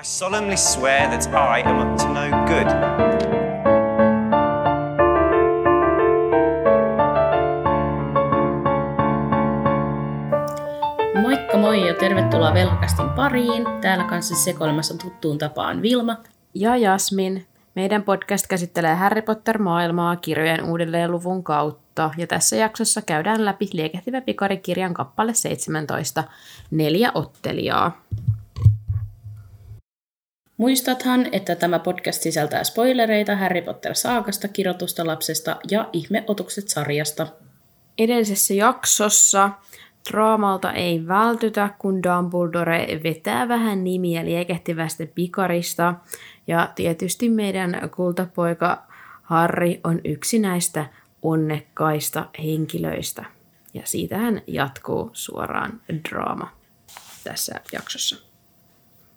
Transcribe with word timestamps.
I 0.00 0.02
solemnly 0.02 0.56
swear 0.56 1.10
that 1.10 1.26
I 1.34 1.60
am 1.68 1.78
up 1.78 1.96
to 1.96 2.08
no 2.08 2.30
good. 2.46 2.66
Moikka 11.22 11.58
moi 11.58 11.86
ja 11.86 11.94
tervetuloa 11.94 12.54
Velhokastin 12.54 13.08
pariin. 13.08 13.66
Täällä 13.80 14.04
kanssa 14.04 14.34
sekoilemassa 14.34 14.98
tuttuun 14.98 15.38
tapaan 15.38 15.82
Vilma. 15.82 16.16
ja 16.54 16.76
Jasmin. 16.76 17.46
Meidän 17.74 18.02
podcast 18.02 18.46
käsittelee 18.46 18.94
Harry 18.94 19.22
Potter-maailmaa 19.22 20.16
kirjojen 20.16 20.64
uudelleenluvun 20.64 21.44
kautta, 21.44 22.10
ja 22.16 22.26
tässä 22.26 22.56
jaksossa 22.56 23.02
käydään 23.02 23.44
läpi 23.44 23.68
Liekehtivä 23.72 24.20
pikari-kirjan 24.20 24.94
kappale 24.94 25.34
17, 25.34 26.24
Neljä 26.70 27.12
ottelijaa. 27.14 28.00
Muistathan, 30.60 31.26
että 31.32 31.56
tämä 31.56 31.78
podcast 31.78 32.22
sisältää 32.22 32.64
spoilereita 32.64 33.36
Harry 33.36 33.62
Potter-saakasta, 33.62 34.48
kirjoitusta 34.48 35.06
lapsesta 35.06 35.56
ja 35.70 35.88
ihmeotukset 35.92 36.68
sarjasta. 36.68 37.26
Edellisessä 37.98 38.54
jaksossa 38.54 39.50
draamalta 40.10 40.72
ei 40.72 41.06
vältytä, 41.06 41.70
kun 41.78 42.02
Dumbledore 42.02 43.00
vetää 43.04 43.48
vähän 43.48 43.84
nimiä 43.84 44.24
liekehtivästä 44.24 45.06
pikarista, 45.14 45.94
ja 46.46 46.72
tietysti 46.74 47.28
meidän 47.28 47.90
kultapoika 47.96 48.82
Harry 49.22 49.80
on 49.84 50.00
yksi 50.04 50.38
näistä 50.38 50.86
onnekkaista 51.22 52.26
henkilöistä. 52.42 53.24
Ja 53.74 53.82
siitähän 53.84 54.42
jatkuu 54.46 55.10
suoraan 55.12 55.80
draama 56.08 56.50
tässä 57.24 57.60
jaksossa. 57.72 58.29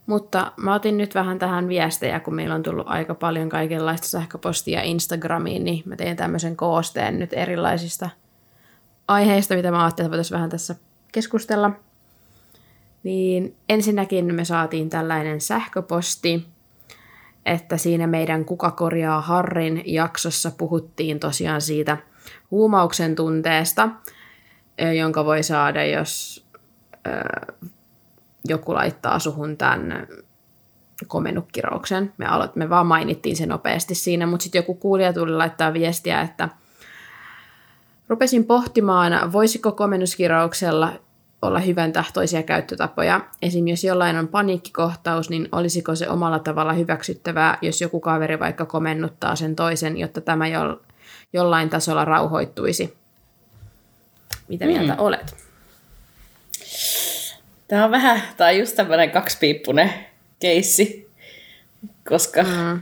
Mutta 0.06 0.52
mä 0.58 0.74
otin 0.74 0.98
nyt 0.98 1.16
vähän 1.16 1.40
tähän 1.40 1.68
viestejä, 1.68 2.20
kun 2.20 2.36
meillä 2.36 2.56
on 2.56 2.64
tullut 2.64 2.88
aika 2.88 3.16
paljon 3.16 3.50
kaikenlaista 3.50 4.08
sähköpostia 4.08 4.82
Instagramiin, 4.82 5.64
niin 5.64 5.84
mä 5.86 5.96
tein 5.96 6.18
tämmöisen 6.18 6.56
koosteen 6.56 7.20
nyt 7.20 7.34
erilaisista 7.34 8.10
aiheista, 9.08 9.56
mitä 9.56 9.72
mä 9.72 9.84
ajattelin, 9.84 10.06
että 10.06 10.12
voitaisiin 10.12 10.36
vähän 10.36 10.50
tässä 10.50 10.76
keskustella. 11.12 11.72
Niin 13.04 13.56
ensinnäkin 13.70 14.36
me 14.36 14.46
saatiin 14.46 14.90
tällainen 14.90 15.42
sähköposti, 15.42 16.48
että 17.46 17.78
siinä 17.78 18.08
meidän 18.08 18.46
Kuka 18.46 18.72
korjaa 18.72 19.22
Harrin 19.22 19.84
jaksossa 19.86 20.52
puhuttiin 20.52 21.20
tosiaan 21.20 21.62
siitä 21.62 21.98
huumauksen 22.52 23.16
tunteesta, 23.16 23.90
jonka 24.98 25.26
voi 25.26 25.44
saada, 25.44 25.86
jos 25.86 26.46
joku 28.48 28.74
laittaa 28.74 29.20
suhun 29.20 29.58
tämän 29.58 30.08
komennukkirouksen. 31.08 32.14
Me, 32.18 32.26
aloit, 32.26 32.56
me 32.56 32.70
vaan 32.70 32.88
mainittiin 32.88 33.36
se 33.36 33.46
nopeasti 33.46 33.96
siinä, 33.96 34.28
mutta 34.28 34.44
sitten 34.44 34.60
joku 34.60 34.74
kuulija 34.74 35.14
tuli 35.14 35.32
laittaa 35.32 35.74
viestiä, 35.74 36.22
että 36.22 36.50
rupesin 38.08 38.46
pohtimaan, 38.46 39.34
voisiko 39.34 39.72
komennuskirauksella 39.72 40.94
olla 41.42 41.60
hyvän 41.60 41.94
tahtoisia 41.94 42.44
käyttötapoja. 42.44 43.22
Esim. 43.42 43.68
jos 43.68 43.84
jollain 43.84 44.18
on 44.18 44.28
paniikkikohtaus, 44.28 45.30
niin 45.30 45.50
olisiko 45.52 45.96
se 45.96 46.10
omalla 46.10 46.40
tavalla 46.40 46.74
hyväksyttävää, 46.74 47.58
jos 47.62 47.82
joku 47.82 48.00
kaveri 48.00 48.40
vaikka 48.40 48.66
komennuttaa 48.66 49.36
sen 49.36 49.56
toisen, 49.56 49.98
jotta 49.98 50.22
tämä 50.22 50.48
jo, 50.48 50.82
jollain 51.34 51.70
tasolla 51.70 52.06
rauhoittuisi. 52.06 52.98
Mitä 54.48 54.66
mieltä 54.66 54.94
mm. 54.94 55.00
olet? 55.00 55.43
Tämä 57.68 57.86
on 57.86 57.92
vähän, 57.92 58.22
tämä 58.38 58.50
on 58.50 58.58
just 58.58 58.76
tämmöinen 58.76 59.12
kaksipiippunen 59.12 59.94
keissi, 60.40 61.10
koska 62.10 62.44
mm. 62.44 62.82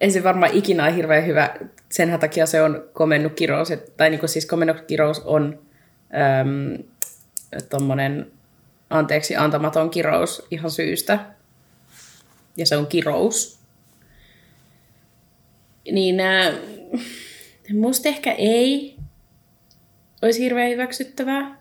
ei 0.00 0.10
se 0.10 0.24
varmaan 0.24 0.52
ikinä 0.54 0.84
ole 0.84 0.96
hirveän 0.96 1.26
hyvä. 1.26 1.56
Sen 1.88 2.18
takia 2.20 2.46
se 2.46 2.62
on 2.62 2.88
komennut 2.92 3.32
kirous, 3.34 3.70
et- 3.70 3.96
tai 3.96 4.10
niin 4.10 4.20
kuin 4.20 4.30
siis 4.30 4.46
komennut 4.46 4.80
kirous 4.80 5.20
on 5.20 5.58
äm, 6.40 6.84
tommonen 7.68 8.32
anteeksi 8.90 9.36
antamaton 9.36 9.90
kirous 9.90 10.46
ihan 10.50 10.70
syystä. 10.70 11.18
Ja 12.56 12.66
se 12.66 12.76
on 12.76 12.86
kirous. 12.86 13.58
Niin 15.92 16.20
äh, 16.20 16.54
musta 17.72 18.08
ehkä 18.08 18.32
ei 18.32 18.96
olisi 20.22 20.40
hirveän 20.40 20.70
hyväksyttävää. 20.70 21.57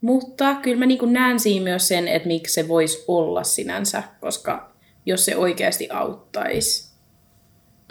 Mutta 0.00 0.54
kyllä 0.54 0.78
mä 0.78 0.86
niin 0.86 1.12
näen 1.12 1.40
siinä 1.40 1.64
myös 1.64 1.88
sen, 1.88 2.08
että 2.08 2.28
miksi 2.28 2.54
se 2.54 2.68
voisi 2.68 3.04
olla 3.08 3.42
sinänsä, 3.42 4.02
koska 4.20 4.72
jos 5.06 5.24
se 5.24 5.36
oikeasti 5.36 5.88
auttaisi 5.90 6.86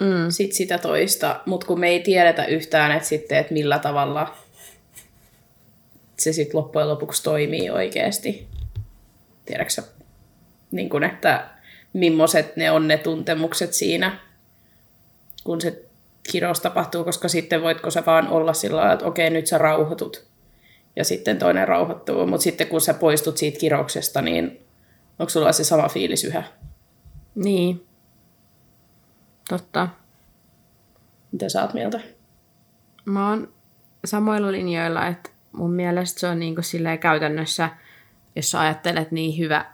Mm. 0.00 0.30
sit 0.30 0.52
sitä 0.52 0.78
toista, 0.78 1.40
mutta 1.46 1.66
kun 1.66 1.80
me 1.80 1.88
ei 1.88 2.00
tiedetä 2.00 2.44
yhtään, 2.44 2.92
että, 2.92 3.08
sitten, 3.08 3.38
että 3.38 3.52
millä 3.52 3.78
tavalla 3.78 4.36
se 6.16 6.32
sitten 6.32 6.58
loppujen 6.58 6.88
lopuksi 6.88 7.22
toimii 7.22 7.70
oikeasti. 7.70 8.48
Tiedätkö 9.46 9.82
niin 10.70 10.88
kun, 10.88 11.04
että 11.04 11.48
millaiset 11.92 12.56
ne 12.56 12.70
on 12.70 12.88
ne 12.88 12.98
tuntemukset 12.98 13.72
siinä, 13.72 14.18
kun 15.44 15.60
se 15.60 15.82
kirous 16.32 16.60
tapahtuu, 16.60 17.04
koska 17.04 17.28
sitten 17.28 17.62
voitko 17.62 17.90
sä 17.90 18.02
vaan 18.06 18.28
olla 18.28 18.52
sillä 18.52 18.76
lailla, 18.76 18.92
että 18.92 19.06
okei, 19.06 19.30
nyt 19.30 19.46
sä 19.46 19.58
rauhoitut 19.58 20.24
ja 20.96 21.04
sitten 21.04 21.38
toinen 21.38 21.68
rauhoittuu, 21.68 22.26
mutta 22.26 22.44
sitten 22.44 22.66
kun 22.66 22.80
sä 22.80 22.94
poistut 22.94 23.36
siitä 23.36 23.58
kirouksesta, 23.58 24.22
niin 24.22 24.66
onko 25.18 25.30
sulla 25.30 25.52
se 25.52 25.64
sama 25.64 25.88
fiilis 25.88 26.24
yhä? 26.24 26.42
Niin. 27.34 27.86
Totta. 29.48 29.88
Mitä 31.32 31.48
sä 31.48 31.62
oot 31.62 31.74
mieltä? 31.74 32.00
Mä 33.04 33.30
oon 33.30 33.52
samoilla 34.04 34.52
linjoilla, 34.52 35.06
että 35.06 35.30
mun 35.52 35.72
mielestä 35.72 36.20
se 36.20 36.28
on 36.28 36.38
niin 36.38 36.56
silleen 36.60 36.98
käytännössä, 36.98 37.70
jos 38.36 38.50
sä 38.50 38.60
ajattelet 38.60 39.12
niin 39.12 39.38
hyvä, 39.38 39.64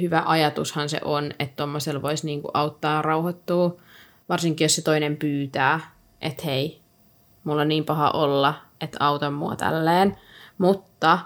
hyvä 0.00 0.22
ajatushan 0.26 0.88
se 0.88 1.00
on, 1.04 1.32
että 1.38 1.56
tommosella 1.56 2.02
voisi 2.02 2.26
niin 2.26 2.42
auttaa 2.54 3.02
rauhoittua, 3.02 3.76
varsinkin 4.28 4.64
jos 4.64 4.74
se 4.74 4.82
toinen 4.82 5.16
pyytää, 5.16 5.80
että 6.20 6.42
hei, 6.44 6.80
mulla 7.44 7.62
on 7.62 7.68
niin 7.68 7.84
paha 7.84 8.10
olla, 8.10 8.54
että 8.80 8.96
auta 9.00 9.30
mua 9.30 9.56
tälleen. 9.56 10.18
Mutta 10.58 11.18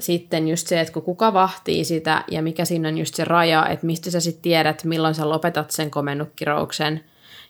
sitten 0.00 0.48
just 0.48 0.66
se, 0.66 0.80
että 0.80 1.00
kuka 1.00 1.32
vahtii 1.32 1.84
sitä 1.84 2.24
ja 2.30 2.42
mikä 2.42 2.64
siinä 2.64 2.88
on 2.88 2.98
just 2.98 3.14
se 3.14 3.24
raja, 3.24 3.68
että 3.68 3.86
mistä 3.86 4.10
sä 4.10 4.20
sitten 4.20 4.42
tiedät, 4.42 4.84
milloin 4.84 5.14
sä 5.14 5.28
lopetat 5.28 5.70
sen 5.70 5.90
komennukkirouksen. 5.90 7.04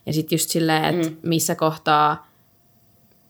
Ja 0.07 0.13
sitten 0.13 0.37
just 0.37 0.51
silleen, 0.51 0.85
että 0.85 1.09
mm. 1.09 1.17
missä 1.23 1.55
kohtaa 1.55 2.29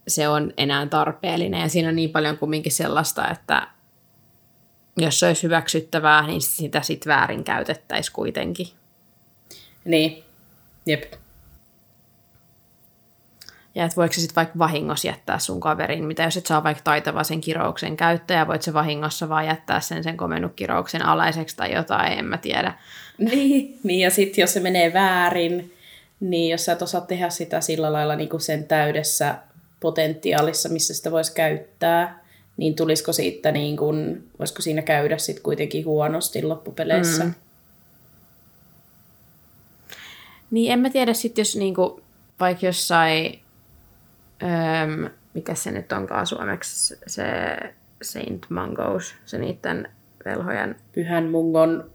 se 0.07 0.27
on 0.27 0.53
enää 0.57 0.87
tarpeellinen. 0.87 1.61
Ja 1.61 1.69
siinä 1.69 1.89
on 1.89 1.95
niin 1.95 2.09
paljon 2.09 2.37
kumminkin 2.37 2.71
sellaista, 2.71 3.31
että 3.31 3.67
jos 4.97 5.19
se 5.19 5.27
olisi 5.27 5.43
hyväksyttävää, 5.43 6.27
niin 6.27 6.41
sitä 6.41 6.81
sitten 6.81 7.09
väärin 7.09 7.43
käytettäisiin 7.43 8.13
kuitenkin. 8.13 8.67
Niin, 9.85 10.23
jep. 10.85 11.13
Ja 13.75 13.85
että 13.85 13.95
voiko 13.95 14.13
se 14.13 14.21
sitten 14.21 14.35
vaikka 14.35 14.59
vahingossa 14.59 15.07
jättää 15.07 15.39
sun 15.39 15.59
kaverin, 15.59 16.03
mitä 16.03 16.23
jos 16.23 16.37
et 16.37 16.45
saa 16.45 16.63
vaikka 16.63 16.83
taitava 16.83 17.23
sen 17.23 17.41
kirouksen 17.41 17.97
käyttäjä, 17.97 18.47
voit 18.47 18.61
se 18.61 18.73
vahingossa 18.73 19.29
vaan 19.29 19.45
jättää 19.45 19.79
sen 19.79 20.03
sen 20.03 20.17
komennukkirouksen 20.17 21.05
alaiseksi 21.05 21.55
tai 21.55 21.73
jotain, 21.73 22.19
en 22.19 22.25
mä 22.25 22.37
tiedä. 22.37 22.73
Niin, 23.17 23.79
niin 23.83 23.99
ja 23.99 24.09
sitten 24.09 24.41
jos 24.41 24.53
se 24.53 24.59
menee 24.59 24.93
väärin, 24.93 25.73
niin 26.19 26.51
jos 26.51 26.65
sä 26.65 26.71
et 26.71 26.81
osaa 26.81 27.01
tehdä 27.01 27.29
sitä 27.29 27.61
sillä 27.61 27.93
lailla 27.93 28.15
niin 28.15 28.29
kuin 28.29 28.41
sen 28.41 28.63
täydessä 28.63 29.35
potentiaalissa, 29.79 30.69
missä 30.69 30.93
sitä 30.93 31.11
voisi 31.11 31.33
käyttää, 31.33 32.23
niin 32.57 32.75
tulisiko 32.75 33.13
siitä, 33.13 33.51
niin 33.51 33.77
kuin, 33.77 34.27
voisiko 34.39 34.61
siinä 34.61 34.81
käydä 34.81 35.17
sitten 35.17 35.43
kuitenkin 35.43 35.85
huonosti 35.85 36.43
loppupeleissä? 36.43 37.23
Mm. 37.23 37.33
Niin 40.51 40.71
en 40.71 40.79
mä 40.79 40.89
tiedä 40.89 41.13
sitten, 41.13 41.41
jos 41.41 41.55
niinku, 41.55 42.01
vaikka 42.39 42.65
jossain, 42.65 43.39
öö, 44.43 45.09
mikä 45.33 45.55
se 45.55 45.71
nyt 45.71 45.91
onkaan 45.91 46.27
suomeksi, 46.27 46.97
se 47.07 47.23
Saint 48.01 48.45
Mangos, 48.49 49.15
se 49.25 49.37
niiden 49.37 49.89
velhojen, 50.25 50.75
Pyhän 50.91 51.29
mungon, 51.29 51.91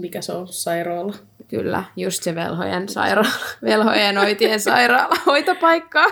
mikä 0.00 0.20
se 0.20 0.32
on, 0.32 0.48
sairaala. 0.48 1.14
kyllä, 1.48 1.84
just 1.96 2.22
se 2.22 2.34
velhojen 2.34 2.88
sairaala, 2.88 3.30
velhojen 3.62 4.18
oitien 4.18 4.60
sairaala, 4.60 5.16
hoitopaikka. 5.26 6.04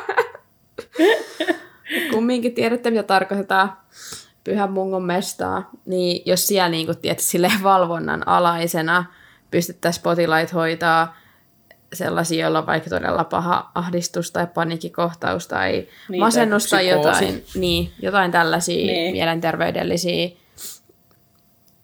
Kumminkin 2.13 2.55
tiedätte, 2.55 2.91
mitä 2.91 3.03
tarkoitetaan 3.03 3.73
pyhän 4.45 4.73
mungon 4.73 5.03
mestaa, 5.03 5.71
niin 5.87 6.23
jos 6.27 6.47
siellä 6.47 6.69
niin 6.69 6.87
kuin, 6.87 6.99
tiedät, 6.99 7.19
silleen 7.19 7.63
valvonnan 7.63 8.29
alaisena 8.29 9.05
pystyttäisiin 9.51 10.03
potilaita 10.03 10.55
hoitaa 10.55 11.17
sellaisia, 11.93 12.41
joilla 12.43 12.59
on 12.59 12.67
vaikka 12.67 12.91
todella 12.91 13.25
paha 13.25 13.71
ahdistus 13.75 14.31
tai 14.31 14.47
paniikkikohtaus 14.47 15.47
tai 15.47 15.87
Niin, 16.09 16.21
masennus 16.21 16.67
tai 16.67 16.89
jotain, 16.89 17.45
niin, 17.55 17.93
jotain 18.03 18.31
tällaisia 18.31 18.77
Niin. 18.77 18.87
niin. 18.87 19.13
mielenterveydellisiä 19.13 20.29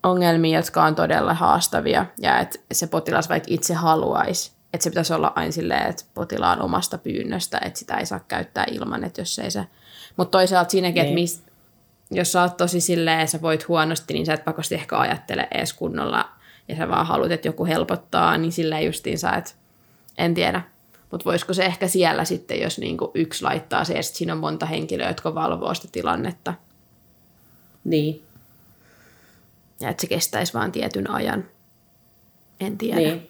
ongelmia, 0.03 0.59
jotka 0.59 0.83
on 0.83 0.95
todella 0.95 1.33
haastavia, 1.33 2.05
ja 2.21 2.39
että 2.39 2.59
se 2.73 2.87
potilas 2.87 3.29
vaikka 3.29 3.47
itse 3.49 3.73
haluaisi, 3.73 4.51
että 4.73 4.83
se 4.83 4.89
pitäisi 4.89 5.13
olla 5.13 5.33
aina 5.35 5.51
silleen, 5.51 5.89
että 5.89 6.03
potilaan 6.13 6.61
omasta 6.61 6.97
pyynnöstä, 6.97 7.59
että 7.65 7.79
sitä 7.79 7.95
ei 7.97 8.05
saa 8.05 8.19
käyttää 8.19 8.65
ilman, 8.71 9.03
että 9.03 9.21
jos 9.21 9.39
ei 9.39 9.51
se... 9.51 9.65
Mutta 10.17 10.37
toisaalta 10.37 10.71
siinäkin, 10.71 11.01
niin. 11.01 11.05
että 11.05 11.15
mis, 11.21 11.43
jos 12.11 12.31
sä 12.31 12.41
oot 12.41 12.57
tosi 12.57 12.81
silleen, 12.81 13.27
sä 13.27 13.41
voit 13.41 13.67
huonosti, 13.67 14.13
niin 14.13 14.25
sä 14.25 14.33
et 14.33 14.45
pakosti 14.45 14.75
ehkä 14.75 14.97
ajattele 14.97 15.47
edes 15.51 15.73
kunnolla, 15.73 16.29
ja 16.67 16.75
sä 16.75 16.89
vaan 16.89 17.07
haluat, 17.07 17.31
että 17.31 17.47
joku 17.47 17.65
helpottaa, 17.65 18.37
niin 18.37 18.51
silleen 18.51 18.85
justiinsa, 18.85 19.33
että 19.33 19.51
en 20.17 20.33
tiedä. 20.33 20.61
Mutta 21.11 21.25
voisiko 21.25 21.53
se 21.53 21.65
ehkä 21.65 21.87
siellä 21.87 22.25
sitten, 22.25 22.61
jos 22.61 22.79
niinku 22.79 23.11
yksi 23.13 23.43
laittaa 23.43 23.83
se, 23.83 23.93
ja 23.93 24.03
siinä 24.03 24.33
on 24.33 24.39
monta 24.39 24.65
henkilöä, 24.65 25.07
jotka 25.07 25.35
valvoo 25.35 25.73
sitä 25.73 25.87
tilannetta. 25.91 26.53
Niin. 27.83 28.23
Ja 29.79 29.89
että 29.89 30.01
se 30.01 30.07
kestäisi 30.07 30.53
vaan 30.53 30.71
tietyn 30.71 31.09
ajan. 31.09 31.45
En 32.59 32.77
tiedä. 32.77 32.99
Niin. 32.99 33.29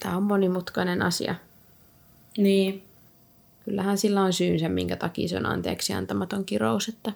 Tämä 0.00 0.16
on 0.16 0.22
monimutkainen 0.22 1.02
asia. 1.02 1.34
Niin. 2.36 2.84
Kyllähän 3.64 3.98
sillä 3.98 4.22
on 4.22 4.32
syynsä, 4.32 4.68
minkä 4.68 4.96
takia 4.96 5.28
se 5.28 5.36
on 5.36 5.46
anteeksi 5.46 5.92
antamaton 5.92 6.44
kirous. 6.44 6.88
Että... 6.88 7.12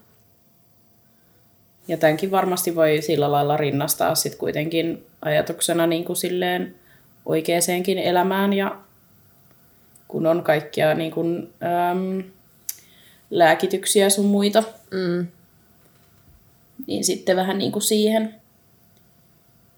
Ja 1.88 1.96
tämänkin 1.96 2.30
varmasti 2.30 2.74
voi 2.74 3.02
sillä 3.02 3.32
lailla 3.32 3.56
rinnastaa 3.56 4.14
sitten 4.14 4.38
kuitenkin 4.38 5.06
ajatuksena 5.22 5.86
niin 5.86 6.04
kuin 6.04 6.16
silleen 6.16 6.74
oikeeseenkin 7.26 7.98
elämään 7.98 8.52
ja 8.52 8.78
kun 10.08 10.26
on 10.26 10.42
kaikkia 10.42 10.94
niin 10.94 11.10
kuin, 11.10 11.52
äm, 11.90 12.24
lääkityksiä 13.30 14.10
sun 14.10 14.26
muita, 14.26 14.62
Mm. 14.90 15.26
niin 16.86 17.04
sitten 17.04 17.36
vähän 17.36 17.58
niin 17.58 17.72
kuin 17.72 17.82
siihen, 17.82 18.34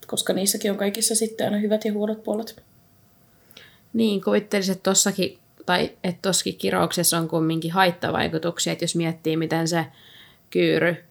koska 0.07 0.33
niissäkin 0.33 0.71
on 0.71 0.77
kaikissa 0.77 1.15
sitten 1.15 1.47
aina 1.47 1.59
hyvät 1.59 1.85
ja 1.85 1.93
huonot 1.93 2.25
puolet. 2.25 2.63
Niin, 3.93 4.25
kuvittelisin, 4.25 4.73
että 4.73 4.83
tossakin, 4.91 5.39
tai 5.67 5.91
että 6.05 6.23
tossakin 6.23 6.57
kirouksessa 6.57 7.19
on 7.19 7.29
kumminkin 7.29 7.73
haittavaikutuksia, 7.73 8.73
että 8.73 8.85
jos 8.85 8.97
miettii, 8.97 9.37
miten 9.37 9.69
se 9.69 9.87
kyyry 10.51 11.06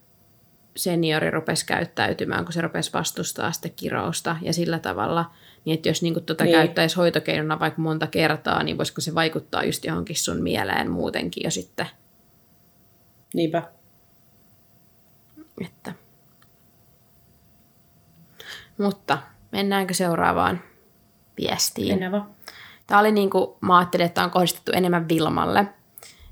seniori 0.76 1.30
rupesi 1.30 1.66
käyttäytymään, 1.66 2.44
kun 2.44 2.52
se 2.52 2.60
rupesi 2.60 2.92
vastustaa 2.92 3.52
sitä 3.52 3.68
kirousta 3.68 4.36
ja 4.42 4.52
sillä 4.52 4.78
tavalla, 4.78 5.30
niin 5.64 5.74
että 5.74 5.88
jos 5.88 6.02
niin 6.02 6.24
tuota 6.26 6.44
Niin. 6.44 6.56
käyttäisi 6.56 6.96
hoitokeinona 6.96 7.60
vaikka 7.60 7.82
monta 7.82 8.06
kertaa, 8.06 8.62
niin 8.62 8.78
voisiko 8.78 9.00
se 9.00 9.14
vaikuttaa 9.14 9.64
just 9.64 9.84
johonkin 9.84 10.16
sun 10.16 10.42
mieleen 10.42 10.90
muutenkin 10.90 11.44
jo 11.44 11.50
sitten, 11.50 11.86
Niinpä. 13.34 13.62
että... 15.64 15.92
Mutta 18.78 19.18
mennäänkö 19.52 19.94
seuraavaan 19.94 20.60
viestiin? 21.38 21.88
Mennään 21.88 22.12
vaan. 22.12 22.30
Tämä 22.86 23.00
oli 23.00 23.12
niin 23.12 23.30
kuin, 23.30 23.50
mä 23.60 23.78
ajattelin, 23.78 24.06
että 24.06 24.14
tämä 24.14 24.24
on 24.24 24.30
kohdistettu 24.30 24.72
enemmän 24.74 25.08
Vilmalle. 25.08 25.66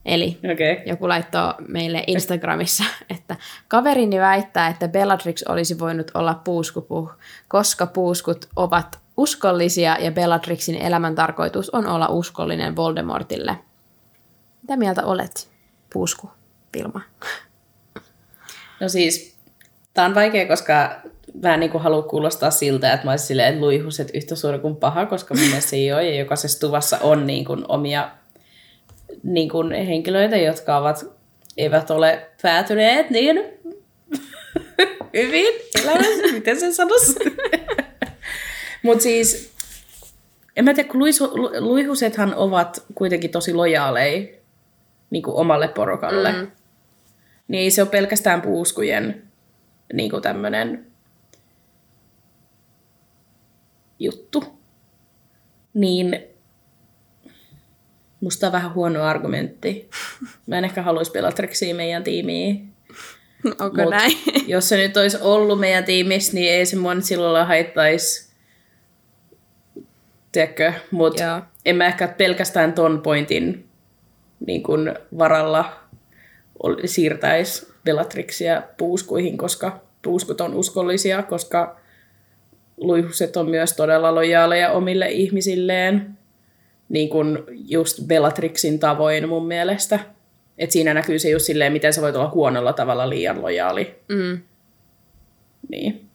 Eli. 0.05 0.39
Okay. 0.53 0.83
joku 0.87 1.09
laittoi 1.09 1.55
meille 1.69 2.05
Instagramissa, 2.07 2.85
että 3.11 3.37
kaverini 3.69 4.21
väittää, 4.21 4.69
että 4.69 4.89
Bellatrix 4.89 5.43
olisi 5.49 5.79
voinut 5.79 6.11
olla 6.15 6.35
puuskupuh, 6.35 7.13
koska 7.49 7.87
puuskut 7.87 8.49
ovat 8.57 8.99
uskollisia 9.17 9.97
ja 10.01 10.13
Bellatrixin 10.13 10.83
elämän 10.83 11.15
tarkoitus 11.15 11.71
on 11.71 11.87
olla 11.87 12.09
uskollinen 12.09 12.77
Voldemortille. 12.77 13.59
Mitä 14.63 14.77
mieltä 14.77 15.05
olet, 15.05 15.51
puusku, 15.93 16.31
Vilma? 16.77 17.01
No 18.81 18.89
siis, 18.89 19.37
tää 19.95 20.05
on 20.05 20.15
vaikea, 20.15 20.47
koska 20.47 21.01
mä 21.43 21.55
en 21.55 21.61
niin 21.61 21.81
halua 21.81 22.03
kuulostaa 22.03 22.51
siltä, 22.51 22.93
että 22.93 23.07
mä 23.07 23.11
olisin 23.11 23.27
silleen, 23.27 23.61
luihuset 23.61 24.11
yhtä 24.15 24.35
suuri 24.35 24.59
kuin 24.59 24.77
paha, 24.77 25.07
koska 25.07 25.35
mun 25.35 25.45
mielestä 25.45 25.71
se 25.71 25.77
ei 25.77 25.93
ole. 25.93 26.09
Ja 26.09 26.19
jokaisessa 26.19 26.61
tuvassa 26.61 26.99
on 26.99 27.27
niin 27.27 27.45
kuin 27.45 27.65
omia 27.69 28.11
niin 29.25 29.49
kuin 29.49 29.73
henkilöitä, 29.73 30.37
jotka 30.37 30.77
ovat, 30.77 31.07
eivät 31.57 31.91
ole 31.91 32.31
päätyneet 32.43 33.11
niin 33.11 33.37
hyvin 35.15 35.55
elämässä, 35.83 36.33
miten 36.33 36.61
sen 36.61 36.75
sanoisi. 36.75 37.15
Mutta 38.83 39.03
siis, 39.03 39.53
en 40.57 40.65
mä 40.65 40.75
tiedä, 40.75 40.89
kun 40.89 41.01
luisu, 41.01 41.31
lu- 41.35 41.53
luihusethan 41.59 42.35
ovat 42.35 42.85
kuitenkin 42.95 43.31
tosi 43.31 43.55
lojaaleja 43.55 44.27
niin 45.11 45.23
kuin 45.23 45.37
omalle 45.37 45.69
porukalle. 45.69 46.33
Mm. 46.33 46.51
Niin 47.49 47.63
ei 47.63 47.71
se 47.71 47.83
ole 47.83 47.91
pelkästään 47.91 48.43
puuskujen 48.43 49.23
niin 49.93 50.11
kuin 50.11 50.23
tämmöinen 50.23 50.87
juttu. 53.99 54.45
Niin 55.75 56.34
musta 58.25 58.47
on 58.47 58.53
vähän 58.53 58.75
huono 58.75 59.03
argumentti. 59.03 59.91
Mä 60.47 60.59
en 60.59 60.65
ehkä 60.65 60.83
haluaisi 60.83 61.13
Bellatrixia 61.13 61.75
meidän 61.75 62.05
tiimiin. 62.05 62.73
Onko 63.45 63.83
Mut 63.83 63.91
näin? 63.91 64.19
jos 64.47 64.69
se 64.69 64.77
nyt 64.77 64.97
olisi 64.97 65.19
ollut 65.21 65.61
meidän 65.61 65.85
tiimissä, 65.85 66.33
niin 66.33 66.53
ei 66.53 66.67
se 66.67 66.77
mua 66.77 66.95
nyt 66.95 67.05
lailla 67.11 67.45
haittaisi. 67.45 68.35
Tiedätkö? 70.33 70.73
Mutta 70.91 71.43
en 71.65 71.77
mä 71.77 71.87
ehkä 71.87 72.09
pelkästään 72.09 72.73
ton 72.73 73.01
pointin 73.03 73.69
niin 74.47 74.63
kun 74.63 74.95
varalla 75.19 75.73
siirtäisi 76.85 77.73
Bellatrixia 77.85 78.63
puuskuihin, 78.77 79.39
koska 79.39 79.81
puuskut 80.03 80.41
on 80.41 80.55
uskollisia, 80.55 81.23
koska 81.23 81.81
luihuset 82.77 83.37
on 83.37 83.51
myös 83.51 83.73
todella 83.73 84.15
lojaaleja 84.15 84.73
omille 84.73 85.11
ihmisilleen, 85.11 86.19
niin 86.95 87.09
kuin 87.09 87.39
just 87.69 88.01
Bellatrixin 88.07 88.79
tavoin 88.79 89.29
mun 89.29 89.47
mielestä. 89.47 89.99
Et 90.59 90.71
siinä 90.71 90.95
näkyy 90.95 91.19
se 91.19 91.31
just 91.31 91.47
silleen, 91.47 91.73
miten 91.73 91.93
sä 91.93 92.03
voit 92.03 92.17
olla 92.17 92.31
huonolla 92.31 92.73
tavalla 92.73 93.09
liian 93.09 93.43
lojaali. 93.43 93.95
Mm, 94.09 94.41
Niin. 95.69 96.09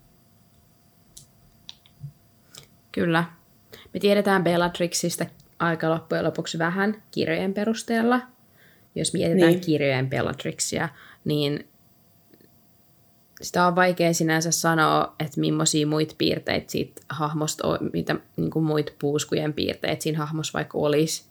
kyllä. 2.92 3.24
Me 3.94 4.00
tiedetään 4.00 4.44
Bellatrixista 4.44 5.26
aika 5.60 5.90
loppujen 5.90 6.24
lopuksi 6.26 6.60
vähän 6.60 7.04
kirjojen 7.12 7.54
perusteella. 7.54 8.22
Jos 8.96 9.14
mietitään 9.14 9.52
Niin. 9.52 9.62
kirjojen 9.62 10.10
Bellatrixia, 10.10 10.90
niin 11.26 11.68
sitä 13.41 13.68
on 13.68 13.75
vaikea 13.75 14.13
sinänsä 14.13 14.51
sanoa, 14.51 15.15
että 15.19 15.39
millaisia 15.39 15.88
muita 15.88 16.15
piirteitä 16.18 16.71
siitä 16.71 17.02
hahmosta 17.09 17.68
on, 17.68 17.78
mitä 17.94 18.16
niin 18.37 18.52
kuin 18.52 18.66
muita 18.66 18.92
puuskujen 18.99 19.54
piirteitä 19.54 20.04
siinä 20.04 20.19
hahmossa 20.19 20.57
vaikka 20.57 20.78
olisi. 20.78 21.23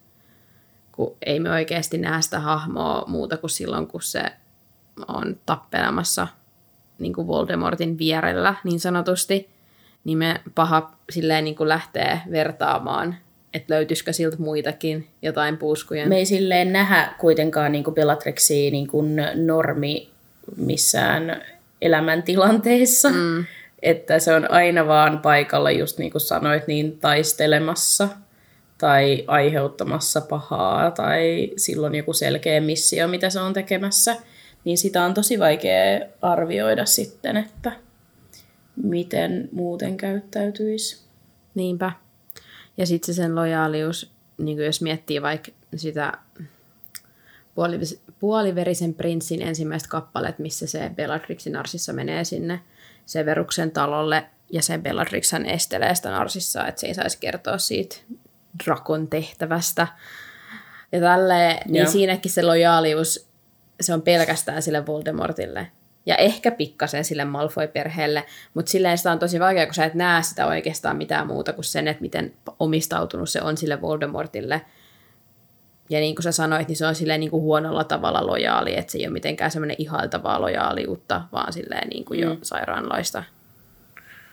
Kun 0.93 1.17
ei 1.27 1.41
me 1.41 1.51
oikeasti 1.51 1.99
näe 1.99 2.23
sitä 2.23 2.41
hahmoa 2.41 3.05
muuta 3.07 3.37
kuin 3.37 3.51
silloin, 3.51 3.87
kun 3.87 4.03
se 4.03 4.23
on 5.09 5.37
tappelemassa 5.47 6.29
niin 6.99 7.13
kuin 7.13 7.27
Voldemortin 7.27 7.99
vierellä 7.99 8.55
niin 8.65 8.81
sanotusti, 8.81 9.49
niin 10.05 10.19
me 10.19 10.41
paha 10.55 10.93
silleen 11.11 11.45
niin 11.45 11.57
kuin 11.57 11.69
lähtee 11.69 12.21
vertaamaan, 12.31 13.17
että 13.55 13.75
löytyisikö 13.75 14.13
siltä 14.13 14.37
muitakin 14.37 15.09
jotain 15.23 15.59
puuskujen. 15.59 16.09
Me 16.09 16.17
ei 16.17 16.27
silleen 16.27 16.73
nähdä 16.73 17.15
kuitenkaan 17.19 17.73
niin 17.73 17.85
Bellatrixia 17.85 18.71
niin 18.71 18.89
normi 19.47 20.11
missään 20.57 21.43
elämäntilanteissa. 21.83 23.11
Mm. 23.11 23.45
Että 23.83 24.19
se 24.19 24.35
on 24.35 24.51
aina 24.51 24.87
vaan 24.87 25.19
paikalla, 25.19 25.71
just 25.71 25.99
niin 25.99 26.11
kuin 26.11 26.21
sanoit, 26.21 26.67
niin 26.67 26.99
taistelemassa 26.99 28.09
tai 28.79 29.25
aiheuttamassa 29.27 30.21
pahaa 30.21 30.91
tai 30.91 31.51
silloin 31.57 31.95
joku 31.95 32.13
selkeä 32.13 32.61
missio, 32.61 33.09
mitä 33.09 33.31
se 33.31 33.41
on 33.41 33.53
tekemässä. 33.53 34.17
Niin 34.65 34.79
sitä 34.79 35.05
on 35.05 35.15
tosi 35.15 35.39
vaikea 35.39 36.01
arvioida 36.23 36.87
sitten, 36.87 37.37
että 37.37 37.73
miten 38.83 39.49
muuten 39.53 39.97
käyttäytyisi. 39.97 41.05
Niinpä. 41.55 41.93
Ja 42.77 42.87
sitten 42.87 43.15
se 43.15 43.23
sen 43.23 43.35
lojaalius, 43.35 44.11
niin 44.39 44.59
jos 44.59 44.83
miettii 44.83 45.23
vaikka 45.23 45.53
sitä 45.77 46.13
puolivis- 47.55 48.01
puoliverisen 48.19 48.95
prinssin 48.95 49.43
ensimmäistä 49.43 49.89
kappalet, 49.89 50.39
missä 50.39 50.67
se 50.67 50.91
Bellatrixin 50.95 51.53
Narsissa 51.53 51.93
menee 51.93 52.25
sinne 52.25 52.61
Severuksen 53.07 53.71
talolle, 53.71 54.27
ja 54.53 54.63
se 54.63 54.79
Bellatrixhan 54.79 55.47
estelee 55.47 55.95
sitä 55.95 56.11
Narsissa, 56.11 56.67
että 56.67 56.81
se 56.81 56.87
ei 56.87 56.95
saisi 56.95 57.19
kertoa 57.21 57.59
siitä 57.59 57.97
Drakon 58.65 59.09
tehtävästä. 59.09 59.87
Ja 60.93 61.01
tälleen, 61.01 61.59
niin 61.67 61.83
Joo. 61.83 61.93
siinäkin 61.93 62.31
se 62.31 62.43
lojaalius, 62.43 63.29
se 63.81 63.95
on 63.95 64.03
pelkästään 64.03 64.63
sille 64.63 64.87
Voldemortille. 64.87 65.71
Ja 66.07 66.17
ehkä 66.17 66.51
pikkasen 66.51 67.05
sille 67.05 67.25
Malfoy-perheelle, 67.25 68.25
mutta 68.55 68.71
silleen 68.71 68.99
sitä 68.99 69.13
on 69.13 69.19
tosi 69.19 69.41
vaikea, 69.41 69.67
kun 69.67 69.75
sä 69.75 69.85
et 69.85 69.95
näe 69.95 70.23
sitä 70.23 70.47
oikeastaan 70.47 70.97
mitään 70.97 71.27
muuta 71.27 71.53
kuin 71.53 71.65
sen, 71.65 71.89
että 71.89 72.03
miten 72.03 72.35
omistautunut 72.59 73.31
se 73.31 73.43
on 73.43 73.57
sille 73.57 73.81
Voldemortille. 73.81 74.61
Ja 75.91 76.01
niin 76.01 76.15
kuin 76.15 76.23
sä 76.23 76.33
sanoit, 76.33 76.69
niin 76.69 76.77
se 76.77 76.87
on 76.87 76.95
silleen 76.95 77.21
niin 77.21 77.31
kuin 77.31 77.43
huonolla 77.43 77.85
tavalla 77.85 78.27
lojaali, 78.27 78.79
että 78.79 78.93
se 78.93 78.99
ei 78.99 79.07
ole 79.07 79.13
mitenkään 79.13 79.51
semmoinen 79.51 79.77
ihailtavaa 79.79 80.41
lojaaliutta, 80.41 81.23
vaan 81.33 81.53
silleen 81.53 81.89
niin 81.89 82.05
kuin 82.05 82.21
jo 82.21 82.35
Mm. 82.35 82.39
sairaanlaista 82.43 83.25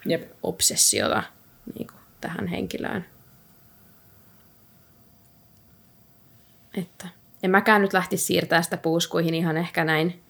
Jep. 0.06 0.32
obsessiota 0.44 1.24
niin 1.78 1.88
kuin 1.88 2.00
tähän 2.22 2.48
henkilöön. 2.48 3.06
Että 6.78 7.08
en 7.44 7.52
mäkään 7.52 7.82
nyt 7.82 7.94
lähtisi 7.94 8.24
siirtää 8.26 8.62
sitä 8.62 8.78
puuskuihin 8.78 9.34
ihan 9.36 9.58
ehkä 9.58 9.84
näin 9.84 10.22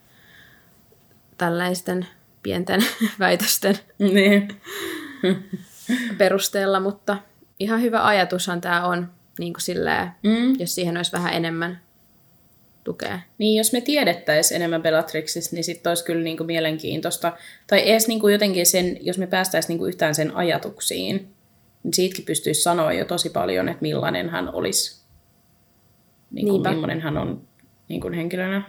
tällaisten 1.37 2.07
pienten 2.43 2.81
väitösten 3.19 3.79
Niin. 3.99 4.61
perusteella, 6.17 6.79
mutta 6.79 7.17
ihan 7.59 7.81
hyvä 7.81 8.05
ajatushan 8.05 8.61
tämä 8.61 8.85
on, 8.85 9.11
niin 9.39 9.53
kuin 9.53 9.61
silleen, 9.61 10.07
Mm. 10.23 10.59
jos 10.59 10.75
siihen 10.75 10.97
olisi 10.97 11.11
vähän 11.11 11.33
enemmän 11.33 11.81
tukea. 12.83 13.19
Niin, 13.37 13.57
jos 13.57 13.73
me 13.73 13.81
tiedettäisiin 13.81 14.55
enemmän 14.55 14.81
Bellatrixista, 14.81 15.55
niin 15.55 15.63
sitten 15.63 15.89
olisi 15.91 16.05
kyllä 16.05 16.23
niinku 16.23 16.43
mielenkiintoista. 16.43 17.33
Tai 17.67 17.89
edes 17.89 18.07
niinku 18.07 18.27
jotenkin 18.27 18.65
sen, 18.65 19.05
jos 19.05 19.17
me 19.17 19.27
päästäisiin 19.27 19.69
niinku 19.69 19.85
yhtään 19.85 20.15
sen 20.15 20.35
ajatuksiin, 20.35 21.33
niin 21.83 21.93
siitäkin 21.93 22.25
pystyisi 22.25 22.61
sanoa 22.61 22.93
jo 22.93 23.05
tosi 23.05 23.29
paljon, 23.29 23.69
että 23.69 23.81
millainen 23.81 24.29
hän 24.29 24.53
olisi. 24.55 25.05
Niinku, 26.31 26.51
Niinpä. 26.51 26.69
millainen 26.71 27.01
hän 27.01 27.17
on 27.17 27.47
niinku 27.89 28.11
henkilönä. 28.15 28.61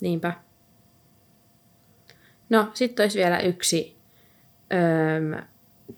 Niinpä. 0.00 0.32
No, 2.50 2.70
sitten 2.74 3.04
olisi 3.04 3.18
vielä 3.18 3.38
yksi 3.40 3.96
öö, 4.72 5.42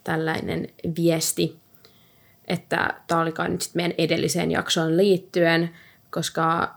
tällainen 0.09 0.69
viesti, 0.97 1.59
että 2.45 2.95
tämä 3.07 3.21
oli 3.21 3.33
kai 3.33 3.49
nyt 3.49 3.63
sit 3.63 3.75
meidän 3.75 3.95
edelliseen 3.99 4.51
jaksoon 4.51 4.97
liittyen, 4.97 5.71
koska 6.11 6.75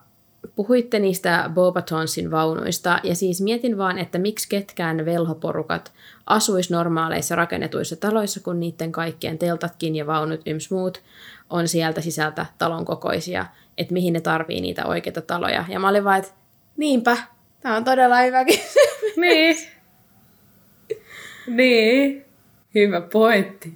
puhuitte 0.56 1.00
niistä 1.00 1.50
Bobatonsin 1.54 2.32
vaunuista, 2.32 3.00
ja 3.04 3.16
siis 3.16 3.42
mietin 3.42 3.78
vaan, 3.78 3.98
että 3.98 4.18
miksi 4.20 4.50
ketkään 4.50 5.06
velhoporukat 5.06 5.92
asuis 6.26 6.70
normaaleissa 6.70 7.36
rakennetuissa 7.36 7.96
taloissa, 7.96 8.40
kun 8.40 8.60
niiden 8.60 8.92
kaikkien 8.92 9.38
teltatkin 9.38 9.96
ja 9.96 10.08
vaunut 10.08 10.42
yms 10.46 10.72
muut 10.72 11.02
on 11.50 11.68
sieltä 11.68 12.02
sisältä 12.02 12.46
talon 12.58 12.86
kokoisia, 12.86 13.46
että 13.78 13.94
mihin 13.94 14.14
ne 14.14 14.22
tarvii 14.22 14.62
niitä 14.62 14.86
oikeita 14.86 15.22
taloja. 15.22 15.66
Ja 15.70 15.80
mä 15.80 15.90
olin 15.90 16.04
vaan, 16.04 16.20
että 16.20 16.32
niinpä, 16.78 17.18
tämä 17.60 17.76
on 17.76 17.84
todella 17.84 18.20
hyvä 18.20 18.46
kysymys. 18.46 19.16
Niin. 19.18 19.58
niin. 21.58 22.31
Hyvä 22.76 23.02
pointti. 23.02 23.74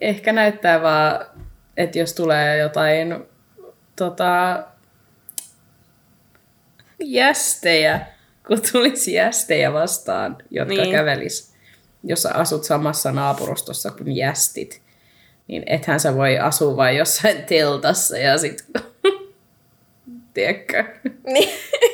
Ehkä 0.00 0.32
näyttää 0.32 0.82
vaan, 0.82 1.26
että 1.76 1.98
jos 1.98 2.14
tulee 2.14 2.58
jotain 2.58 3.14
tota, 3.96 4.62
jästejä, 6.98 8.00
kun 8.46 8.58
tulisi 8.72 9.12
jästejä 9.12 9.72
vastaan, 9.72 10.36
jotka 10.50 10.74
Niin. 10.74 10.90
kävelis, 10.90 11.54
jos 12.04 12.22
sä 12.22 12.30
asut 12.34 12.64
samassa 12.64 13.12
naapurustossa 13.12 13.90
kuin 13.90 14.16
jästit, 14.16 14.82
niin 15.48 15.62
ethän 15.66 16.00
sä 16.00 16.14
voi 16.14 16.38
asua 16.38 16.76
vain 16.76 16.96
jossain 16.96 17.42
teltassa 17.42 18.18
ja 18.18 18.38
sit, 18.38 18.66
tiedätkö, 20.34 20.84
Niin. 21.26 21.48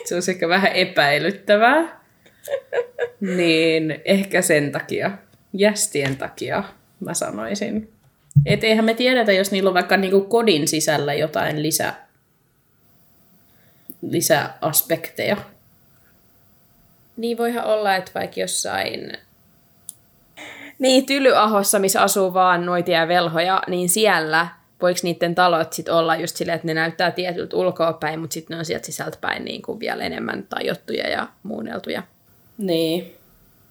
se 0.05 0.15
on 0.15 0.23
ehkä 0.29 0.49
vähän 0.49 0.73
epäilyttävää. 0.73 2.01
niin 3.21 4.01
ehkä 4.05 4.43
sen 4.43 4.73
takia, 4.73 5.11
jästien 5.55 6.17
takia 6.17 6.65
mä 7.01 7.15
sanoisin. 7.15 7.93
Et 8.47 8.65
eihän 8.65 8.85
me 8.85 8.95
tiedetä, 8.95 9.33
jos 9.33 9.51
niillä 9.51 9.69
on 9.69 9.75
vaikka 9.75 9.97
niinku 9.97 10.21
kodin 10.21 10.69
sisällä 10.69 11.15
jotain 11.15 11.63
lisä, 11.63 11.95
lisäaspekteja. 14.03 15.37
Niin 17.17 17.39
voihan 17.39 17.65
olla, 17.65 17.97
että 17.97 18.11
vaikka 18.15 18.41
jossain 18.41 19.13
niin, 20.79 21.07
Tylyahossa, 21.07 21.79
missä 21.79 22.03
asuu 22.03 22.35
vaan 22.35 22.67
noitia 22.67 23.01
ja 23.01 23.09
velhoja, 23.09 23.63
niin 23.67 23.89
siellä 23.89 24.49
voiko 24.83 25.01
niiden 25.03 25.35
talot 25.35 25.73
sit 25.73 25.89
olla 25.89 26.17
just 26.17 26.37
silleen, 26.37 26.57
että 26.57 26.67
ne 26.67 26.75
näyttää 26.75 27.11
tietyltä 27.11 27.57
ulkoa 27.57 27.93
päin, 27.93 28.21
mutta 28.21 28.35
sitten 28.35 28.55
ne 28.55 28.59
on 28.59 28.65
sieltä 28.65 28.87
sisältä 28.87 29.19
päin 29.21 29.45
niin 29.45 29.63
kuin 29.63 29.81
vielä 29.81 30.05
enemmän 30.05 30.47
tajottuja 30.49 31.11
ja 31.11 31.29
muunneltuja. 31.43 32.03
Niin. 32.59 33.15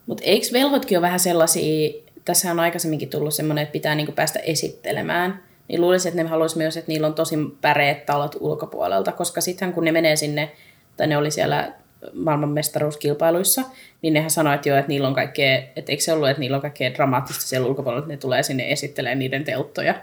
Mutta 0.06 0.22
eikö 0.26 0.46
velhotkin 0.52 0.98
ole 0.98 1.02
vähän 1.02 1.20
sellaisia, 1.20 2.02
tässä 2.24 2.50
on 2.50 2.60
aikaisemminkin 2.60 3.10
tullut 3.10 3.34
semmoinen, 3.34 3.62
että 3.62 3.72
pitää 3.72 3.94
niinku 3.94 4.12
päästä 4.12 4.38
esittelemään. 4.38 5.42
Niin 5.68 5.80
luulisin, 5.80 6.08
että 6.08 6.22
ne 6.22 6.28
haluaisi 6.28 6.58
myös, 6.58 6.76
että 6.76 6.92
niillä 6.92 7.06
on 7.06 7.14
tosi 7.14 7.36
päreät 7.60 8.06
talot 8.06 8.36
ulkopuolelta, 8.40 9.12
koska 9.12 9.40
sitten 9.40 9.72
kun 9.72 9.84
ne 9.84 9.92
menee 9.92 10.16
sinne, 10.16 10.52
tai 10.96 11.06
ne 11.06 11.16
oli 11.16 11.30
siellä 11.30 11.72
maailmanmestaruuskilpailuissa, 12.12 13.62
niin 14.02 14.14
nehän 14.14 14.30
että 14.54 14.68
joo, 14.68 14.78
että 14.78 14.88
niillä 14.88 15.08
on 15.08 15.14
kaikkea, 15.14 15.62
että 15.76 15.92
eikö 15.92 16.02
se 16.02 16.12
ollut, 16.12 16.28
että 16.28 16.40
niillä 16.40 16.54
on 16.54 16.60
kaikkea 16.60 16.94
dramaattista 16.94 17.42
siellä 17.42 17.68
ulkopuolella, 17.68 18.02
että 18.02 18.12
ne 18.12 18.16
tulee 18.16 18.42
sinne 18.42 18.72
esittelemään 18.72 19.18
niiden 19.18 19.44
telttoja. 19.44 19.94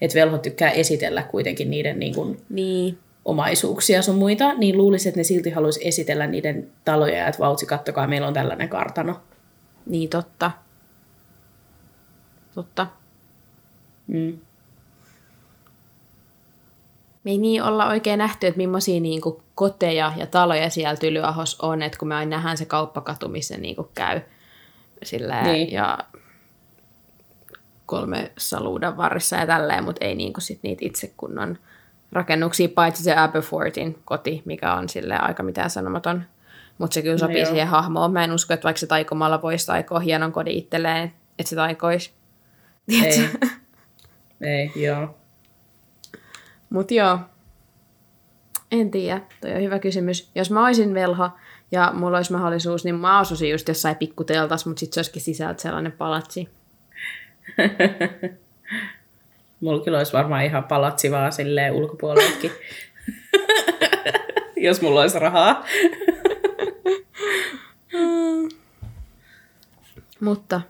Että 0.00 0.14
velhot 0.14 0.42
tykkää 0.42 0.70
esitellä 0.70 1.22
kuitenkin 1.22 1.70
niiden 1.70 1.98
niin 1.98 2.14
kuin, 2.14 2.40
Niin, 2.48 2.98
omaisuuksia 3.24 4.02
sun 4.02 4.16
muita, 4.16 4.54
niin 4.54 4.76
luulisin, 4.76 5.08
että 5.08 5.20
ne 5.20 5.24
silti 5.24 5.50
haluaisi 5.50 5.88
esitellä 5.88 6.26
niiden 6.26 6.70
taloja, 6.84 7.16
ja 7.16 7.26
että 7.28 7.38
vautsi, 7.38 7.66
kattokaa, 7.66 8.06
meillä 8.06 8.26
on 8.26 8.34
tällainen 8.34 8.68
kartano. 8.68 9.20
niin 9.86 10.08
totta. 10.08 10.50
Totta. 12.54 12.86
Mm. 14.06 14.38
Me 17.24 17.30
ei 17.30 17.38
niin 17.38 17.62
olla 17.62 17.88
oikein 17.88 18.18
nähty, 18.18 18.46
että 18.46 18.58
millaisia 18.58 19.00
niin 19.00 19.20
kuin, 19.20 19.42
koteja 19.54 20.12
ja 20.16 20.26
taloja 20.26 20.70
siellä 20.70 20.96
Tylyahos 20.96 21.60
on, 21.60 21.82
että 21.82 21.98
kun 21.98 22.08
me 22.08 22.14
aina 22.14 22.36
nähdään 22.36 22.56
se 22.56 22.64
kauppakatu, 22.64 23.28
missä 23.28 23.58
niin 23.58 23.76
kuin, 23.76 23.88
käy 23.94 24.20
sillä 25.02 25.42
Niin. 25.42 25.72
ja 25.72 25.98
kolme 27.86 28.32
saluudan 28.38 28.96
varrissa 28.96 29.36
ja 29.36 29.46
tälleen, 29.46 29.84
mutta 29.84 30.04
ei 30.04 30.14
niin 30.14 30.32
kuin, 30.32 30.42
sit 30.42 30.62
niitä 30.62 30.84
itse 30.84 31.12
kunnon 31.16 31.58
rakennuksia, 32.12 32.68
paitsi 32.68 33.02
se 33.02 33.14
Aberfortin 33.16 33.98
koti, 34.04 34.42
mikä 34.44 34.74
on 34.74 34.88
sille 34.88 35.16
aika 35.18 35.42
mitään 35.42 35.70
sanomaton. 35.70 36.24
Mutta 36.78 36.94
se 36.94 37.02
kyllä 37.02 37.18
sopii 37.18 37.38
joo. 37.38 37.50
siihen 37.50 37.68
hahmoon. 37.68 38.12
Mä 38.12 38.24
en 38.24 38.32
usko, 38.32 38.54
että 38.54 38.64
vaikka 38.64 38.80
se 38.80 38.86
taikomalla 38.86 39.42
voisi 39.42 39.66
taikoa 39.66 40.00
hienon 40.00 40.32
kodin 40.32 40.54
itselleen, 40.58 41.12
että 41.38 41.50
se 41.50 41.56
taikoisi. 41.56 42.12
Ei. 43.04 43.30
Ei, 44.40 44.72
joo. 44.76 45.14
Mutta 46.70 46.94
joo, 46.94 47.18
en 48.70 48.90
tiedä. 48.90 49.20
Toi 49.40 49.54
on 49.54 49.62
hyvä 49.62 49.78
kysymys. 49.78 50.30
Jos 50.34 50.50
mä 50.50 50.64
olisin 50.64 50.94
velho 50.94 51.30
ja 51.72 51.92
mulla 51.94 52.16
olisi 52.16 52.32
mahdollisuus, 52.32 52.84
niin 52.84 52.94
mä 52.94 53.18
asuisin 53.18 53.50
just 53.50 53.68
jossain 53.68 53.96
pikkuteltas, 53.96 54.66
mutta 54.66 54.80
sitten 54.80 54.94
se 54.94 55.00
olisikin 55.00 55.22
sisältä 55.22 55.62
sellainen 55.62 55.92
palatsi. 55.92 56.48
Mulla 59.60 59.84
kyllä 59.84 59.98
olisi 59.98 60.12
varmaan 60.12 60.44
ihan 60.44 60.64
palatsi 60.64 61.10
vaan 61.10 61.32
silleen 61.32 61.72
ulkopuoleltakin. 61.72 62.52
Jos 64.56 64.80
mulla 64.82 65.00
olisi 65.00 65.18
rahaa. 65.18 65.64
Mutta 70.20 70.60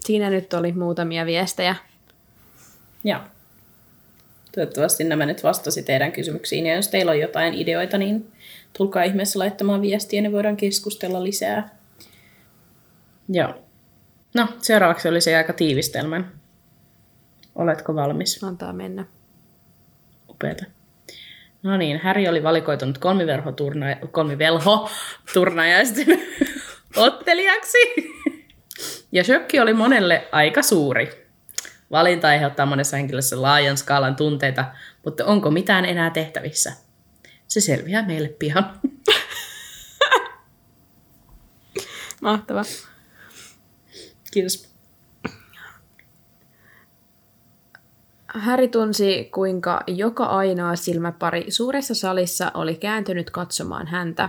siinä 0.00 0.30
nyt 0.30 0.54
oli 0.54 0.72
muutamia 0.72 1.26
viestejä. 1.26 1.76
Joo. 3.04 3.20
Toivottavasti 4.54 5.04
nämä 5.04 5.26
nyt 5.26 5.42
vastasi 5.42 5.82
teidän 5.82 6.12
kysymyksiin. 6.12 6.66
Ja 6.66 6.74
jos 6.74 6.88
teillä 6.88 7.12
on 7.12 7.20
jotain 7.20 7.54
ideoita, 7.54 7.98
niin 7.98 8.32
tulkaa 8.78 9.02
ihmeessä 9.02 9.38
laittamaan 9.38 9.82
viestiä, 9.82 10.22
niin 10.22 10.32
voidaan 10.32 10.56
keskustella 10.56 11.24
lisää. 11.24 11.68
Joo. 13.28 13.54
No, 14.34 14.48
seuraavaksi 14.58 15.08
oli 15.08 15.20
se 15.20 15.36
aika 15.36 15.52
tiivistelmän. 15.52 16.32
Oletko 17.56 17.94
valmis? 17.94 18.44
Antaa 18.44 18.72
mennä. 18.72 19.04
Upeata. 20.28 20.64
No 21.62 21.76
niin, 21.76 22.00
Häri 22.02 22.28
oli 22.28 22.42
valikoitunut 22.42 22.98
kolmivelho-turna- 22.98 24.06
kolmivelho-turnajaisten 24.10 26.22
ottelijaksi. 27.06 27.78
Ja 29.12 29.24
shokki 29.24 29.60
oli 29.60 29.74
monelle 29.74 30.28
aika 30.32 30.62
suuri. 30.62 31.26
Valinta 31.90 32.28
aiheuttaa 32.28 32.66
monessa 32.66 32.96
henkilössä 32.96 33.42
laajan 33.42 33.76
skaalan 33.76 34.16
tunteita, 34.16 34.64
mutta 35.04 35.24
onko 35.24 35.50
mitään 35.50 35.84
enää 35.84 36.10
tehtävissä? 36.10 36.72
Se 37.48 37.60
selviää 37.60 38.06
meille 38.06 38.28
pian. 38.28 38.80
Mahtava. 42.20 42.62
Kiitos. 44.32 44.75
Häri 48.34 48.68
tunsi, 48.68 49.28
kuinka 49.32 49.80
joka 49.86 50.24
ainoa 50.24 50.76
silmäpari 50.76 51.50
suuressa 51.50 51.94
salissa 51.94 52.50
oli 52.54 52.74
kääntynyt 52.74 53.30
katsomaan 53.30 53.86
häntä. 53.86 54.28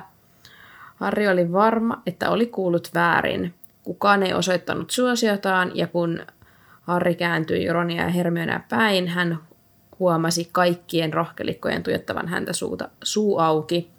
Harri 0.96 1.27
oli 1.27 1.51
varma, 1.51 2.01
että 2.06 2.30
oli 2.30 2.46
kuullut 2.46 2.89
väärin. 2.94 3.54
Kukaan 3.84 4.24
ei 4.24 4.34
osoittanut 4.34 4.92
suosiotaan, 4.92 5.72
ja 5.74 5.88
kun 5.88 6.20
Harry 6.82 7.16
kääntyi 7.16 7.74
Ronia 7.74 8.04
ja 8.04 8.10
Hermione 8.10 8.62
päin. 8.70 9.08
Hän 9.08 9.39
huomasi 10.00 10.50
kaikkien 10.51 11.13
rohkelikkojen 11.13 11.84
tuijottavan 11.84 12.27
häntä 12.27 12.54
suuta, 12.54 12.89
suu 13.04 13.39
auki. 13.39 13.92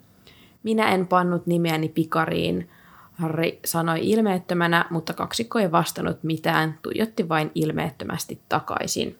Minä 0.63 0.91
en 0.91 1.07
pannut 1.07 1.47
nimeäni 1.47 1.89
pikariin, 1.89 2.69
Harry 3.13 3.51
sanoi 3.65 3.99
ilmeettömänä, 4.09 4.85
mutta 4.89 5.13
kaksikko 5.13 5.59
ei 5.59 5.71
vastannut 5.71 6.23
mitään, 6.23 6.79
tuijotti 6.81 7.29
vain 7.29 7.51
ilmeettömästi 7.55 8.39
takaisin. 8.49 9.19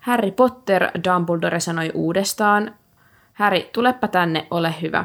Harry 0.00 0.30
Potter, 0.30 0.90
Dumbledore 1.04 1.60
sanoi 1.60 1.90
uudestaan. 1.94 2.74
Harry, 3.32 3.60
tulepa 3.72 4.08
tänne, 4.08 4.46
ole 4.50 4.74
hyvä. 4.82 5.04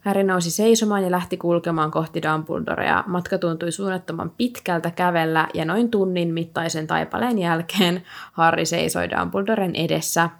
Harry 0.00 0.22
nousi 0.22 0.50
seisomaan 0.50 1.02
ja 1.02 1.10
lähti 1.10 1.36
kulkemaan 1.36 1.90
kohti 1.90 2.22
Dumbledorea. 2.22 3.04
Matka 3.06 3.38
tuntui 3.38 3.72
suunnattoman 3.72 4.30
pitkältä 4.30 4.90
kävellä 4.90 5.48
ja 5.54 5.64
noin 5.64 5.90
tunnin 5.90 6.34
mittaisen 6.34 6.86
taipaleen 6.86 7.38
jälkeen 7.38 8.02
Harry 8.32 8.64
seisoi 8.64 9.10
Dumbledoren 9.10 9.76
edessä. 9.76 10.30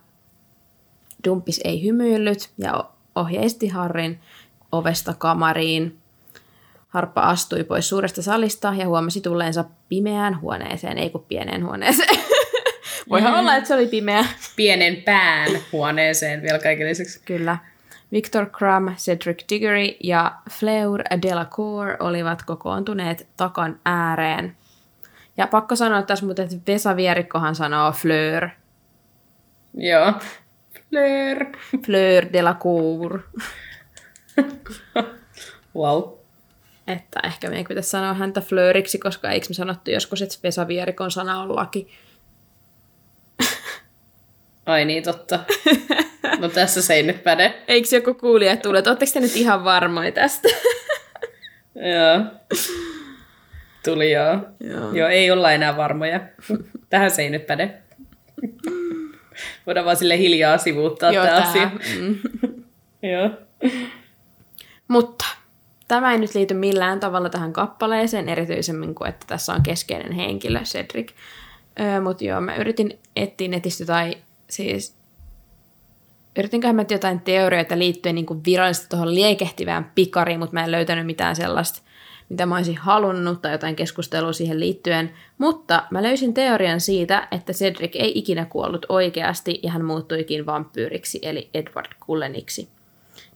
Dumpis 1.28 1.60
ei 1.64 1.84
hymyillyt 1.84 2.50
ja 2.58 2.84
ohjeisti 3.14 3.68
Harrin 3.68 4.20
ovesta 4.72 5.14
kamariin. 5.18 5.98
Harppa 6.88 7.20
astui 7.20 7.64
pois 7.64 7.88
suuresta 7.88 8.22
salista 8.22 8.74
ja 8.76 8.88
huomasi 8.88 9.20
tulleensa 9.20 9.64
pimeään 9.88 10.40
huoneeseen, 10.40 10.98
ei 10.98 11.10
kun 11.10 11.24
pieneen 11.28 11.66
huoneeseen. 11.66 12.20
Voihan 13.10 13.32
mm. 13.32 13.38
olla, 13.38 13.56
että 13.56 13.68
se 13.68 13.74
oli 13.74 13.86
pimeä. 13.86 14.24
Pienen 14.56 14.96
pään 14.96 15.50
huoneeseen 15.72 16.42
vielä 16.42 16.58
kaiken 16.58 16.88
lisäksi. 16.88 17.20
Kyllä. 17.24 17.58
Victor 18.12 18.46
Crumb, 18.50 18.88
Cedric 18.96 19.44
Diggory 19.50 19.96
ja 20.02 20.34
Fleur 20.50 21.02
Delacour 21.22 21.96
olivat 22.00 22.42
kokoontuneet 22.42 23.26
takan 23.36 23.80
ääreen. 23.84 24.56
Ja 25.36 25.46
pakko 25.46 25.76
sanoa 25.76 26.02
tässä 26.02 26.26
mutta 26.26 26.42
että 26.42 26.56
Vesa 26.66 26.96
Vierikkohan 26.96 27.54
sanoo 27.54 27.92
Fleur. 27.92 28.48
Joo. 29.74 30.12
Fleur. 30.90 31.46
Fleur 31.86 32.26
Delacour. 32.32 33.22
wow. 35.76 36.02
Että 36.86 37.20
ehkä 37.24 37.48
meidän 37.48 37.66
pitäisi 37.68 37.90
sanoa 37.90 38.14
häntä 38.14 38.40
Fleuriksi, 38.40 38.98
koska 38.98 39.30
eikö 39.30 39.46
me 39.48 39.54
sanottu 39.54 39.90
joskus, 39.90 40.22
että 40.22 40.38
Vesa 40.42 40.68
Vierikon 40.68 41.10
sana 41.10 41.40
on 41.40 41.56
laki. 41.56 41.88
Ai 44.66 44.84
niin, 44.84 45.02
totta. 45.02 45.38
No 46.38 46.48
tässä 46.48 46.82
se 46.82 46.94
ei 46.94 47.02
nyt 47.02 47.24
päde. 47.24 47.54
Eikö 47.68 47.88
joku 47.96 48.14
kuulija 48.14 48.56
tule, 48.56 48.78
että 48.78 48.90
ootteko 48.90 49.12
te 49.14 49.20
nyt 49.20 49.36
ihan 49.36 49.64
varmoja 49.64 50.12
tästä? 50.12 50.48
joo. 51.74 52.24
Tuli 53.84 54.12
joo. 54.12 54.38
joo. 54.60 54.92
Joo, 54.92 55.08
ei 55.08 55.30
olla 55.30 55.52
enää 55.52 55.76
varmoja. 55.76 56.20
Tähän 56.90 57.10
se 57.10 57.22
ei 57.22 57.30
nyt 57.30 57.46
päde. 57.46 57.74
Voidaan 59.66 59.86
vaan 59.86 59.96
sille 59.96 60.18
hiljaa 60.18 60.58
sivuuttaa 60.58 61.12
joo, 61.12 61.24
tämä 61.24 61.36
asia. 61.36 61.70
Mm. 62.00 62.18
joo. 63.12 63.30
Mutta 64.88 65.24
tämä 65.88 66.12
ei 66.12 66.18
nyt 66.18 66.34
liity 66.34 66.54
millään 66.54 67.00
tavalla 67.00 67.28
tähän 67.28 67.52
kappaleeseen, 67.52 68.28
erityisemmin 68.28 68.94
kuin 68.94 69.08
että 69.08 69.26
tässä 69.26 69.52
on 69.52 69.62
keskeinen 69.62 70.12
henkilö, 70.12 70.60
Cedric. 70.60 71.12
Öö, 71.80 72.00
Mutta 72.00 72.24
joo, 72.24 72.40
mä 72.40 72.56
yritin 72.56 72.98
etsiä 73.16 73.48
netistä 73.48 73.86
tai 73.86 74.16
siis 74.52 74.96
yritinköhän 76.38 76.76
mä 76.76 76.84
jotain 76.90 77.20
teorioita 77.20 77.78
liittyen 77.78 78.14
niin 78.14 78.44
virallisesti 78.46 78.88
tuohon 78.88 79.14
liekehtivään 79.14 79.92
pikariin, 79.94 80.38
mutta 80.38 80.54
mä 80.54 80.64
en 80.64 80.70
löytänyt 80.70 81.06
mitään 81.06 81.36
sellaista, 81.36 81.82
mitä 82.28 82.46
mä 82.46 82.56
olisin 82.56 82.76
halunnut 82.76 83.42
tai 83.42 83.52
jotain 83.52 83.76
keskustelua 83.76 84.32
siihen 84.32 84.60
liittyen. 84.60 85.10
Mutta 85.38 85.82
mä 85.90 86.02
löysin 86.02 86.34
teorian 86.34 86.80
siitä, 86.80 87.28
että 87.30 87.52
Cedric 87.52 87.96
ei 87.96 88.18
ikinä 88.18 88.44
kuollut 88.44 88.86
oikeasti 88.88 89.60
ja 89.62 89.70
hän 89.70 89.84
muuttuikin 89.84 90.46
vampyyriksi 90.46 91.18
eli 91.22 91.50
Edward 91.54 91.92
Culleniksi. 92.00 92.68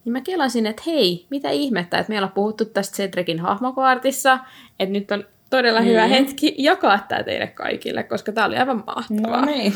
Niin 0.04 0.12
mä 0.12 0.20
kelasin, 0.20 0.66
että 0.66 0.82
hei, 0.86 1.26
mitä 1.30 1.50
ihmettä, 1.50 1.98
että 1.98 2.12
me 2.12 2.18
ollaan 2.18 2.32
puhuttu 2.32 2.64
tästä 2.64 2.96
Cedricin 2.96 3.40
hahmokaartissa, 3.40 4.38
että 4.80 4.92
nyt 4.92 5.10
on 5.10 5.24
todella 5.50 5.80
mm. 5.80 5.86
hyvä 5.86 6.06
hetki 6.06 6.54
jakaa 6.58 6.98
tämä 7.08 7.22
teille 7.22 7.46
kaikille, 7.46 8.02
koska 8.02 8.32
tämä 8.32 8.46
oli 8.46 8.56
aivan 8.56 8.84
mahtavaa. 8.86 9.40
No 9.40 9.46
niin. 9.46 9.72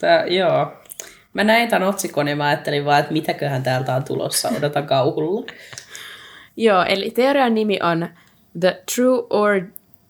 Tää, 0.00 0.26
joo. 0.26 0.72
Mä 1.34 1.44
näin 1.44 1.68
tämän 1.68 1.88
otsikon 1.88 2.28
ja 2.28 2.36
mä 2.36 2.46
ajattelin 2.46 2.84
vaan, 2.84 3.00
että 3.00 3.12
mitäköhän 3.12 3.62
täältä 3.62 3.94
on 3.94 4.04
tulossa. 4.04 4.48
Odotan 4.58 4.86
kauhulla. 4.86 5.46
joo, 6.56 6.84
eli 6.88 7.10
teorian 7.10 7.54
nimi 7.54 7.78
on 7.82 8.08
The 8.60 8.82
True 8.94 9.26
or, 9.30 9.60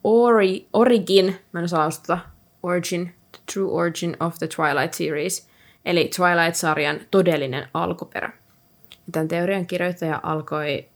ori, 0.05 0.69
Origin, 0.73 1.37
mä 1.53 1.61
en 1.61 1.65
osaa 1.65 1.81
lausuttaa, 1.81 2.31
Origin, 2.63 3.15
The 3.33 3.43
True 3.55 3.73
Origin 3.73 4.17
of 4.21 4.35
the 4.39 4.47
Twilight 4.47 4.95
Series, 4.95 5.49
eli 5.85 6.11
Twilight-sarjan 6.17 7.01
todellinen 7.11 7.69
alkuperä. 7.75 8.33
Tämän 9.13 9.29
teorian 9.29 9.67
kirjoittaja 9.67 10.21
alkoi, 10.23 10.89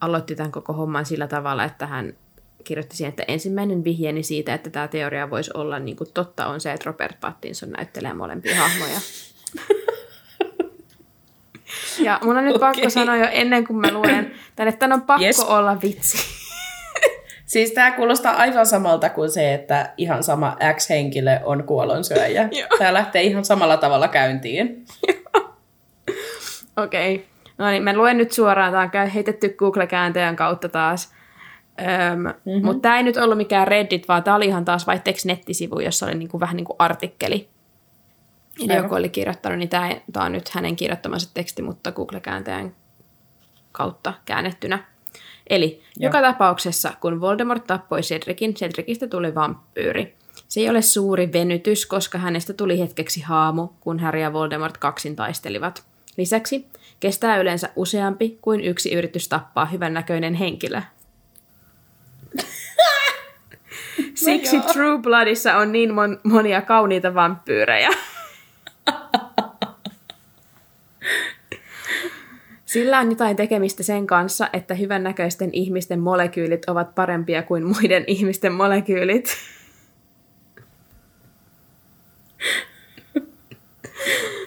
aloitti 0.00 0.34
tämän 0.34 0.52
koko 0.52 0.72
homman 0.72 1.06
sillä 1.06 1.26
tavalla, 1.26 1.64
että 1.64 1.86
hän 1.86 2.14
kirjoitti 2.64 2.96
siihen, 2.96 3.08
että 3.08 3.24
ensimmäinen 3.28 3.84
vihjeeni 3.84 4.22
siitä, 4.22 4.54
että 4.54 4.70
tämä 4.70 4.88
teoria 4.88 5.30
voisi 5.30 5.50
olla 5.54 5.78
niin 5.78 5.96
kuin 5.96 6.10
totta, 6.14 6.46
on 6.46 6.60
se, 6.60 6.72
että 6.72 6.90
Robert 6.90 7.20
Pattinson 7.20 7.70
näyttelee 7.70 8.14
molempia 8.14 8.56
hahmoja. 8.56 9.00
ja 12.06 12.18
mun 12.22 12.36
on 12.36 12.44
nyt 12.44 12.56
okay. 12.56 12.72
pakko 12.72 12.90
sanoa 12.90 13.16
jo 13.16 13.28
ennen 13.32 13.66
kuin 13.66 13.76
mä 13.76 13.92
luen, 13.92 14.32
että 14.58 14.72
tämän 14.72 15.00
on 15.00 15.06
pakko 15.06 15.24
yes. 15.24 15.40
olla 15.40 15.82
vitsi. 15.82 16.18
Siis 17.52 17.72
tämä 17.72 17.90
kuulostaa 17.90 18.36
aivan 18.36 18.66
samalta 18.66 19.08
kuin 19.08 19.30
se, 19.30 19.54
että 19.54 19.92
ihan 19.96 20.22
sama 20.22 20.56
X-henkilö 20.74 21.40
on 21.44 21.64
kuolonsyöjä. 21.64 22.48
tämä 22.78 22.92
lähtee 22.92 23.22
ihan 23.22 23.44
samalla 23.44 23.76
tavalla 23.76 24.08
käyntiin. 24.08 24.86
Okei. 26.76 27.14
Okay. 27.14 27.26
No 27.58 27.70
niin, 27.70 27.82
mä 27.82 27.96
luen 27.96 28.18
nyt 28.18 28.32
suoraan. 28.32 28.90
Tämä 28.90 29.04
on 29.04 29.10
heitetty 29.10 29.48
Google-kääntäjän 29.48 30.36
kautta 30.36 30.68
taas. 30.68 31.12
Öm, 31.80 32.18
mm-hmm. 32.18 32.64
Mutta 32.64 32.82
tämä 32.82 32.96
ei 32.96 33.02
nyt 33.02 33.16
ollut 33.16 33.36
mikään 33.36 33.68
Reddit, 33.68 34.08
vaan 34.08 34.22
tämä 34.22 34.36
oli 34.36 34.46
ihan 34.46 34.64
taas 34.64 34.86
vaihteeksi 34.86 35.28
nettisivu, 35.28 35.80
jossa 35.80 36.06
oli 36.06 36.14
niinku 36.14 36.40
vähän 36.40 36.56
niin 36.56 36.64
kuin 36.64 36.76
artikkeli. 36.78 37.48
Eli 38.64 38.76
joku 38.76 38.94
oli 38.94 39.08
kirjoittanut, 39.08 39.58
niin 39.58 39.68
tämä, 39.68 39.96
tämä 40.12 40.26
on 40.26 40.32
nyt 40.32 40.48
hänen 40.48 40.76
kirjoittamansa 40.76 41.30
teksti, 41.34 41.62
mutta 41.62 41.92
Google-kääntäjän 41.92 42.74
kautta 43.72 44.14
käännettynä. 44.24 44.84
Eli 45.50 45.82
Joo. 45.96 46.08
joka 46.08 46.20
tapauksessa, 46.20 46.92
kun 47.00 47.20
Voldemort 47.20 47.66
tappoi 47.66 48.00
Cedricin, 48.00 48.54
Cedricistä 48.54 49.06
tuli 49.06 49.34
vampyyri. 49.34 50.16
Se 50.48 50.60
ei 50.60 50.70
ole 50.70 50.82
suuri 50.82 51.32
venytys, 51.32 51.86
koska 51.86 52.18
hänestä 52.18 52.52
tuli 52.52 52.78
hetkeksi 52.78 53.20
haamu, 53.20 53.68
kun 53.80 53.98
Harry 53.98 54.20
ja 54.20 54.32
Voldemort 54.32 54.78
kaksin 54.78 55.16
taistelivat. 55.16 55.84
Lisäksi 56.16 56.66
kestää 57.00 57.36
yleensä 57.36 57.68
useampi 57.76 58.38
kuin 58.42 58.60
yksi 58.60 58.92
yritys 58.94 59.28
tappaa 59.28 59.64
hyvännäköinen 59.64 60.34
henkilö. 60.34 60.82
Siksi 64.14 64.58
no 64.58 64.64
True 64.72 64.98
Bloodissa 64.98 65.56
on 65.56 65.72
niin 65.72 65.90
mon- 65.90 66.20
monia 66.22 66.62
kauniita 66.62 67.14
vampyyrejä. 67.14 67.90
Sillä 72.64 72.98
on 72.98 73.10
jotain 73.10 73.36
tekemistä 73.36 73.82
sen 73.82 74.06
kanssa, 74.06 74.48
että 74.52 74.74
hyvännäköisten 74.74 75.50
ihmisten 75.52 76.00
molekyylit 76.00 76.64
ovat 76.64 76.94
parempia 76.94 77.42
kuin 77.42 77.64
muiden 77.64 78.04
ihmisten 78.06 78.52
molekyylit. 78.52 79.36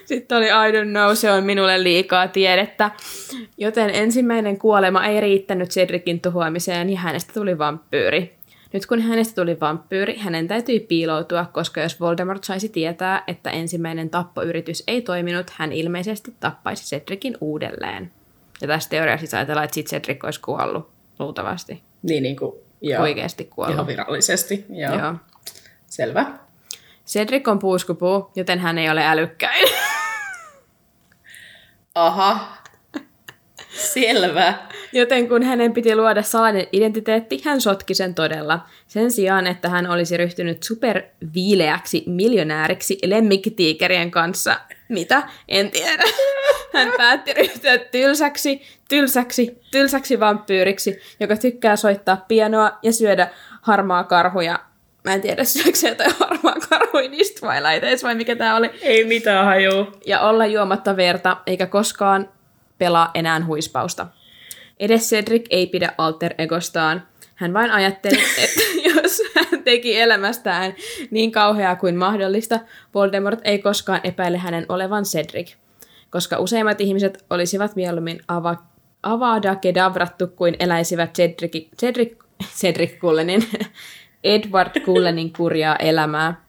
Sitten 0.04 0.38
oli 0.38 0.46
I 0.46 0.72
don't 0.72 0.90
know, 0.90 1.14
se 1.14 1.32
on 1.32 1.44
minulle 1.44 1.82
liikaa 1.82 2.28
tiedettä. 2.28 2.90
Joten 3.58 3.90
ensimmäinen 3.90 4.58
kuolema 4.58 5.06
ei 5.06 5.20
riittänyt 5.20 5.68
Cedricin 5.68 6.20
tuhoamiseen 6.20 6.90
ja 6.90 6.98
hänestä 6.98 7.32
tuli 7.32 7.58
vampyyri. 7.58 8.35
Nyt 8.76 8.86
kun 8.86 9.00
hänestä 9.00 9.34
tuli 9.42 9.60
vampyyri, 9.60 10.18
hänen 10.18 10.48
täytyi 10.48 10.80
piiloutua, 10.80 11.44
koska 11.52 11.80
jos 11.80 12.00
Voldemort 12.00 12.44
saisi 12.44 12.68
tietää, 12.68 13.24
että 13.26 13.50
ensimmäinen 13.50 14.10
tappoyritys 14.10 14.84
ei 14.86 15.02
toiminut, 15.02 15.50
hän 15.50 15.72
ilmeisesti 15.72 16.34
tappaisi 16.40 16.84
Cedricin 16.84 17.36
uudelleen. 17.40 18.12
Ja 18.60 18.68
tässä 18.68 18.90
teoriassa 18.90 19.20
siis 19.20 19.34
ajatellaan, 19.34 19.64
että 19.64 19.74
sitten 19.74 20.00
Cedric 20.00 20.24
olisi 20.24 20.40
kuollut, 20.40 20.90
luultavasti. 21.18 21.82
Niin, 22.02 22.22
niin 22.22 22.36
kuin, 22.36 22.56
joo. 22.80 23.02
Oikeasti 23.02 23.44
kuollut. 23.44 23.74
Ihan 23.74 23.86
virallisesti, 23.86 24.64
joo. 24.68 24.98
joo. 24.98 25.14
Selvä. 25.86 26.26
Cedric 27.06 27.48
on 27.48 27.58
puuskupuu, 27.58 28.30
joten 28.36 28.58
hän 28.58 28.78
ei 28.78 28.90
ole 28.90 29.06
älykkäin. 29.06 29.68
Aha. 31.94 32.56
Selvä. 33.76 34.54
Joten 34.92 35.28
kun 35.28 35.42
hänen 35.42 35.72
piti 35.72 35.96
luoda 35.96 36.22
salainen 36.22 36.66
identiteetti, 36.72 37.42
hän 37.44 37.60
sotki 37.60 37.94
sen 37.94 38.14
todella. 38.14 38.60
Sen 38.86 39.10
sijaan, 39.10 39.46
että 39.46 39.68
hän 39.68 39.90
olisi 39.90 40.16
ryhtynyt 40.16 40.62
superviileäksi 40.62 42.04
miljonääriksi 42.06 42.98
lemmikkitiikerien 43.04 44.10
kanssa. 44.10 44.60
Mitä? 44.88 45.22
En 45.48 45.70
tiedä. 45.70 46.02
Hän 46.74 46.92
päätti 46.96 47.34
ryhtyä 47.34 47.78
tylsäksi, 47.78 48.62
tylsäksi, 48.88 49.60
tylsäksi 49.70 50.20
vampyyriksi, 50.20 51.00
joka 51.20 51.36
tykkää 51.36 51.76
soittaa 51.76 52.24
pianoa 52.28 52.78
ja 52.82 52.92
syödä 52.92 53.28
harmaa 53.62 54.04
karhuja 54.04 54.58
Mä 55.06 55.14
en 55.14 55.20
tiedä, 55.20 55.44
syökö 55.44 55.74
se 55.74 55.88
jotain 55.88 56.12
harmaa 56.20 56.54
karhui 56.68 57.08
niistä 57.08 57.40
Twilighteissa 57.40 58.06
vai 58.06 58.14
mikä 58.14 58.36
tää 58.36 58.56
oli. 58.56 58.70
Ei 58.82 59.04
mitään 59.04 59.44
hajuu. 59.44 59.86
Ja 60.06 60.20
olla 60.20 60.46
juomatta 60.46 60.96
verta, 60.96 61.36
eikä 61.46 61.66
koskaan 61.66 62.28
pelaa 62.78 63.10
enää 63.14 63.44
huispausta. 63.44 64.06
Edes 64.80 65.10
Cedric 65.10 65.46
ei 65.50 65.66
pidä 65.66 65.92
alter 65.98 66.34
egostaan. 66.38 67.02
Hän 67.34 67.54
vain 67.54 67.70
ajatteli, 67.70 68.18
että 68.44 68.60
jos 68.84 69.22
hän 69.34 69.62
teki 69.62 70.00
elämästään 70.00 70.74
niin 71.10 71.32
kauheaa 71.32 71.76
kuin 71.76 71.96
mahdollista, 71.96 72.60
Voldemort 72.94 73.40
ei 73.44 73.58
koskaan 73.58 74.00
epäile 74.04 74.38
hänen 74.38 74.66
olevan 74.68 75.04
Cedric. 75.04 75.54
Koska 76.10 76.38
useimmat 76.38 76.80
ihmiset 76.80 77.24
olisivat 77.30 77.76
mieluummin 77.76 78.20
ava, 78.28 78.56
avada 79.02 79.56
kedavrattu 79.56 80.26
kuin 80.26 80.56
eläisivät 80.58 81.14
Cedric, 81.14 81.68
Cedric, 81.80 82.16
Cedric 82.56 82.98
Cullenin, 82.98 83.44
Edward 84.24 84.80
Cullenin 84.80 85.32
kurjaa 85.32 85.76
elämää. 85.76 86.45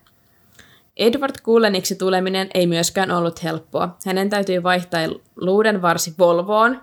Edward 0.98 1.34
Culleniksi 1.42 1.96
tuleminen 1.96 2.48
ei 2.54 2.66
myöskään 2.66 3.10
ollut 3.10 3.42
helppoa. 3.42 3.96
Hänen 4.06 4.30
täytyy 4.30 4.62
vaihtaa 4.62 5.00
luuden 5.36 5.82
varsi 5.82 6.14
Volvoon 6.18 6.80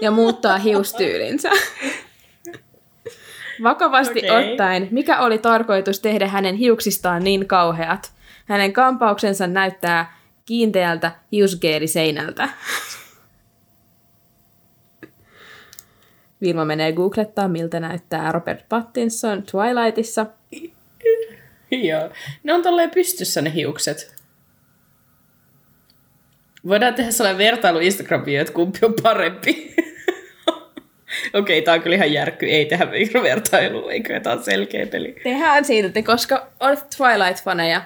ja 0.00 0.10
muuttaa 0.10 0.58
hiustyylinsä. 0.58 1.50
Vakavasti 3.62 4.18
okay. 4.24 4.52
ottaen, 4.52 4.88
mikä 4.90 5.20
oli 5.20 5.38
tarkoitus 5.38 6.00
tehdä 6.00 6.28
hänen 6.28 6.54
hiuksistaan 6.54 7.24
niin 7.24 7.48
kauheat? 7.48 8.12
Hänen 8.46 8.72
kampauksensa 8.72 9.46
näyttää 9.46 10.18
kiinteältä 10.46 11.12
hiusgeeliseinältä. 11.32 12.48
Vilma 16.40 16.64
menee 16.64 16.92
googlettaa, 16.92 17.48
miltä 17.48 17.80
näyttää 17.80 18.32
Robert 18.32 18.68
Pattinson 18.68 19.42
Twilightissa. 19.42 20.26
Joo. 21.82 22.10
Ne 22.42 22.52
on 22.52 22.62
tolleen 22.62 22.90
pystyssä 22.90 23.42
ne 23.42 23.54
hiukset. 23.54 24.14
Voidaan 26.68 26.94
tehdä 26.94 27.10
sellainen 27.10 27.38
vertailu 27.38 27.78
Instagramiin, 27.78 28.40
että 28.40 28.52
kumpi 28.52 28.78
on 28.82 28.94
parempi. 29.02 29.74
Okei, 31.34 31.62
tää 31.62 31.74
on 31.74 31.82
kyllä 31.82 31.96
ihan 31.96 32.12
järkky. 32.12 32.46
Ei 32.46 32.66
tehdä 32.66 32.90
vertailua, 33.22 33.92
eikö 33.92 34.20
tää 34.20 34.32
on 34.32 34.44
selkeä 34.44 34.86
peli. 34.86 35.16
Tehdään 35.22 35.64
siitä, 35.64 36.02
koska 36.02 36.48
olet 36.60 36.78
Twilight-faneja. 36.78 37.80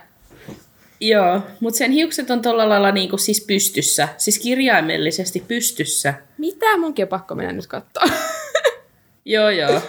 Joo, 1.00 1.40
mutta 1.60 1.78
sen 1.78 1.90
hiukset 1.90 2.30
on 2.30 2.42
tolla 2.42 2.68
lailla 2.68 2.92
niinku 2.92 3.18
siis 3.18 3.44
pystyssä. 3.46 4.08
Siis 4.16 4.38
kirjaimellisesti 4.38 5.44
pystyssä. 5.48 6.14
Mitä? 6.38 6.78
Munkin 6.78 7.04
on 7.04 7.08
pakko 7.08 7.34
mennä 7.34 7.52
nyt 7.52 7.66
katsoa. 7.66 8.04
Joo, 9.24 9.50
joo. 9.50 9.80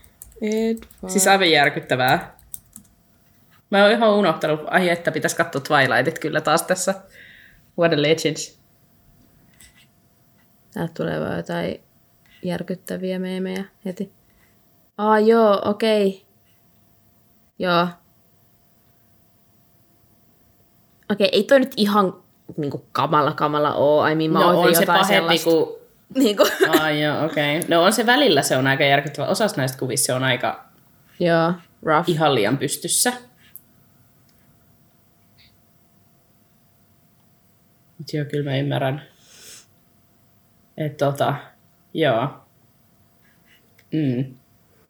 Edward. 0.42 1.08
Siis 1.08 1.26
aivan 1.26 1.50
järkyttävää. 1.50 2.37
Mä 3.70 3.82
oon 3.82 3.92
ihan 3.92 4.10
unohtanut, 4.10 4.60
ai 4.66 4.88
että 4.88 5.10
pitäisi 5.12 5.36
katsoa 5.36 5.60
Twilightit 5.60 6.18
kyllä 6.18 6.40
taas 6.40 6.62
tässä. 6.62 6.94
What 7.78 7.92
a 7.92 8.02
Legends. 8.02 8.58
Täältä 10.74 10.94
tulee 10.96 11.20
vaan 11.20 11.36
jotain 11.36 11.80
järkyttäviä 12.42 13.18
meemejä 13.18 13.64
heti. 13.84 14.12
Aa, 14.98 15.20
joo, 15.20 15.62
okei. 15.64 16.26
Joo. 17.58 17.88
Okei, 21.12 21.28
ei 21.32 21.42
toi 21.44 21.60
nyt 21.60 21.72
ihan 21.76 22.14
niinku 22.56 22.86
kamala 22.92 23.32
kamala 23.32 23.74
oo. 23.74 24.06
I 24.06 24.14
mean, 24.14 24.30
mä 24.30 24.38
No 24.38 24.60
on 24.60 24.74
se 24.74 24.86
pahempi 24.86 25.08
sellaista. 25.14 25.50
kuin... 25.50 25.78
Niinku. 26.14 26.46
Ai 26.80 27.02
joo, 27.02 27.24
okei. 27.24 27.58
Okay. 27.58 27.68
No 27.70 27.84
on 27.84 27.92
se 27.92 28.06
välillä 28.06 28.42
se 28.42 28.56
on 28.56 28.66
aika 28.66 28.84
järkyttävä. 28.84 29.26
Osas 29.26 29.56
näistä 29.56 29.78
kuvista 29.78 30.06
se 30.06 30.12
on 30.12 30.24
aika 30.24 30.64
joo, 31.20 31.52
rough. 31.82 32.10
ihan 32.10 32.34
liian 32.34 32.58
pystyssä. 32.58 33.12
Mut 38.08 38.14
joo, 38.14 38.24
kyllä 38.24 38.50
mä 38.50 38.56
ymmärrän. 38.56 39.02
Että 40.76 41.04
tota, 41.04 41.34
joo. 41.94 42.28
Mm. 43.92 44.34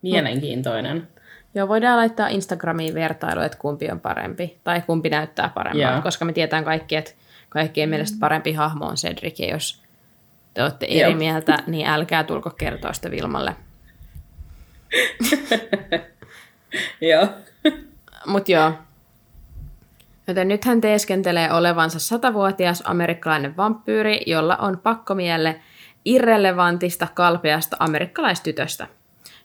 Mielenkiintoinen. 0.03 1.09
Joo, 1.55 1.69
voidaan 1.69 1.97
laittaa 1.97 2.29
Instagramiin 2.29 2.95
vertailu, 2.95 3.41
että 3.41 3.59
kumpi 3.59 3.91
on 3.91 4.01
parempi, 4.01 4.59
tai 4.65 4.83
kumpi 4.83 5.11
näyttää 5.11 5.51
paremmalta, 5.55 5.93
Joo. 5.93 6.03
koska 6.03 6.25
me 6.25 6.33
tietään 6.33 6.65
kaikki, 6.65 6.97
että 6.97 7.11
kaikkien 7.49 7.89
mielestä 7.89 8.17
parempi 8.21 8.53
hahmo 8.53 8.87
on 8.87 8.95
Cedric, 8.95 9.39
ja 9.39 9.51
jos 9.51 9.83
te 10.55 10.63
olette 10.63 10.87
eri 10.87 11.11
Joo. 11.11 11.19
mieltä, 11.19 11.59
niin 11.67 11.87
älkää 11.87 12.25
tulko 12.25 12.51
kertoa 12.51 12.93
sitä 12.93 13.11
Vilmalle. 13.11 13.57
Joo. 17.11 17.29
Mut 18.27 18.49
joo. 18.49 18.73
Joten 20.29 20.49
nyt 20.49 20.65
hän 20.65 20.81
teeskentelee 20.81 21.53
olevansa 21.53 21.99
satavuotias 21.99 22.83
amerikkalainen 22.87 23.57
vampyyri, 23.57 24.21
jolla 24.27 24.57
on 24.57 24.79
pakkomielle 24.79 25.61
irrelevantista 26.05 27.09
kalpeasta 27.15 27.77
amerikkalaistytöstä. 27.81 28.87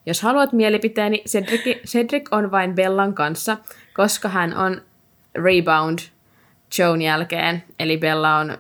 Jos 0.06 0.22
haluat 0.22 0.54
mielipiteeni, 0.54 1.24
Cedric, 1.28 1.84
Cedric 1.86 2.28
on 2.32 2.52
vain 2.52 2.76
Bellan 2.76 3.14
kanssa, 3.14 3.58
koska 3.94 4.30
hän 4.30 4.58
on 4.58 4.82
rebound 5.36 6.00
Joan 6.80 7.02
jälkeen. 7.02 7.64
Eli 7.80 7.98
Bella 7.98 8.38
on... 8.38 8.58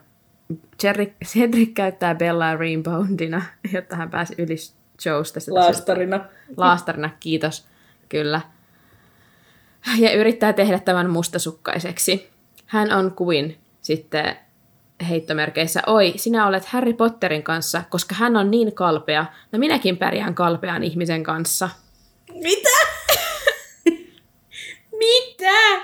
Cedric, 0.81 1.13
Cedric 1.25 1.73
käyttää 1.73 2.15
Bellaa 2.15 2.55
reboundina, 2.55 3.41
jotta 3.73 3.95
hän 3.95 4.09
pääsi 4.09 4.35
yli 4.37 4.55
Joesta. 5.05 5.39
Laastarina. 5.49 6.25
Laastarina, 6.57 7.09
kiitos. 7.19 7.67
Kyllä. 8.09 8.41
Ja 9.97 10.13
yrittää 10.13 10.53
tehdä 10.53 10.79
tämän 10.79 11.09
mustasukkaiseksi. 11.09 12.29
Hän 12.65 12.93
on 12.93 13.11
kuin 13.11 13.57
sitten 13.81 14.37
heittomerkeissä, 15.09 15.81
oi, 15.87 16.13
sinä 16.15 16.47
olet 16.47 16.65
Harry 16.65 16.93
Potterin 16.93 17.43
kanssa, 17.43 17.83
koska 17.89 18.15
hän 18.15 18.37
on 18.37 18.51
niin 18.51 18.75
kalpea. 18.75 19.25
No 19.51 19.59
minäkin 19.59 19.97
pärjään 19.97 20.35
kalpean 20.35 20.83
ihmisen 20.83 21.23
kanssa. 21.23 21.69
Mitä? 22.33 22.69
Mitä? 24.99 25.81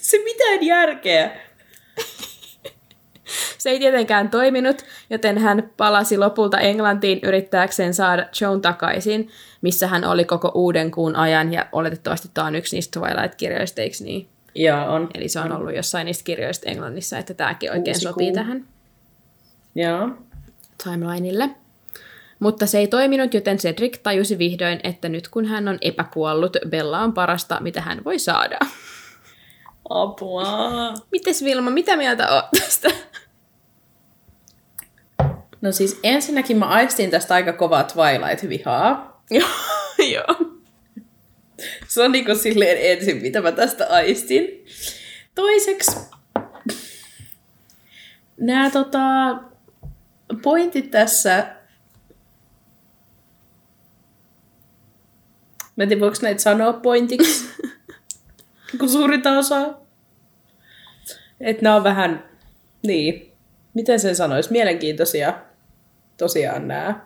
Se 0.00 0.18
mitään 0.24 0.62
järkeä. 0.62 1.40
Se 3.58 3.70
ei 3.70 3.78
tietenkään 3.78 4.30
toiminut, 4.30 4.84
joten 5.10 5.38
hän 5.38 5.70
palasi 5.76 6.18
lopulta 6.18 6.60
Englantiin 6.60 7.20
yrittääkseen 7.22 7.94
saada 7.94 8.26
Joan 8.40 8.60
takaisin, 8.60 9.28
missä 9.62 9.86
hän 9.86 10.04
oli 10.04 10.24
koko 10.24 10.52
uuden 10.54 10.90
kuun 10.90 11.16
ajan, 11.16 11.52
ja 11.52 11.66
oletettavasti 11.72 12.30
tämä 12.34 12.46
on 12.46 12.54
yksi 12.54 12.76
niistä 12.76 13.00
Twilight-kirjoista, 13.00 13.80
eikö 13.80 13.96
niin? 14.00 14.28
Joo, 14.54 14.94
on. 14.94 15.08
Eli 15.14 15.28
se 15.28 15.40
on 15.40 15.52
ollut 15.52 15.74
jossain 15.74 16.04
niistä 16.04 16.24
kirjoista 16.24 16.70
Englannissa, 16.70 17.18
että 17.18 17.34
tämäkin 17.34 17.70
oikein 17.70 17.94
Uusi 17.96 18.00
sopii 18.00 18.26
kuu. 18.26 18.34
tähän 18.34 18.64
Joo. 19.74 20.08
timelineille. 20.84 21.50
Mutta 22.38 22.66
se 22.66 22.78
ei 22.78 22.86
toiminut, 22.86 23.34
joten 23.34 23.56
Cedric 23.56 24.02
tajusi 24.02 24.38
vihdoin, 24.38 24.80
että 24.84 25.08
nyt 25.08 25.28
kun 25.28 25.46
hän 25.46 25.68
on 25.68 25.78
epäkuollut, 25.80 26.56
Bella 26.68 26.98
on 26.98 27.12
parasta, 27.12 27.60
mitä 27.60 27.80
hän 27.80 28.04
voi 28.04 28.18
saada. 28.18 28.58
Apua. 29.90 30.94
Mites 31.12 31.44
Vilma, 31.44 31.70
mitä 31.70 31.96
mieltä 31.96 32.34
oot 32.34 32.44
tästä? 32.60 32.88
No 35.60 35.72
siis 35.72 36.00
ensinnäkin 36.02 36.58
mä 36.58 36.66
aistin 36.66 37.10
tästä 37.10 37.34
aika 37.34 37.52
kovaa 37.52 37.82
Twilight-vihaa. 37.82 39.22
Joo, 39.30 39.48
joo. 40.14 40.56
Se 41.88 42.02
on 42.02 42.12
niinku 42.12 42.34
silleen 42.34 42.78
ensin, 42.80 43.22
mitä 43.22 43.40
mä 43.40 43.52
tästä 43.52 43.86
aistin. 43.90 44.64
Toiseksi, 45.34 45.96
nämä 48.40 48.70
tota, 48.70 48.98
pointit 50.42 50.90
tässä, 50.90 51.56
mä 55.76 55.82
en 55.82 55.88
tiedä, 55.88 56.00
voiko 56.00 56.16
näitä 56.22 56.42
sanoa 56.42 56.72
pointiksi, 56.72 57.44
kun 58.78 58.88
suurinta 58.88 59.38
osaa. 59.38 59.86
Että 61.40 61.62
nämä 61.62 61.76
on 61.76 61.84
vähän, 61.84 62.28
niin, 62.86 63.32
miten 63.74 64.00
sen 64.00 64.16
sanoisi, 64.16 64.52
mielenkiintoisia 64.52 65.45
tosiaan 66.16 66.68
nämä 66.68 67.00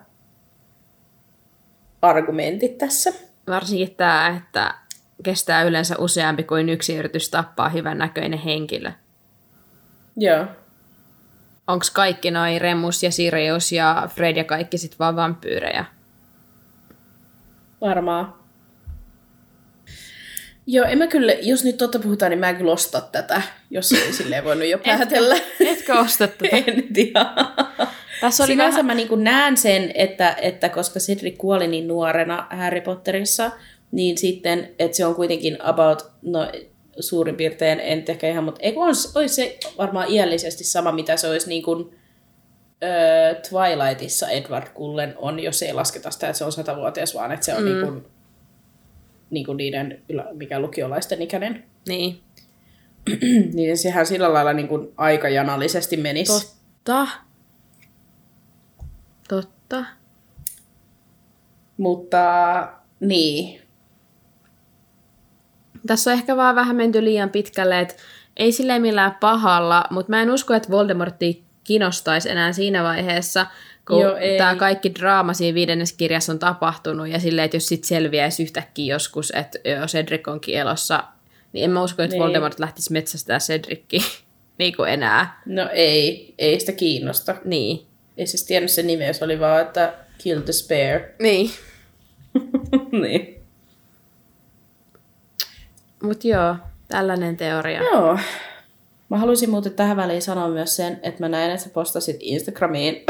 argumentit 2.01 2.77
tässä. 2.77 3.13
Varsinkin 3.47 3.95
tämä, 3.95 4.37
että 4.37 4.73
kestää 5.23 5.63
yleensä 5.63 5.95
useampi 5.97 6.43
kuin 6.43 6.69
yksi 6.69 6.95
yritys 6.95 7.29
tappaa 7.29 7.69
hyvän 7.69 7.97
näköinen 7.97 8.39
henkilö. 8.39 8.91
Joo. 10.17 10.45
Onko 11.67 11.85
kaikki 11.93 12.31
noi 12.31 12.59
Remus 12.59 13.03
ja 13.03 13.11
Sirius 13.11 13.71
ja 13.71 14.09
Fred 14.15 14.37
ja 14.37 14.43
kaikki 14.43 14.77
sit 14.77 14.99
vaan 14.99 15.15
vampyyrejä? 15.15 15.85
Varmaan. 17.81 18.33
Joo, 20.65 20.85
en 20.85 20.97
mä 20.97 21.07
kyllä, 21.07 21.31
jos 21.31 21.63
nyt 21.63 21.77
totta 21.77 21.99
puhutaan, 21.99 22.29
niin 22.29 22.39
mä 22.39 22.49
en 22.49 22.55
kyllä 22.55 22.71
osta 22.71 23.01
tätä, 23.01 23.41
jos 23.69 23.91
ei 23.91 24.13
silleen 24.13 24.43
voinut 24.43 24.67
jo 24.67 24.77
päätellä. 24.85 25.35
Etkö 25.59 25.99
osta 25.99 26.27
tätä? 26.27 26.47
en 26.57 26.93
tiedä. 26.93 27.25
Tässä 28.21 28.43
oli 28.43 28.51
Sinänsä 28.51 28.71
vähän... 28.71 28.85
mä 28.85 28.95
niin 28.95 29.23
näen 29.23 29.57
sen, 29.57 29.91
että, 29.95 30.35
että 30.41 30.69
koska 30.69 30.99
Cedric 30.99 31.37
kuoli 31.37 31.67
niin 31.67 31.87
nuorena 31.87 32.47
Harry 32.49 32.81
Potterissa, 32.81 33.51
niin 33.91 34.17
sitten, 34.17 34.71
että 34.79 34.97
se 34.97 35.05
on 35.05 35.15
kuitenkin 35.15 35.57
about, 35.61 36.11
no 36.21 36.51
suurin 36.99 37.35
piirtein, 37.35 37.79
en 37.79 37.97
nyt 37.97 38.09
ehkä 38.09 38.29
ihan, 38.29 38.43
mutta 38.43 38.61
eikö 38.63 38.79
olisi, 38.79 39.09
olisi 39.15 39.35
se 39.35 39.57
varmaan 39.77 40.11
iällisesti 40.11 40.63
sama, 40.63 40.91
mitä 40.91 41.17
se 41.17 41.29
olisi 41.29 41.49
niin 41.49 41.63
kuin, 41.63 41.95
öö, 42.83 43.35
Twilightissa 43.49 44.29
Edward 44.29 44.67
Cullen 44.75 45.13
on, 45.17 45.39
jos 45.39 45.61
ei 45.61 45.73
lasketa 45.73 46.11
sitä, 46.11 46.27
että 46.27 46.37
se 46.37 46.45
on 46.45 46.51
satavuotias, 46.51 47.15
vaan 47.15 47.31
että 47.31 47.45
se 47.45 47.53
on 47.53 47.63
mm. 47.63 47.69
niin 47.69 47.85
kuin, 47.85 48.05
niin 49.29 49.45
kuin 49.45 49.57
niiden, 49.57 50.01
mikä 50.33 50.59
lukiolaisten 50.59 51.21
ikäinen. 51.21 51.63
Niin. 51.87 52.19
Niin 53.53 53.77
sehän 53.77 54.05
sillä 54.05 54.33
lailla 54.33 54.53
niin 54.53 54.67
kuin 54.67 54.93
aikajanallisesti 54.97 55.97
menisi. 55.97 56.33
Totta. 56.33 57.07
Totta. 59.31 59.85
Mutta 61.77 62.17
niin, 62.99 63.61
Tässä 65.87 66.11
on 66.11 66.17
ehkä 66.17 66.37
vaan 66.37 66.55
vähän 66.55 66.75
menty 66.75 67.03
liian 67.03 67.29
pitkälle, 67.29 67.79
että 67.79 67.95
ei 68.37 68.51
silleen 68.51 68.81
millään 68.81 69.17
pahalla, 69.19 69.83
mutta 69.89 70.09
mä 70.09 70.21
en 70.21 70.31
usko, 70.31 70.53
että 70.53 70.69
Voldemortti 70.69 71.43
kiinnostaisi 71.63 72.29
enää 72.29 72.53
siinä 72.53 72.83
vaiheessa, 72.83 73.45
kun 73.87 74.01
Joo, 74.01 74.15
tämä 74.37 74.55
kaikki 74.55 74.95
draama 74.95 75.33
siinä 75.33 75.55
viidennes 75.55 75.93
kirjassa 75.93 76.31
on 76.31 76.39
tapahtunut, 76.39 77.07
ja 77.07 77.19
silleen, 77.19 77.45
että 77.45 77.57
jos 77.57 77.67
sitten 77.67 77.87
selviäisi 77.87 78.43
yhtäkkiä 78.43 78.93
joskus, 78.93 79.33
että 79.35 79.59
Cedric 79.87 80.27
onkin 80.27 80.55
elossa, 80.59 81.03
niin 81.53 81.65
en 81.65 81.71
mä 81.71 81.83
usko, 81.83 82.01
että 82.01 82.13
Niin. 82.13 82.23
Voldemort 82.23 82.59
lähtisi 82.59 82.91
metsästää 82.91 83.39
Cedrickiä 83.39 84.03
niin 84.59 84.75
kuin 84.75 84.89
enää. 84.89 85.41
no 85.45 85.69
ei, 85.73 86.33
ei 86.37 86.59
sitä 86.59 86.71
kiinnosta. 86.71 87.35
Niin. 87.45 87.90
Ei 88.17 88.27
siis 88.27 88.43
tiennyt 88.43 88.71
se 88.71 88.83
nimi, 88.83 89.13
se 89.13 89.25
oli 89.25 89.39
vaan, 89.39 89.61
että 89.61 89.93
Kill 90.17 90.41
the 90.41 90.53
Spare. 90.53 91.15
Niin. 91.19 91.51
niin. 92.91 93.41
Mutta 96.03 96.27
joo, 96.27 96.55
tällainen 96.87 97.37
teoria. 97.37 97.81
Joo. 97.81 98.17
Mä 99.09 99.17
haluaisin 99.17 99.49
muuten 99.49 99.73
tähän 99.73 99.97
väliin 99.97 100.21
sanoa 100.21 100.49
myös 100.49 100.75
sen, 100.75 100.99
että 101.03 101.23
mä 101.23 101.29
näin, 101.29 101.51
että 101.51 101.63
sä 101.63 101.69
postasit 101.69 102.17
Instagramiin 102.19 103.03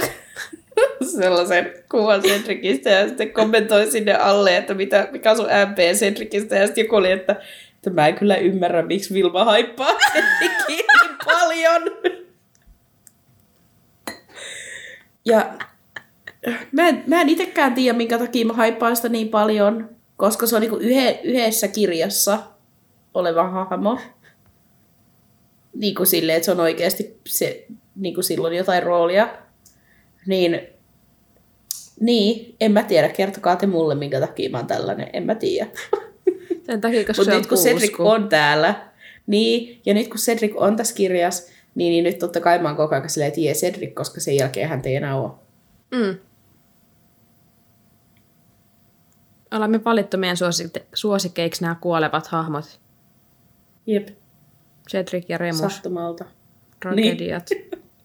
sellaisen 1.20 1.74
kuvan 1.92 2.22
Cedricistä 2.22 2.90
ja 2.90 3.08
sitten 3.08 3.34
kommentoi 3.34 3.92
sinne 3.92 4.14
alle, 4.14 4.58
että 4.58 4.74
mitä, 4.74 5.08
mikä 5.12 5.32
on 5.32 5.38
sun 5.38 5.46
MP 5.46 5.78
Cedricistä 5.78 6.56
ja 6.56 6.66
sitten 6.66 6.82
joku 6.82 6.96
oli, 6.96 7.12
että, 7.12 7.36
että 7.76 7.90
mä 7.90 8.08
en 8.08 8.16
kyllä 8.16 8.36
ymmärrä, 8.36 8.82
miksi 8.82 9.14
Vilma 9.14 9.46
haippaa 9.46 9.94
niin 10.68 10.86
paljon. 11.26 11.82
Ja 15.25 15.53
mä 16.71 16.88
en, 16.88 17.03
mä 17.07 17.21
en 17.21 17.29
itekään 17.29 17.73
tiedä, 17.73 17.97
minkä 17.97 18.17
takia 18.17 18.45
mä 18.45 18.53
haippaan 18.53 18.95
sitä 18.95 19.10
niin 19.10 19.29
paljon, 19.29 19.89
koska 20.17 20.47
se 20.47 20.55
on 20.55 20.62
niinku 20.62 20.77
yhe, 20.77 21.19
yhdessä 21.23 21.67
kirjassa 21.67 22.39
oleva 23.13 23.49
hahmo. 23.49 23.99
Niin 25.75 25.95
kuin 25.95 26.07
silleen, 26.07 26.36
että 26.36 26.45
se 26.45 26.51
on 26.51 26.60
oikeasti 26.60 27.19
se, 27.27 27.65
niin 27.95 28.13
kuin 28.13 28.23
silloin 28.23 28.57
jotain 28.57 28.84
roolia. 28.84 29.29
Niin, 30.27 30.62
niin, 31.99 32.55
en 32.60 32.71
mä 32.71 32.84
tiedä. 32.84 33.10
Kertokaa 33.10 33.55
te 33.55 33.67
mulle, 33.67 33.95
minkä 33.95 34.19
takia 34.19 34.49
mä 34.49 34.57
oon 34.57 34.67
tällainen. 34.67 35.10
En 35.13 35.23
mä 35.23 35.36
tiedä. 35.36 35.67
Sen 36.65 36.81
takia, 36.81 37.05
koska 37.05 37.21
Mutta 37.21 37.23
se 37.23 37.31
on 37.31 37.38
nyt 37.38 37.47
kun 37.47 37.57
Cedric 37.57 37.99
on 37.99 38.29
täällä, 38.29 38.91
niin, 39.27 39.81
ja 39.86 39.93
nyt 39.93 40.07
kun 40.07 40.17
Cedric 40.17 40.53
on 40.55 40.75
tässä 40.75 40.95
kirjassa, 40.95 41.51
niin, 41.75 41.91
niin 41.91 42.03
nyt 42.03 42.19
totta 42.19 42.39
kai 42.41 42.60
mä 42.60 42.67
oon 42.67 42.77
koko 42.77 42.95
ajan 42.95 43.10
silleen, 43.10 43.27
että 43.27 43.39
jee 43.39 43.53
Cedric, 43.53 43.93
koska 43.93 44.19
sen 44.19 44.36
jälkeen 44.36 44.69
hän 44.69 44.81
ei 44.86 44.95
enää 44.95 45.15
ole. 45.15 45.31
Mm. 45.91 46.17
Olemme 49.51 49.84
valittu 49.86 50.17
meidän 50.17 50.38
suosik- 50.38 50.86
suosikeiksi 50.93 51.62
nämä 51.62 51.75
kuolevat 51.81 52.27
hahmot. 52.27 52.79
Jep, 53.88 54.07
Cedric 54.89 55.25
ja 55.29 55.38
Remus. 55.38 55.60
sattumalta. 55.60 56.25
Tragediat. 56.79 57.49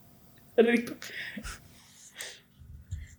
Rip. 0.66 0.88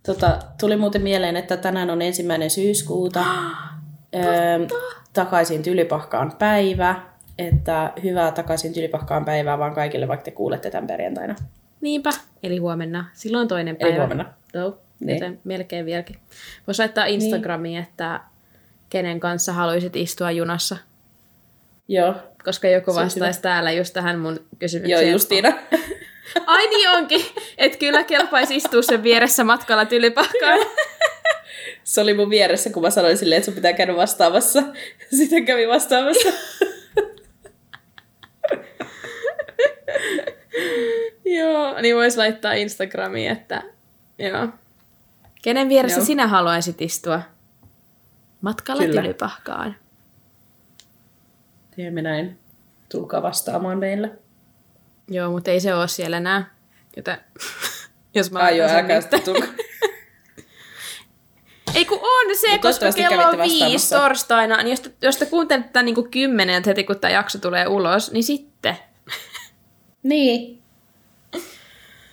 Tota, 0.06 0.38
tuli 0.60 0.76
muuten 0.76 1.02
mieleen, 1.02 1.36
että 1.36 1.56
tänään 1.56 1.90
on 1.90 2.02
ensimmäinen 2.02 2.50
syyskuuta. 2.50 3.24
öö, 4.14 4.66
takaisin 5.12 5.62
Tylypahkaan 5.62 6.32
päivä. 6.38 7.02
Että 7.38 7.92
hyvää 8.04 8.32
takaisin 8.32 8.72
Tylypahkaan 8.72 9.24
päivää 9.24 9.58
vaan 9.58 9.74
kaikille, 9.74 10.08
vaikka 10.08 10.24
te 10.24 10.30
kuulette 10.30 10.70
tämän 10.70 10.86
perjantaina. 10.86 11.34
Niinpä. 11.80 12.10
Eli 12.42 12.56
huomenna. 12.58 13.04
Silloin 13.12 13.48
toinen 13.48 13.76
Eli 13.80 13.90
päivä. 13.90 13.96
huomenna. 13.96 14.32
Joo, 14.54 14.78
Niin. 15.00 15.14
joten 15.16 15.40
melkein 15.44 15.86
vieläkin. 15.86 16.16
Voisi 16.66 16.82
laittaa 16.82 17.04
Instagramiin, 17.06 17.78
että 17.78 18.20
kenen 18.90 19.20
kanssa 19.20 19.52
haluaisit 19.52 19.96
istua 19.96 20.30
junassa. 20.30 20.76
Joo, 21.88 22.14
Koska 22.44 22.68
joku 22.68 22.94
vastaisi 22.94 23.42
täällä 23.42 23.72
just 23.72 23.94
tähän 23.94 24.18
mun 24.18 24.34
joo 24.34 24.44
kysymykseen. 24.58 25.12
Justiina. 25.12 25.48
Ai 26.46 26.66
niin 26.66 26.88
onkin! 26.88 27.24
Että 27.58 27.78
kyllä 27.78 28.04
kelpaisi 28.04 28.56
istua 28.56 28.82
sen 28.82 29.02
vieressä 29.02 29.44
matkalla 29.44 29.84
tylypahkaan. 29.84 30.58
Se 31.84 32.00
oli 32.00 32.14
mun 32.14 32.30
vieressä, 32.30 32.70
kun 32.70 32.82
mä 32.82 32.90
sanoin 32.90 33.18
silleen, 33.18 33.36
että 33.38 33.44
sun 33.44 33.54
pitää 33.54 33.72
käydä 33.72 33.96
vastaamassa. 33.96 34.62
Sitten 35.16 35.44
kävi 35.44 35.68
vastaamassa. 35.68 36.28
Joo, 41.38 41.80
niin 41.80 41.96
vois 41.96 42.16
laittaa 42.16 42.52
Instagramiin, 42.52 43.30
että 43.30 43.62
joo. 44.18 44.48
Kenen 45.42 45.68
vieressä 45.68 45.98
Joo. 45.98 46.06
sinä 46.06 46.26
haluaisit 46.26 46.82
istua? 46.82 47.22
Matkalla 48.40 48.82
Kyllä. 48.82 49.02
tylypahkaan. 49.02 49.76
Teemme 51.76 52.02
näin. 52.02 52.38
Tulkaa 52.88 53.22
vastaamaan 53.22 53.78
meille. 53.78 54.10
Joo, 55.08 55.30
mutta 55.30 55.50
ei 55.50 55.60
se 55.60 55.74
ole 55.74 55.88
siellä 55.88 56.16
enää. 56.16 56.54
Joten 56.96 57.18
jos 58.14 58.30
mä 58.30 58.38
Ai 58.38 58.58
joo, 58.58 58.68
älkää. 58.68 59.00
Ei 61.74 61.84
kun 61.84 61.98
on 62.02 62.36
se, 62.36 62.52
Mut 62.52 62.60
koska 62.60 62.92
kello 62.92 63.22
on 63.22 63.38
viisi 63.38 63.94
torstaina, 63.94 64.56
niin 64.56 64.70
jos 64.70 64.80
te, 64.80 64.90
jos 65.02 65.16
te 65.16 65.26
kuuntelette 65.26 65.70
tämän 65.72 65.84
niin 65.84 66.10
kymmenen 66.10 66.62
heti 66.66 66.84
kun 66.84 67.00
tämä 67.00 67.12
jakso 67.12 67.38
tulee 67.38 67.66
ulos, 67.66 68.12
niin 68.12 68.24
sitten. 68.24 68.76
Niin. 70.02 70.57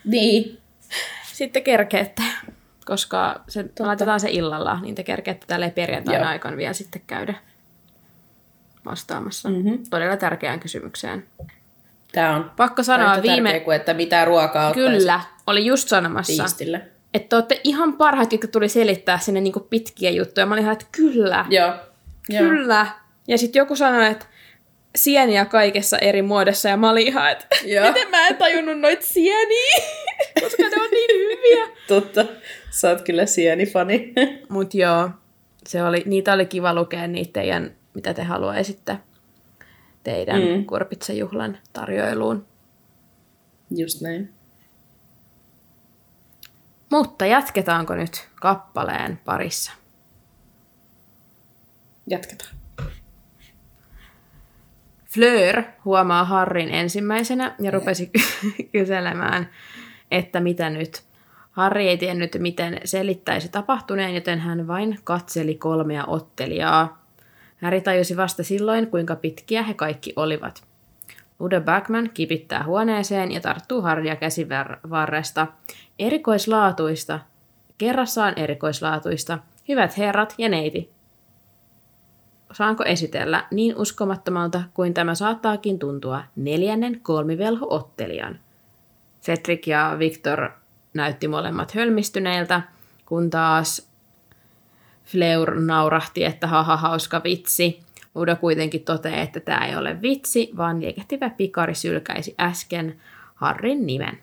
Niin. 0.06 0.58
Sitten 1.34 1.64
kerkeette. 1.64 2.22
Koska 2.86 3.42
se, 3.48 3.64
Totta. 3.64 3.88
laitetaan 3.88 4.20
se 4.20 4.30
illalla, 4.32 4.80
niin 4.82 4.96
te 4.96 5.04
kerkeette 5.04 5.46
tälleen 5.48 5.72
perjantaina 5.72 6.20
Joo. 6.20 6.30
aikana 6.30 6.58
vielä 6.58 6.74
sitten 6.74 7.02
käydä 7.08 7.34
vastaamassa. 8.86 9.50
Mhm. 9.50 9.74
Todella 9.90 10.18
tärkeään 10.18 10.60
kysymykseen. 10.60 11.26
Tää 12.12 12.36
on 12.36 12.52
Pakko 12.58 12.84
sanoa 12.84 13.22
viime... 13.22 13.50
tärkeä 13.50 13.66
kuin, 13.66 13.76
että 13.76 13.94
mitä 13.94 14.26
ruokaa 14.26 14.74
Kyllä, 14.74 15.20
oli 15.48 15.66
just 15.66 15.90
sanomassa, 15.90 16.44
tiistille. 16.44 16.82
että 17.14 17.30
te 17.30 17.36
olette 17.36 17.62
ihan 17.64 17.94
parhaat, 17.94 18.32
jotka 18.32 18.48
tuli 18.48 18.70
selittää 18.70 19.20
sinne 19.20 19.42
niinku 19.42 19.60
pitkiä 19.60 20.10
juttuja. 20.10 20.46
Mä 20.46 20.54
olin 20.54 20.62
ihan, 20.62 20.74
että 20.74 20.86
kyllä, 20.92 21.46
Joo. 21.50 21.74
Joo. 22.30 22.40
kyllä. 22.50 22.88
Ja 23.28 23.38
sitten 23.38 23.60
joku 23.60 23.76
sanoi, 23.76 24.12
että 24.12 24.26
sieniä 24.96 25.46
kaikessa 25.46 25.98
eri 25.98 26.22
muodossa, 26.22 26.70
ja 26.70 26.78
mä 26.78 26.90
olin 26.90 27.08
ihan, 27.08 27.32
että 27.32 27.48
miten 27.88 28.10
mä 28.10 28.28
en 28.28 28.36
tajunnut 28.36 28.80
noit 28.80 29.02
sieniä, 29.02 29.76
koska 30.42 30.64
ne 30.64 30.82
on 30.82 30.92
niin 30.92 31.10
hyviä. 31.10 31.76
Totta. 31.88 32.26
Sä 32.70 32.90
oot 32.90 33.02
kyllä 33.02 33.26
sienifani. 33.26 34.14
Mut 34.50 34.74
joo, 34.74 35.10
se 35.68 35.84
oli, 35.84 36.04
niitä 36.06 36.34
oli 36.34 36.46
kiva 36.46 36.74
lukea 36.74 37.08
niitä 37.08 37.34
teidän, 37.34 37.76
mitä 37.94 38.14
te 38.14 38.24
haluaisitte 38.24 38.98
teidän 40.04 40.42
mm. 40.42 40.48
Mm. 40.48 40.66
Kurpitsajuhlan 40.66 41.58
tarjoiluun. 41.74 42.46
Just 43.72 44.02
näin. 44.02 44.34
Mutta 46.92 47.26
jatketaanko 47.26 47.96
nyt 47.96 48.28
kappaleen 48.42 49.20
parissa? 49.26 49.72
Jatketaan. 52.08 52.65
Fleur 55.16 55.64
huomaa 55.86 56.24
Harrin 56.24 56.70
ensimmäisenä 56.70 57.56
ja 57.60 57.72
rupesi 57.72 58.12
kyselemään, 58.74 59.50
että 60.12 60.40
mitä 60.40 60.70
nyt. 60.70 61.04
Harri 61.52 61.88
ei 61.88 61.98
tiennyt, 61.98 62.38
miten 62.40 62.82
selittäisi 62.86 63.50
tapahtuneen, 63.50 64.16
joten 64.16 64.40
hän 64.40 64.68
vain 64.68 65.00
katseli 65.04 65.56
kolmea 65.56 66.06
ottelijaa. 66.06 67.06
Harry 67.62 67.82
tajusi 67.82 68.18
vasta 68.18 68.44
silloin, 68.44 68.88
kuinka 68.88 69.16
pitkiä 69.16 69.64
he 69.64 69.74
kaikki 69.74 70.14
olivat. 70.16 70.64
Udo 71.42 71.62
Backman 71.62 72.10
kipittää 72.14 72.64
huoneeseen 72.64 73.32
ja 73.32 73.42
tarttuu 73.42 73.82
Harria 73.82 74.16
käsivarresta. 74.16 75.48
Erikoislaatuista. 76.00 77.20
Kerrassaan 77.78 78.34
erikoislaatuista. 78.40 79.40
Hyvät 79.68 79.98
herrat 79.98 80.36
ja 80.38 80.50
neiti, 80.50 80.95
saanko 82.52 82.84
esitellä 82.84 83.48
niin 83.52 83.76
uskomattomalta 83.76 84.64
kuin 84.74 84.94
tämä 84.94 85.16
saattaakin 85.16 85.80
tuntua 85.80 86.24
neljännen 86.36 87.00
kolmivelho-ottelijan. 87.04 88.40
Cedric 89.22 89.68
ja 89.68 89.96
Victor 90.00 90.50
näytti 90.94 91.28
molemmat 91.28 91.76
hölmistyneiltä, 91.76 92.62
kun 93.06 93.30
taas 93.30 93.90
Fleur 95.06 95.60
naurahti, 95.60 96.24
että 96.24 96.48
haha 96.48 96.78
hauska 96.78 97.22
vitsi. 97.24 97.80
Udo 98.16 98.36
kuitenkin 98.36 98.84
toteaa, 98.84 99.22
että 99.22 99.40
tämä 99.40 99.66
ei 99.66 99.76
ole 99.76 100.02
vitsi, 100.02 100.52
vaan 100.58 100.82
liekehtivä 100.82 101.30
pikari 101.30 101.76
sylkäisi 101.76 102.36
äsken 102.40 103.02
Harrin 103.36 103.86
nimen. 103.86 104.20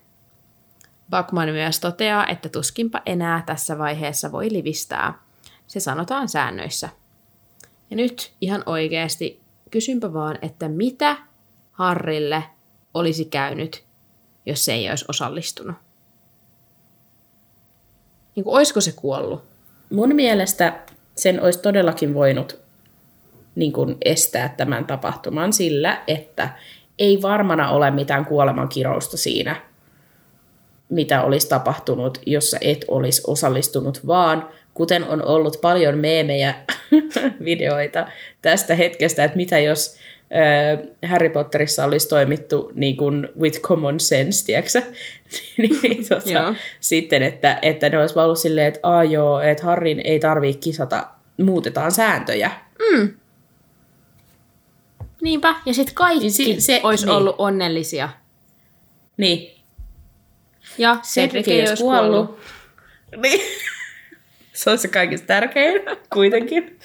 Bakman 1.10 1.48
myös 1.48 1.80
toteaa, 1.80 2.26
että 2.26 2.48
tuskinpa 2.48 3.02
enää 3.06 3.42
tässä 3.46 3.78
vaiheessa 3.78 4.32
voi 4.32 4.52
livistää. 4.52 5.14
Se 5.66 5.80
sanotaan 5.80 6.28
säännöissä. 6.28 6.88
Ja 7.92 7.96
nyt 7.96 8.32
ihan 8.40 8.62
oikeasti 8.66 9.40
kysynpä 9.70 10.12
vaan, 10.12 10.38
että 10.42 10.68
mitä 10.68 11.16
Harrille 11.72 12.44
olisi 12.94 13.24
käynyt, 13.24 13.84
jos 14.46 14.64
se 14.64 14.72
ei 14.72 14.90
olisi 14.90 15.04
osallistunut? 15.08 15.76
Niin 18.36 18.44
kuin, 18.44 18.56
olisiko 18.56 18.80
se 18.80 18.92
kuollut? 18.96 19.42
Mun 19.90 20.14
mielestä 20.14 20.80
sen 21.14 21.42
olisi 21.42 21.58
todellakin 21.58 22.14
voinut 22.14 22.58
niin 23.54 23.72
kuin 23.72 23.96
estää 24.04 24.48
tämän 24.48 24.86
tapahtuman 24.86 25.52
sillä, 25.52 26.02
että 26.06 26.48
ei 26.98 27.22
varmana 27.22 27.70
ole 27.70 27.90
mitään 27.90 28.24
kuolemankirousta 28.24 29.16
siinä, 29.16 29.56
mitä 30.88 31.22
olisi 31.22 31.48
tapahtunut, 31.48 32.18
jos 32.26 32.50
sä 32.50 32.58
et 32.60 32.84
olisi 32.88 33.22
osallistunut, 33.26 34.06
vaan 34.06 34.48
kuten 34.74 35.04
on 35.04 35.24
ollut 35.24 35.60
paljon 35.60 35.98
meemejä, 35.98 36.54
videoita 37.44 38.06
tästä 38.42 38.74
hetkestä, 38.74 39.24
että 39.24 39.36
mitä 39.36 39.58
jos 39.58 39.96
äh, 40.36 41.10
Harry 41.10 41.28
Potterissa 41.28 41.84
olisi 41.84 42.08
toimittu 42.08 42.72
niin 42.74 42.96
kuin 42.96 43.28
with 43.40 43.60
common 43.60 44.00
sense, 44.00 44.46
tiedätkö 44.46 44.82
niin, 45.58 46.08
tota, 46.08 46.54
sitten, 46.80 47.22
että, 47.22 47.58
että 47.62 47.88
ne 47.88 47.98
olisi 47.98 48.18
ollut 48.18 48.38
silleen, 48.38 48.66
että 48.66 48.80
Aa, 48.82 49.04
joo, 49.04 49.40
että 49.40 49.64
Harrin 49.64 50.00
ei 50.04 50.20
tarvitse 50.20 50.60
kisata, 50.60 51.06
muutetaan 51.42 51.92
sääntöjä. 51.92 52.50
Mm. 52.90 53.14
Niinpä, 55.22 55.54
ja 55.66 55.74
sitten 55.74 55.94
kaikki 55.94 56.20
niin 56.20 56.32
se, 56.32 56.60
se, 56.60 56.80
olisi 56.82 57.06
niin. 57.06 57.16
ollut 57.16 57.34
onnellisia. 57.38 58.08
Niin. 59.16 59.62
Ja 60.78 60.96
Cedric 61.02 61.48
ei 61.48 61.60
olisi 61.60 61.82
kuollut. 61.82 62.26
kuollut. 62.26 62.40
Niin. 63.22 63.40
Se 64.62 64.70
on 64.70 64.78
se 64.78 64.88
kaikista 64.88 65.26
tärkein, 65.26 65.80
kuitenkin. 66.14 66.78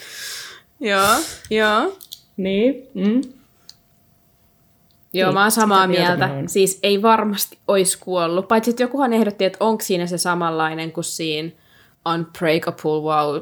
joo, 0.79 1.15
joo. 1.49 1.97
Niin. 2.37 2.87
Mm. 2.93 3.21
Joo, 5.13 5.29
niin, 5.29 5.33
mä 5.33 5.41
oon 5.41 5.51
samaa 5.51 5.87
mieltä. 5.87 6.29
Siis 6.47 6.79
ei 6.83 7.01
varmasti 7.01 7.57
olisi 7.67 7.97
kuollut. 7.99 8.47
Paitsi 8.47 8.69
että 8.69 8.83
jokuhan 8.83 9.13
ehdotti, 9.13 9.45
että 9.45 9.57
onko 9.59 9.83
siinä 9.83 10.07
se 10.07 10.17
samanlainen 10.17 10.91
kuin 10.91 11.03
siinä 11.03 11.51
Unbreakable 12.13 13.01
Wow, 13.01 13.41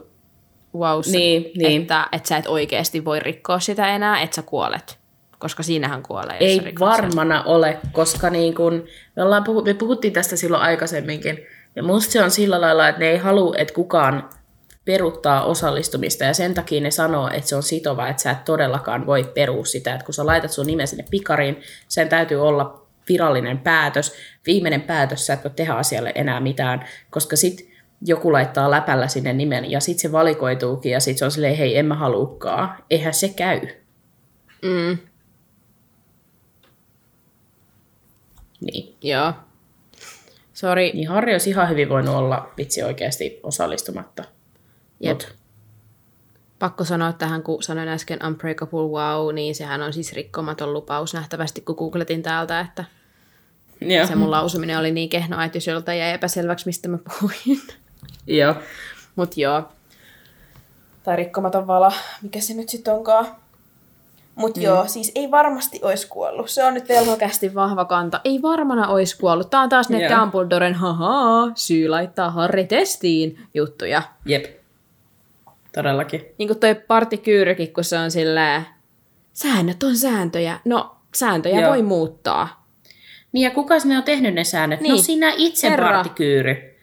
wow 0.75 1.01
niin, 1.11 1.51
niin. 1.57 1.81
Että, 1.81 2.07
että 2.11 2.29
sä 2.29 2.37
et 2.37 2.47
oikeasti 2.47 3.05
voi 3.05 3.19
rikkoa 3.19 3.59
sitä 3.59 3.95
enää, 3.95 4.21
että 4.21 4.35
sä 4.35 4.41
kuolet. 4.41 4.99
Koska 5.39 5.63
siinähän 5.63 6.03
kuolee. 6.03 6.37
Ei 6.39 6.61
varmana 6.79 7.37
sen. 7.37 7.47
ole, 7.47 7.79
koska 7.91 8.29
niin 8.29 8.55
kun, 8.55 8.83
me, 9.15 9.23
ollaan 9.23 9.43
puhu, 9.43 9.61
me 9.61 9.73
puhuttiin 9.73 10.13
tästä 10.13 10.35
silloin 10.35 10.63
aikaisemminkin. 10.63 11.45
Ja 11.75 11.83
musta 11.83 12.11
se 12.11 12.23
on 12.23 12.31
sillä 12.31 12.61
lailla, 12.61 12.89
että 12.89 12.99
ne 12.99 13.09
ei 13.09 13.17
halua, 13.17 13.55
että 13.57 13.73
kukaan 13.73 14.29
peruttaa 14.85 15.45
osallistumista 15.45 16.23
ja 16.23 16.33
sen 16.33 16.53
takia 16.53 16.81
ne 16.81 16.91
sanoo, 16.91 17.29
että 17.33 17.49
se 17.49 17.55
on 17.55 17.63
sitova, 17.63 18.07
että 18.07 18.21
sä 18.21 18.31
et 18.31 18.45
todellakaan 18.45 19.05
voi 19.05 19.23
perua 19.23 19.65
sitä, 19.65 19.93
että 19.93 20.05
kun 20.05 20.13
sä 20.13 20.25
laitat 20.25 20.51
sun 20.51 20.67
nimen 20.67 20.87
sinne 20.87 21.05
pikariin, 21.11 21.61
sen 21.87 22.09
täytyy 22.09 22.47
olla 22.47 22.85
virallinen 23.09 23.57
päätös, 23.57 24.13
viimeinen 24.45 24.81
päätös, 24.81 25.25
sä 25.25 25.33
et 25.33 25.43
voi 25.43 25.51
tehdä 25.55 25.73
asialle 25.73 26.11
enää 26.15 26.39
mitään, 26.39 26.85
koska 27.09 27.35
sit 27.35 27.69
joku 28.01 28.33
laittaa 28.33 28.71
läpällä 28.71 29.07
sinne 29.07 29.33
nimen 29.33 29.71
ja 29.71 29.79
sit 29.79 29.99
se 29.99 30.11
valikoituukin 30.11 30.91
ja 30.91 30.99
sit 30.99 31.17
se 31.17 31.25
on 31.25 31.31
silleen, 31.31 31.57
hei 31.57 31.77
en 31.77 31.85
mä 31.85 31.95
halukkaa, 31.95 32.77
eihän 32.89 33.13
se 33.13 33.29
käy. 33.29 33.61
Mm. 34.61 34.97
Niin. 38.71 38.95
Joo. 39.01 39.34
Sori. 40.54 40.91
Niin 40.93 41.08
Harri 41.08 41.32
olisi 41.32 41.49
ihan 41.49 41.69
hyvin 41.69 41.89
voinut 41.89 42.15
olla 42.15 42.54
vitsi 42.58 42.84
oikeasti 42.84 43.39
osallistumatta. 43.43 44.23
Jep. 44.99 45.13
Mut. 45.13 45.36
Pakko 46.60 46.84
sanoa 46.84 47.13
tähän, 47.13 47.43
kun 47.43 47.63
sanoin 47.63 47.88
äsken 47.88 48.19
Unbreakable 48.28 48.80
Wow, 48.80 49.36
niin 49.36 49.56
sehän 49.56 49.82
on 49.82 49.93
siis 49.93 50.13
rikkomaton 50.13 50.73
lupaus 50.73 51.13
nähtävästi, 51.13 51.62
kun 51.62 51.75
googletin 51.75 52.23
täältä, 52.23 52.60
että 52.60 52.86
Joo. 53.82 54.08
se 54.08 54.15
mun 54.15 54.32
lausuminen 54.32 54.80
oli 54.80 54.91
niin 54.91 55.10
kehno, 55.10 55.41
että 55.43 55.58
jos 55.58 55.67
joltain 55.67 55.99
jäi 55.99 56.13
epäselväksi, 56.13 56.65
mistä 56.65 56.88
mä 56.88 56.97
puhuin. 56.97 57.62
Joo. 58.28 58.56
Mut 59.15 59.38
joo. 59.38 59.63
Tai 61.04 61.15
rikkomaton 61.15 61.67
vala, 61.67 61.93
mikä 62.21 62.39
se 62.39 62.54
nyt 62.54 62.69
sitten 62.69 62.93
onkaan. 62.93 63.28
Mut 64.35 64.57
mm. 64.57 64.63
joo, 64.63 64.87
siis 64.87 65.11
ei 65.15 65.31
varmasti 65.31 65.79
olisi 65.81 66.07
kuollut. 66.07 66.49
Se 66.49 66.63
on 66.63 66.73
nyt 66.73 66.89
velhokästi 66.89 67.55
vahva 67.55 67.85
kanta. 67.85 68.21
Ei 68.23 68.41
varmana 68.41 68.87
olisi 68.87 69.17
kuollut. 69.17 69.49
Tää 69.49 69.61
on 69.61 69.69
taas 69.69 69.89
ne 69.89 69.99
yeah. 69.99 70.21
Dumbledoren 70.21 70.73
haha, 70.73 71.51
syy 71.55 71.87
laittaa 71.87 72.31
Harry 72.31 72.65
testiin 72.65 73.39
juttuja. 73.53 74.01
Jep. 74.25 74.45
Todellakin. 75.73 76.25
Niin 76.37 76.47
kuin 76.47 76.59
toi 76.59 76.75
partikyyrykin, 76.75 77.73
kun 77.73 77.83
se 77.83 77.97
on 77.97 78.11
silleen, 78.11 78.65
säännöt 79.33 79.83
on 79.83 79.97
sääntöjä. 79.97 80.59
No, 80.65 80.95
sääntöjä 81.15 81.61
Joo. 81.61 81.69
voi 81.69 81.81
muuttaa. 81.81 82.65
Niin 83.31 83.43
ja 83.43 83.51
kuka 83.51 83.79
sinne 83.79 83.97
on 83.97 84.03
tehnyt 84.03 84.33
ne 84.33 84.43
säännöt? 84.43 84.79
No 84.79 84.83
niin. 84.83 84.95
No 84.95 85.01
sinä 85.01 85.33
itse 85.35 85.69
Herra. 85.69 85.91
partikyyry. 85.91 86.75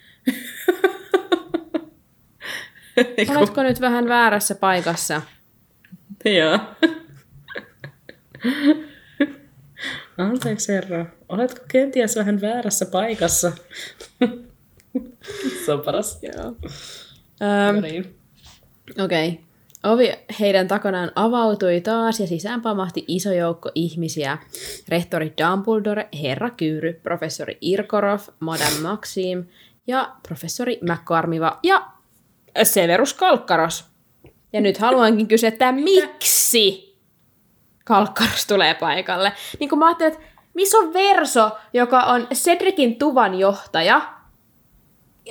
Oletko 3.37 3.63
nyt 3.63 3.81
vähän 3.81 4.09
väärässä 4.09 4.55
paikassa? 4.55 5.23
Joo. 6.25 6.59
Anteeksi 10.19 10.73
herra, 10.73 11.07
oletko 11.29 11.65
kenties 11.69 12.17
vähän 12.17 12.41
väärässä 12.41 12.87
paikassa? 12.87 13.53
Se 15.65 15.73
on 15.73 15.81
paras. 15.81 16.19
Joo. 16.23 16.47
Um, 16.47 17.75
no 17.75 17.81
niin. 17.81 18.17
Okei. 19.05 19.29
Okay. 19.29 19.45
Ovi 19.85 20.13
heidän 20.41 20.69
takanaan 20.69 21.13
avautui 21.15 21.81
taas 21.81 22.21
ja 22.21 22.27
sisään 22.27 22.63
pamahti 22.63 23.05
iso 23.09 23.33
joukko 23.33 23.71
ihmisiä. 23.75 24.39
Rehtori 24.89 25.33
Dumbledore, 25.39 26.09
herra 26.23 26.51
Kyyry, 26.51 26.93
professori 26.93 27.59
Irkorov, 27.61 28.21
Madame 28.41 28.81
Maxim 28.83 29.45
ja 29.87 30.17
professori 30.29 30.79
McCarmiva 30.83 31.59
ja 31.63 31.87
Severus 32.63 33.15
Kalkkaros. 33.15 33.85
Ja 34.53 34.61
nyt 34.61 34.79
haluankin 34.79 35.29
kysyä, 35.29 35.49
että 35.49 35.73
miksi 35.73 36.92
Kalkkaros 37.85 38.47
tulee 38.47 38.75
paikalle? 38.75 39.33
Niin 39.61 39.69
kuin 39.69 39.79
mä 39.79 39.87
ajattelin, 39.87 40.13
että 40.13 40.27
missä 40.55 40.79
on 40.79 40.93
Verso, 40.93 41.51
joka 41.73 42.01
on 42.01 42.29
Cedricin 42.35 42.99
tuvan 42.99 43.35
johtaja, 43.35 44.15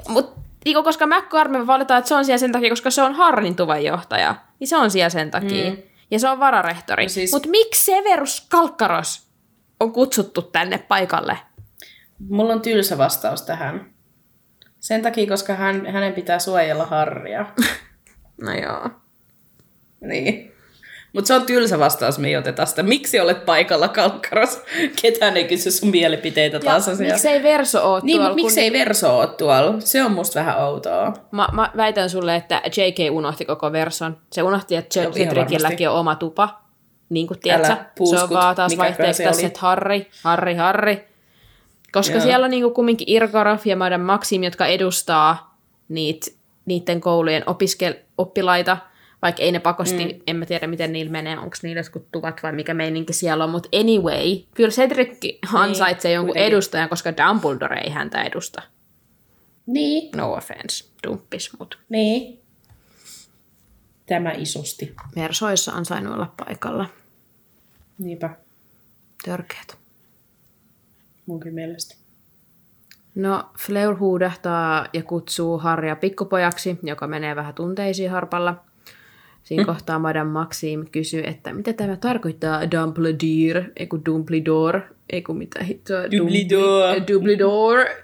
mutta 0.07 0.41
niin, 0.65 0.83
koska 0.83 1.07
McCormick 1.07 1.67
valitaan, 1.67 1.97
että 1.97 2.09
se 2.09 2.15
on 2.15 2.25
siellä 2.25 2.37
sen 2.37 2.51
takia, 2.51 2.69
koska 2.69 2.91
se 2.91 3.01
on 3.01 3.15
Harnin 3.15 3.55
tuvanjohtaja. 3.55 4.35
Niin 4.59 4.67
se 4.67 4.77
on 4.77 4.91
siellä 4.91 5.09
sen 5.09 5.31
takia. 5.31 5.71
Mm. 5.71 5.77
Ja 6.11 6.19
se 6.19 6.29
on 6.29 6.39
vararehtori. 6.39 7.03
No 7.03 7.09
siis... 7.09 7.31
Mutta 7.31 7.49
miksi 7.49 7.85
Severus 7.85 8.47
Kalkkaros 8.49 9.27
on 9.79 9.91
kutsuttu 9.91 10.41
tänne 10.41 10.77
paikalle? 10.77 11.37
Mulla 12.29 12.53
on 12.53 12.61
tylsä 12.61 12.97
vastaus 12.97 13.41
tähän. 13.41 13.93
Sen 14.79 15.01
takia, 15.01 15.27
koska 15.27 15.53
hän, 15.53 15.85
hänen 15.85 16.13
pitää 16.13 16.39
suojella 16.39 16.85
Harria. 16.85 17.45
no 18.45 18.53
joo. 18.53 18.89
Niin. 20.01 20.50
Mutta 21.13 21.27
se 21.27 21.33
on 21.33 21.45
tylsä 21.45 21.79
vastaus, 21.79 22.19
me 22.19 22.27
ei 22.27 22.37
oteta 22.37 22.65
sitä. 22.65 22.83
Miksi 22.83 23.19
olet 23.19 23.45
paikalla, 23.45 23.87
Kalkkaros? 23.87 24.61
Ketään 25.01 25.37
ei 25.37 25.43
kysy 25.43 25.71
sun 25.71 25.89
mielipiteitä 25.89 26.59
taas 26.59 26.87
ja, 26.87 26.95
Miksi 26.95 27.27
ei 27.27 27.43
Verso 27.43 27.93
ole 27.93 28.01
niin, 28.03 28.17
tuolla? 28.17 28.35
Niin, 28.35 28.45
miksi 28.45 28.55
kun... 28.55 28.63
ei 28.63 28.73
Verso 28.73 29.17
ole 29.17 29.27
tuolla? 29.27 29.75
Se 29.79 30.03
on 30.03 30.11
musta 30.11 30.39
vähän 30.39 30.63
outoa. 30.63 31.13
Mä, 31.31 31.49
mä 31.51 31.71
väitän 31.77 32.09
sulle, 32.09 32.35
että 32.35 32.61
JK 32.65 33.13
unohti 33.13 33.45
koko 33.45 33.71
Verson. 33.71 34.17
Se 34.31 34.43
unohti, 34.43 34.75
että 34.75 34.99
Cedricilläkin 34.99 35.89
on 35.89 35.95
oma 35.95 36.15
tupa. 36.15 36.61
Niin 37.09 37.27
kuin 37.27 37.39
tiedätkö? 37.39 37.75
Se 38.09 38.23
on 38.23 38.29
vaan 38.29 38.55
taas 38.55 38.77
vaihteeksi 38.77 39.23
tässä, 39.23 39.47
että 39.47 39.59
Harri, 39.59 40.07
Harri, 40.23 40.55
Harri. 40.55 41.07
Koska 41.91 42.15
Joo. 42.15 42.23
siellä 42.23 42.45
on 42.45 42.51
niinku 42.51 42.69
kumminkin 42.69 43.09
Irgorov 43.09 43.59
ja 43.65 43.75
Madame 43.75 44.03
Maxim, 44.03 44.43
jotka 44.43 44.65
edustaa 44.65 45.57
niitä, 45.89 46.31
niiden 46.65 47.01
koulujen 47.01 47.43
opiskel- 47.43 47.99
oppilaita– 48.17 48.77
vaikka 49.21 49.43
ei 49.43 49.51
ne 49.51 49.59
pakosti, 49.59 50.05
mm. 50.05 50.21
en 50.27 50.35
mä 50.35 50.45
tiedä 50.45 50.67
miten 50.67 50.93
niillä 50.93 51.11
menee, 51.11 51.37
onko 51.37 51.55
niillä 51.63 51.79
jotkut 51.79 52.11
tuvat 52.11 52.43
vai 52.43 52.51
mikä 52.53 52.73
meininki 52.73 53.13
siellä 53.13 53.43
on, 53.43 53.49
mutta 53.49 53.69
anyway, 53.73 54.39
kyllä 54.55 54.69
Cedric 54.69 55.39
ansaitsee 55.53 56.09
niin, 56.09 56.15
jonkun 56.15 56.33
kuitenkin. 56.33 56.53
edustajan, 56.53 56.89
koska 56.89 57.13
Dumbledore 57.17 57.79
ei 57.79 57.89
häntä 57.89 58.23
edusta. 58.23 58.61
Niin. 59.65 60.11
No 60.15 60.33
offense, 60.33 60.85
dumppis 61.07 61.59
mut. 61.59 61.79
Niin. 61.89 62.41
Tämä 64.05 64.31
isosti. 64.31 64.95
Versoissa 65.15 65.71
ansainnut 65.71 66.13
olla 66.13 66.33
paikalla. 66.45 66.85
Niinpä. 67.99 68.29
Törkeät. 69.25 69.77
Munkin 71.25 71.53
mielestä. 71.53 71.95
No, 73.15 73.49
Fleur 73.59 73.99
huudahtaa 73.99 74.87
ja 74.93 75.03
kutsuu 75.03 75.57
Harria 75.57 75.95
pikkupojaksi, 75.95 76.79
joka 76.83 77.07
menee 77.07 77.35
vähän 77.35 77.53
tunteisiin 77.53 78.11
harpalla. 78.11 78.63
Siinä 79.43 79.65
kohtaa 79.65 79.99
Madame 79.99 80.31
Maxim 80.31 80.85
kysyy, 80.91 81.23
että 81.25 81.53
mitä 81.53 81.73
tämä 81.73 81.95
tarkoittaa 81.95 82.71
Dumbledore, 82.71 83.71
ei 83.77 83.87
kun 83.87 84.05
Dumbledore, 84.05 84.81
ei 85.09 85.21
kun 85.21 85.37
mitä 85.37 85.63
hittoa. 85.63 85.97
Dumbledore. 86.17 86.97
Dumbli- 86.99 87.07
Dumbledore. 87.13 87.97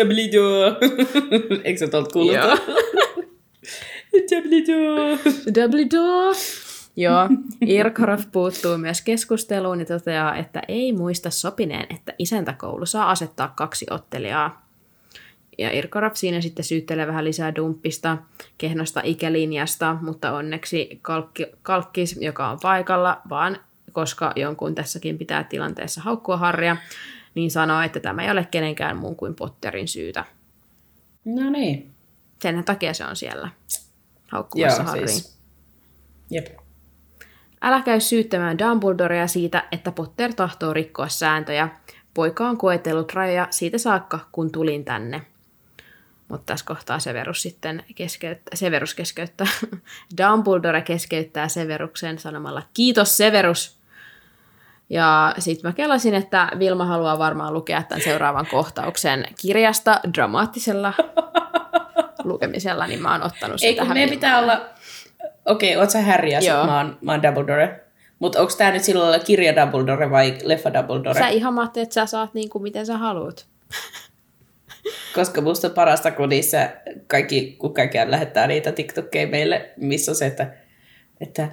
Dumbledore. 0.00 0.76
Eikö 1.64 1.78
sä 1.78 1.86
tuolta 1.88 2.10
kuullut? 2.12 2.34
Joo. 2.34 2.56
Dumbledore. 4.30 5.18
Dumbledore. 5.60 6.38
Joo, 6.96 7.28
Irkorov 7.66 8.20
puuttuu 8.32 8.78
myös 8.78 9.00
keskusteluun 9.02 9.80
ja 9.80 9.86
toteaa, 9.86 10.36
että 10.36 10.62
ei 10.68 10.92
muista 10.92 11.30
sopineen, 11.30 11.86
että 11.90 12.14
isäntäkoulu 12.18 12.86
saa 12.86 13.10
asettaa 13.10 13.52
kaksi 13.56 13.86
ottelijaa. 13.90 14.63
Ja 15.58 15.72
Irkorov 15.72 16.10
siinä 16.14 16.40
sitten 16.40 16.64
syyttelee 16.64 17.06
vähän 17.06 17.24
lisää 17.24 17.54
dumppista, 17.54 18.18
kehnosta 18.58 19.00
ikälinjasta, 19.04 19.96
mutta 20.00 20.32
onneksi 20.32 20.98
Kalkki, 21.02 21.46
Kalkkis, 21.62 22.18
joka 22.20 22.48
on 22.48 22.58
paikalla, 22.62 23.20
vaan 23.28 23.58
koska 23.92 24.32
jonkun 24.36 24.74
tässäkin 24.74 25.18
pitää 25.18 25.44
tilanteessa 25.44 26.00
haukkua 26.00 26.36
Harria, 26.36 26.76
niin 27.34 27.50
sanoo, 27.50 27.80
että 27.80 28.00
tämä 28.00 28.22
ei 28.22 28.30
ole 28.30 28.48
kenenkään 28.50 28.96
muun 28.96 29.16
kuin 29.16 29.34
Potterin 29.34 29.88
syytä. 29.88 30.24
No 31.24 31.50
niin. 31.50 31.90
Sen 32.42 32.64
takia 32.64 32.94
se 32.94 33.04
on 33.04 33.16
siellä 33.16 33.48
haukkumassa 34.28 34.82
Joo, 34.82 34.86
Harriin. 34.86 35.08
siis. 35.08 35.38
Jep. 36.30 36.46
Älä 37.62 37.82
käy 37.82 38.00
syyttämään 38.00 38.58
Dumbledorea 38.58 39.26
siitä, 39.26 39.68
että 39.72 39.92
Potter 39.92 40.34
tahtoo 40.34 40.72
rikkoa 40.72 41.08
sääntöjä. 41.08 41.68
Poika 42.14 42.48
on 42.48 42.56
koetellut 42.58 43.12
rajoja 43.12 43.46
siitä 43.50 43.78
saakka, 43.78 44.18
kun 44.32 44.52
tulin 44.52 44.84
tänne. 44.84 45.22
Mutta 46.28 46.52
tässä 46.52 46.66
kohtaa 46.66 46.98
Severus 46.98 47.42
sitten 47.42 47.84
keskeyttää, 47.94 48.56
Severus 48.56 48.94
keskeyttää, 49.00 49.46
Dumbledore 50.22 50.82
keskeyttää 50.82 51.48
Severuksen 51.48 52.18
sanomalla 52.18 52.62
kiitos 52.74 53.16
Severus. 53.16 53.78
Ja 54.90 55.34
sitten 55.38 55.68
mä 55.68 55.72
kelasin, 55.72 56.14
että 56.14 56.48
Vilma 56.58 56.84
haluaa 56.84 57.18
varmaan 57.18 57.54
lukea 57.54 57.82
tämän 57.82 58.02
seuraavan 58.02 58.46
kohtauksen 58.46 59.26
kirjasta 59.40 60.00
dramaattisella 60.14 60.92
lukemisella, 62.24 62.86
niin 62.86 63.02
mä 63.02 63.12
oon 63.12 63.22
ottanut 63.22 63.60
sen 63.60 63.68
Ei 63.68 63.76
kun 63.76 63.88
meidän 63.88 64.10
pitää 64.10 64.38
olla... 64.38 64.60
Okei, 65.46 65.76
oot 65.76 65.90
sä 65.90 66.02
Harry 66.02 66.28
ja 66.28 66.40
sit 66.40 66.50
Joo. 66.50 66.66
mä 66.66 66.76
oon, 66.76 66.98
mä 67.00 67.12
oon 67.12 67.22
Dumbledore. 67.22 67.84
Mutta 68.18 68.40
onko 68.40 68.52
tää 68.58 68.72
nyt 68.72 68.82
sillä 68.82 69.02
lailla 69.02 69.24
kirja 69.24 69.56
Dumbledore 69.56 70.10
vai 70.10 70.38
leffa 70.42 70.72
Dumbledore? 70.72 71.18
Sä 71.18 71.28
ihan 71.28 71.54
mahti, 71.54 71.80
että 71.80 71.94
sä 71.94 72.06
saat 72.06 72.34
niin 72.34 72.50
kuin 72.50 72.62
miten 72.62 72.86
sä 72.86 72.98
haluat. 72.98 73.46
Koska 75.14 75.40
musta 75.40 75.70
parasta, 75.70 76.10
kun 76.10 76.28
niissä 76.28 76.76
kaikki, 77.06 77.56
kun 77.58 77.74
kaikki 77.74 77.98
lähettää 78.06 78.46
niitä 78.46 78.72
TikTokkeja 78.72 79.26
meille, 79.26 79.70
missä 79.76 80.12
on 80.12 80.16
se, 80.16 80.26
että, 80.26 80.54
että 81.20 81.48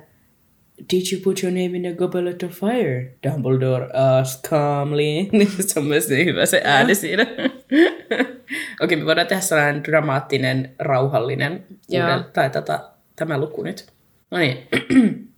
Did 0.89 1.11
you 1.11 1.21
put 1.23 1.43
your 1.43 1.51
name 1.51 1.77
in 1.77 1.85
a 1.85 1.93
goblet 1.93 2.43
of 2.43 2.51
fire? 2.51 3.15
Dumbledore 3.23 3.89
asked 3.93 4.49
calmly. 4.49 5.03
Niin 5.31 5.51
se 5.59 5.79
on 5.79 5.85
myös 5.85 6.09
niin 6.09 6.25
hyvä 6.25 6.45
se 6.45 6.61
ääni 6.65 6.95
siinä. 6.95 7.25
Okei, 8.81 8.97
me 8.97 9.05
voidaan 9.05 9.27
tehdä 9.27 9.41
sellainen 9.41 9.83
dramaattinen, 9.83 10.75
rauhallinen 10.79 11.63
Joo. 11.89 12.07
uudel, 12.07 12.23
tai 12.33 12.49
tota, 12.49 12.91
tämä 13.15 13.37
luku 13.37 13.63
nyt. 13.63 13.93
No 14.31 14.37
niin. 14.37 14.57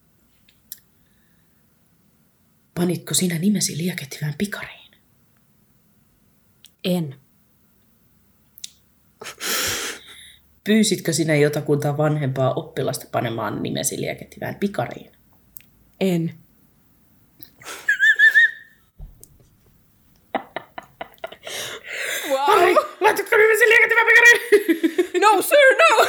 Panitko 2.76 3.14
sinä 3.14 3.40
nimesi 3.40 3.78
liekehtivään 3.78 4.34
pikariin? 4.38 4.92
En. 6.84 7.16
Pyysitkö 10.64 11.14
sinä 11.14 11.36
jotakunta 11.36 11.98
vanhempaa 11.98 12.54
oppilasta 12.54 13.06
panemaan 13.12 13.64
nimesi 13.64 14.02
liekehtivään 14.02 14.56
pikariin? 14.56 15.12
En. 16.02 16.34
Wow. 22.30 22.40
Harry, 22.40 22.76
laitatko 23.00 23.38
nimesi 23.38 23.70
liekehtivään 23.70 24.08
pikariin? 24.08 25.22
No 25.22 25.42
sir, 25.42 25.78
no! 25.80 26.08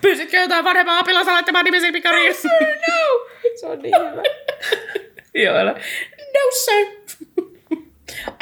Pyysitkö 0.00 0.36
jotain 0.36 0.64
vanhempaa 0.64 0.98
oppilasta 0.98 1.32
laittamaan 1.32 1.64
nimesi 1.64 1.92
pikariin? 1.92 2.28
No, 2.28 2.34
sir, 2.34 2.66
no! 2.88 3.30
Se 3.60 3.66
on 3.66 3.78
niin 3.78 3.94
hyvä. 3.98 4.22
Joo. 5.34 5.64
No, 5.64 6.50
sir. 6.64 6.86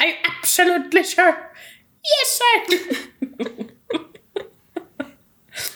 I 0.05 0.17
absolutely 0.37 1.03
sure. 1.03 1.52
Yes, 2.09 2.37
sir. 2.39 2.79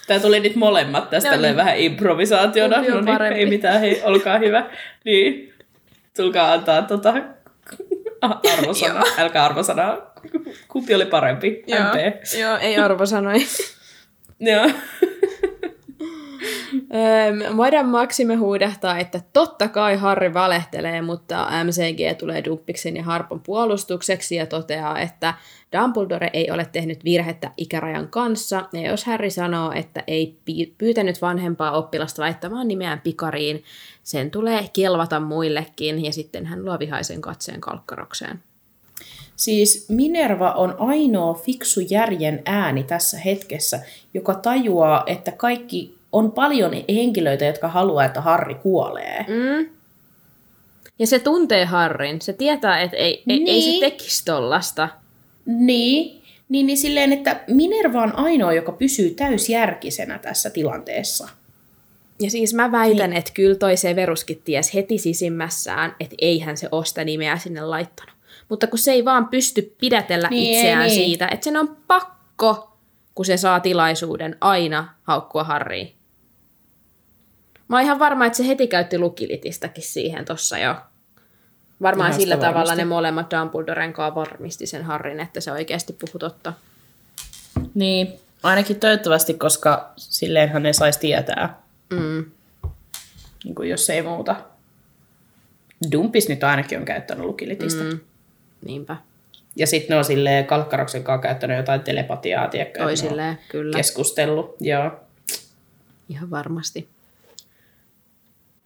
Tää 0.08 0.20
tuli 0.20 0.40
nyt 0.40 0.56
molemmat 0.56 1.10
tästä 1.10 1.36
No 1.36 1.42
niin. 1.42 1.56
vähän 1.56 1.78
improvisaationa. 1.78 2.78
No 2.78 3.02
niin, 3.02 3.22
ei 3.34 3.46
mitään, 3.46 3.80
hei, 3.80 4.02
olkaa 4.04 4.38
hyvä. 4.38 4.70
Niin, 5.04 5.54
tulkaa 6.16 6.54
antaa 6.54 6.82
tota 6.82 7.14
arvosana. 8.54 9.04
Älkää 9.18 9.46
arvosanaa. 9.46 10.12
Kumpi 10.68 10.96
oli 10.96 11.06
parempi? 11.06 11.50
MP. 11.50 12.24
joo, 12.40 12.58
ei 12.58 12.78
arvo 12.78 13.06
sanoi. 13.06 13.38
Joo. 14.40 14.70
Madame 17.54 17.90
Maxime 17.90 18.36
huudahtaa, 18.36 19.00
että 19.00 19.22
totta 19.34 19.68
kai 19.68 19.98
Harry 19.98 20.34
valehtelee, 20.34 21.02
mutta 21.02 21.48
MCG 21.64 22.18
tulee 22.18 22.44
Dumpiksen 22.46 22.98
ja 22.98 23.04
Harpon 23.04 23.40
puolustukseksi 23.40 24.36
ja 24.36 24.46
toteaa, 24.46 25.00
että 25.00 25.34
Dumbledore 25.78 26.30
ei 26.34 26.52
ole 26.52 26.70
tehnyt 26.72 27.04
virhettä 27.04 27.52
ikärajan 27.58 28.08
kanssa, 28.08 28.66
ja 28.74 28.82
jos 28.82 29.06
Harry 29.06 29.30
sanoo, 29.30 29.72
että 29.72 30.04
ei 30.08 30.38
pyytänyt 30.78 31.22
vanhempaa 31.22 31.72
oppilasta 31.72 32.22
laittamaan 32.22 32.68
nimeään 32.68 33.02
pikariin, 33.02 33.64
sen 34.04 34.32
tulee 34.32 34.70
kelvata 34.74 35.20
muillekin, 35.20 36.06
ja 36.06 36.12
sitten 36.12 36.46
hän 36.46 36.66
luo 36.66 36.80
vihaisen 36.80 37.22
katseen 37.22 37.62
kalkkarokseen. 37.62 38.44
Siis 39.36 39.90
Minerva 39.90 40.52
on 40.52 40.76
ainoa 40.78 41.34
fiksu 41.34 41.80
järjen 41.90 42.42
ääni 42.46 42.84
tässä 42.84 43.18
hetkessä, 43.18 43.80
joka 44.14 44.36
tajuaa, 44.36 45.04
että 45.06 45.32
kaikki 45.32 45.97
on 46.18 46.32
paljon 46.32 46.72
henkilöitä, 46.96 47.46
jotka 47.46 47.68
haluaa, 47.68 48.06
että 48.06 48.22
Harri 48.22 48.56
kuolee. 48.56 49.26
Mm. 49.28 49.70
Ja 51.00 51.08
se 51.08 51.20
tuntee 51.20 51.66
Harrin, 51.66 52.22
se 52.22 52.34
tietää, 52.34 52.82
että 52.82 52.98
ei, 52.98 53.24
ei, 53.30 53.44
ei 53.48 53.62
se 53.62 53.68
Niin. 53.70 53.80
tekisi 53.80 54.26
tollasta. 54.26 54.90
Niin, 55.46 56.22
niin, 56.50 56.68
niin 56.68 56.78
silleen, 56.78 57.14
että 57.14 57.40
Minerva 57.48 58.02
on 58.04 58.16
ainoa, 58.16 58.54
joka 58.54 58.72
pysyy 58.72 59.10
täysjärkisenä 59.10 60.20
tässä 60.20 60.50
tilanteessa. 60.50 61.30
Ja 62.20 62.30
siis 62.32 62.54
mä 62.54 62.72
väitän, 62.72 63.10
niin. 63.10 63.18
että 63.20 63.32
kyllä 63.34 63.56
toi 63.56 63.78
Severuskin 63.78 64.42
ties 64.46 64.74
heti 64.74 64.98
sisimmässään, 64.98 65.96
että 66.00 66.16
eihän 66.22 66.58
se 66.58 66.70
osta 66.72 67.04
nimeä 67.04 67.38
sinne 67.38 67.62
laittanut. 67.62 68.16
Mutta 68.50 68.68
kun 68.68 68.80
se 68.80 68.92
ei 68.92 69.06
vaan 69.06 69.28
pysty 69.28 69.76
pidätellä 69.80 70.28
Niin, 70.30 70.40
niin, 70.42 70.50
ei 70.56 70.60
itseään 70.62 70.80
niin. 70.88 70.98
niin. 70.98 71.06
siitä, 71.10 71.28
että 71.28 71.44
sen 71.44 71.58
on 71.58 71.78
pakko, 71.88 72.72
kun 73.16 73.26
se 73.26 73.38
saa 73.38 73.60
tilaisuuden 73.60 74.36
aina 74.42 74.88
haukkua 75.04 75.44
Harriin. 75.44 75.97
Mä 77.68 77.76
oon 77.76 77.84
ihan 77.84 78.00
varma, 78.00 78.26
että 78.26 78.38
se 78.38 78.48
heti 78.48 78.68
käytti 78.68 79.00
lukilitistäkin 79.00 79.84
siihen 79.84 80.26
tossa 80.26 80.58
jo. 80.58 80.76
Varmaan 81.82 82.10
Ihan 82.10 82.22
sillä 82.22 82.36
tavalla 82.38 82.54
varmasti. 82.56 82.76
ne 82.78 82.86
molemmat 82.86 83.32
Dumbledoren 83.32 83.94
kanssa 83.94 84.16
varmisti 84.16 84.68
sen 84.68 84.84
Harrin, 84.84 85.20
että 85.20 85.42
se 85.42 85.52
oikeasti 85.52 85.94
puhuu 85.94 86.20
totta. 86.20 86.54
Niin, 87.74 88.14
ainakin 88.44 88.80
toivottavasti, 88.80 89.34
koska 89.34 89.92
silleenhän 89.98 90.64
ne 90.64 90.74
saisi 90.74 91.00
tietää, 91.00 91.62
Mm. 91.90 92.26
niin 93.44 93.56
kuin 93.56 93.70
jos 93.70 93.90
ei 93.90 94.02
muuta. 94.02 94.36
Dumpis 95.92 96.30
nyt 96.30 96.44
ainakin 96.44 96.80
on 96.80 96.86
käyttänyt 96.86 97.26
lukilitistä. 97.26 97.84
Mm. 97.84 98.00
Niinpä. 98.66 98.98
Ja 99.56 99.68
sitten 99.68 99.90
ne 99.94 99.98
on 99.98 100.06
silleen 100.06 100.46
Kalkkaroksen 100.46 101.04
kanssa 101.04 101.22
käyttänyt 101.22 101.58
jotain 101.58 101.82
telepatiaa, 101.82 102.48
tiedätkö? 102.48 102.80
Toisilleen, 102.80 103.40
kyllä. 103.50 103.78
Keskustellut, 103.78 104.56
joo. 104.60 104.92
Ihan 106.10 106.30
varmasti. 106.30 106.88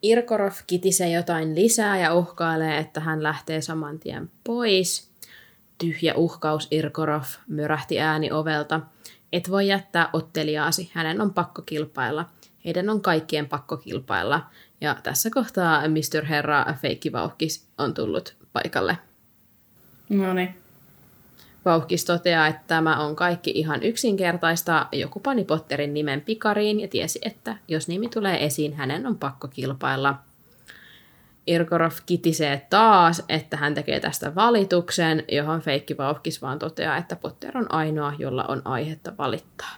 Irkorov 0.02 0.54
kitisee 0.68 1.10
jotain 1.10 1.56
lisää 1.56 2.00
ja 2.00 2.14
uhkailee, 2.14 2.78
että 2.78 3.00
hän 3.00 3.24
lähtee 3.24 3.62
saman 3.62 4.00
tien 4.00 4.32
pois. 4.44 5.12
Tyhjä 5.78 6.14
uhkaus 6.16 6.68
Irkorov 6.72 7.24
myrähti 7.48 8.00
ääni 8.00 8.32
ovelta. 8.32 8.82
Et 9.34 9.52
voi 9.52 9.68
jättää 9.68 10.10
otteliaasi, 10.14 10.92
hänen 10.94 11.22
on 11.22 11.34
pakko 11.34 11.62
kilpailla. 11.62 12.30
Heidän 12.66 12.90
on 12.90 13.02
kaikkien 13.02 13.50
pakko 13.50 13.78
kilpailla. 13.78 14.50
Ja 14.82 14.96
tässä 15.04 15.30
kohtaa 15.30 15.82
Mr. 15.88 16.26
Herra 16.26 16.66
Feikkivauhkis 16.82 17.68
on 17.78 17.94
tullut 17.94 18.36
paikalle. 18.54 18.98
No 20.10 20.34
niin. 20.34 20.61
Vauhkis 21.66 22.06
toteaa, 22.06 22.48
että 22.48 22.62
tämä 22.68 23.00
on 23.06 23.16
kaikki 23.16 23.52
ihan 23.56 23.84
yksinkertaista. 23.84 24.88
Joku 24.92 25.20
pani 25.20 25.44
Potterin 25.44 25.94
nimen 25.94 26.22
pikariin 26.22 26.80
ja 26.80 26.88
tiesi, 26.88 27.20
että 27.22 27.58
jos 27.68 27.88
nimi 27.88 28.10
tulee 28.10 28.46
esiin, 28.46 28.74
hänen 28.74 29.08
on 29.08 29.18
pakko 29.18 29.48
kilpailla. 29.48 30.16
Irkorov 31.48 31.92
kitisee 32.06 32.68
taas, 32.70 33.24
että 33.30 33.58
hän 33.58 33.74
tekee 33.74 34.00
tästä 34.00 34.36
valituksen, 34.36 35.24
johon 35.32 35.62
Feikki 35.62 35.98
Vauhkis 35.98 36.42
vaan 36.42 36.60
toteaa, 36.60 36.98
että 36.98 37.16
Potter 37.16 37.58
on 37.58 37.74
ainoa, 37.74 38.14
jolla 38.18 38.46
on 38.48 38.62
aihetta 38.66 39.14
valittaa. 39.18 39.76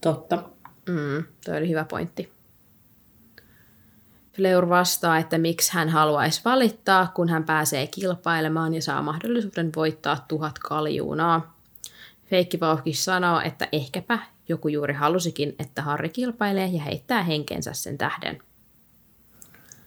Totta. 0.00 0.42
Mm, 0.88 1.24
toi 1.44 1.56
oli 1.56 1.68
hyvä 1.68 1.84
pointti. 1.84 2.32
Fleur 4.32 4.68
vastaa, 4.68 5.18
että 5.18 5.38
miksi 5.38 5.72
hän 5.72 5.88
haluaisi 5.88 6.40
valittaa, 6.44 7.12
kun 7.14 7.28
hän 7.28 7.44
pääsee 7.44 7.86
kilpailemaan 7.86 8.74
ja 8.74 8.82
saa 8.82 9.02
mahdollisuuden 9.02 9.70
voittaa 9.76 10.24
tuhat 10.28 10.58
kaljuunaa. 10.58 11.56
Feikki 12.26 12.60
Vauhkis 12.60 13.04
sanoo, 13.04 13.40
että 13.40 13.68
ehkäpä 13.72 14.18
joku 14.48 14.68
juuri 14.68 14.94
halusikin, 14.94 15.54
että 15.58 15.82
Harri 15.82 16.08
kilpailee 16.08 16.66
ja 16.66 16.82
heittää 16.82 17.22
henkensä 17.22 17.72
sen 17.72 17.98
tähden. 17.98 18.42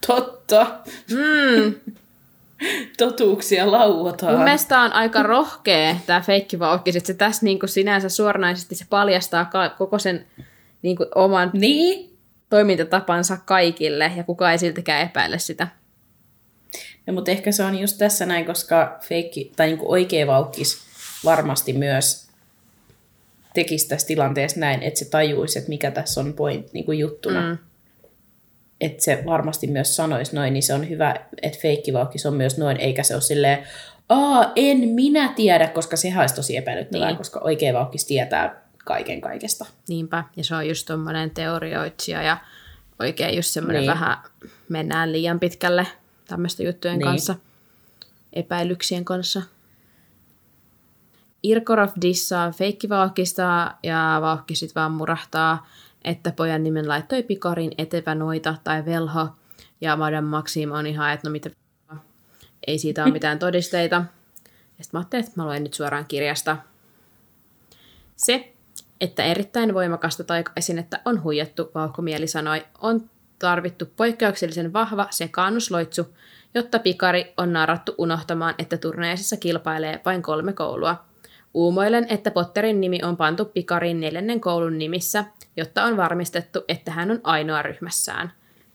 Totta. 0.08 0.68
Mm, 1.12 1.76
Totuuksia 2.98 3.72
lauataan. 3.72 4.34
mun 4.34 4.44
mielestä 4.44 4.82
on 4.82 4.94
aika 4.94 5.24
rohkea 5.24 5.96
tämä 6.06 6.22
Feikki 6.22 6.60
Vauhkis, 6.60 6.96
että 6.96 7.08
se 7.08 7.14
tässä 7.14 7.46
niin 7.46 7.60
kuin 7.60 7.70
sinänsä 7.70 8.10
suoranaisesti 8.10 8.76
se 8.76 8.86
paljastaa 8.90 9.50
koko 9.78 10.00
sen 10.00 10.26
niin 10.82 10.98
kuin 10.98 11.10
oman 11.16 11.50
Niin? 11.54 12.15
Toimintatapansa 12.50 13.38
kaikille 13.46 14.12
ja 14.18 14.24
kukaan 14.24 14.52
ei 14.52 14.58
siltikään 14.58 15.02
epäile 15.02 15.40
sitä. 15.40 15.68
No, 17.08 17.14
mutta 17.14 17.32
ehkä 17.32 17.52
se 17.52 17.64
on 17.64 17.80
just 17.80 17.98
tässä 17.98 18.26
näin, 18.26 18.46
koska 18.46 19.00
feikki, 19.02 19.52
tai 19.56 19.68
niin 19.68 19.80
oikea 19.82 20.28
vaukkis 20.28 20.78
varmasti 21.26 21.74
myös 21.74 22.28
tekisi 23.54 23.88
tässä 23.88 24.08
tilanteessa 24.08 24.60
näin, 24.60 24.84
että 24.84 25.00
se 25.00 25.10
tajuisi, 25.10 25.60
että 25.60 25.70
mikä 25.70 25.92
tässä 25.92 26.22
on 26.22 26.34
point, 26.34 26.74
niin 26.74 26.86
kuin 26.86 27.00
juttuna. 27.00 27.42
Mm. 27.42 27.58
Että 28.82 29.04
se 29.04 29.24
varmasti 29.26 29.68
myös 29.68 29.96
sanoisi 29.96 30.36
noin, 30.36 30.54
niin 30.54 30.64
se 30.64 30.74
on 30.74 30.90
hyvä, 30.90 31.16
että 31.42 31.60
feikki 31.62 31.94
vaukkis 31.94 32.26
on 32.26 32.34
myös 32.34 32.58
noin, 32.58 32.78
eikä 32.78 33.04
se 33.04 33.14
ole 33.14 33.22
silleen, 33.22 33.68
Aa, 34.10 34.52
en 34.56 34.78
minä 34.78 35.34
tiedä, 35.36 35.68
koska 35.68 35.96
sehän 35.98 36.22
olisi 36.22 36.36
tosi 36.36 36.58
epäilyttävää, 36.58 37.06
Niin. 37.08 37.12
niin. 37.12 37.18
koska 37.18 37.40
oikea 37.44 37.74
vaukkis 37.74 38.06
tietää 38.06 38.65
kaiken 38.86 39.22
kaikesta. 39.22 39.66
Niinpä, 39.88 40.24
ja 40.36 40.44
se 40.44 40.56
on 40.56 40.68
just 40.68 40.88
tommonen 40.88 41.32
teorioitsija 41.32 42.22
ja 42.22 42.38
oikein 43.00 43.36
just 43.36 43.50
semmoinen 43.50 43.82
niin. 43.82 43.92
Vähän 43.92 44.18
mennään 44.70 45.12
liian 45.12 45.40
pitkälle 45.40 45.88
tämmöisten 46.28 46.66
juttujen 46.66 46.98
niin. 46.98 47.06
Kanssa, 47.06 47.36
epäilyksien 48.34 49.06
kanssa. 49.06 49.42
Irkorov 51.44 51.90
dissaa 52.02 52.52
feikkivauhkista 52.52 53.76
ja 53.84 54.18
vauhki 54.22 54.56
sit 54.56 54.76
vaan 54.76 54.92
murahtaa, 54.92 55.68
että 56.04 56.32
pojan 56.32 56.64
nimen 56.64 56.88
laittoi 56.88 57.24
pikarin 57.24 57.72
etevä 57.78 58.16
noita 58.16 58.56
tai 58.64 58.86
velho. 58.86 59.28
Ja 59.82 59.96
Madame 59.96 60.30
Maxim 60.30 60.72
on 60.72 60.88
ihan, 60.88 61.14
että 61.14 61.30
no 61.30 61.32
mitä 61.32 61.50
ei 62.68 62.80
siitä 62.80 63.04
ole 63.04 63.14
mitään 63.20 63.40
todisteita. 63.40 63.96
Ja 64.78 64.84
sitten 64.84 64.98
mä 64.98 65.00
ajattelin, 65.00 65.26
että 65.26 65.42
mä 65.42 65.46
luen 65.46 65.64
nyt 65.64 65.74
suoraan 65.74 66.06
kirjasta. 66.06 66.58
Se, 68.16 68.55
että 69.02 69.24
erittäin 69.24 69.74
voimakasta 69.74 70.24
taikaesinettä 70.24 71.00
on 71.06 71.24
huijattu, 71.24 71.72
vauhkomieli 71.76 72.28
sanoi, 72.28 72.66
on 72.82 73.10
tarvittu 73.40 73.86
poikkeuksellisen 73.96 74.74
vahva 74.74 75.08
sekaannusloitsu, 75.10 76.16
jotta 76.54 76.80
pikari 76.80 77.34
on 77.38 77.54
narrattu 77.54 77.96
unohtamaan, 77.98 78.56
että 78.60 78.78
turneesissa 78.78 79.38
kilpailee 79.38 80.02
vain 80.06 80.22
kolme 80.22 80.54
koulua. 80.54 81.06
Uumoilen, 81.54 82.08
että 82.10 82.32
Potterin 82.32 82.82
nimi 82.82 83.00
on 83.04 83.18
pantu 83.18 83.46
pikarin 83.46 84.00
neljännen 84.00 84.42
koulun 84.42 84.78
nimissä, 84.78 85.26
jotta 85.58 85.84
on 85.84 85.98
varmistettu, 85.98 86.64
että 86.68 86.92
hän 86.92 87.12
on 87.12 87.20
ainoa 87.24 87.62
ryhmässään. 87.62 88.32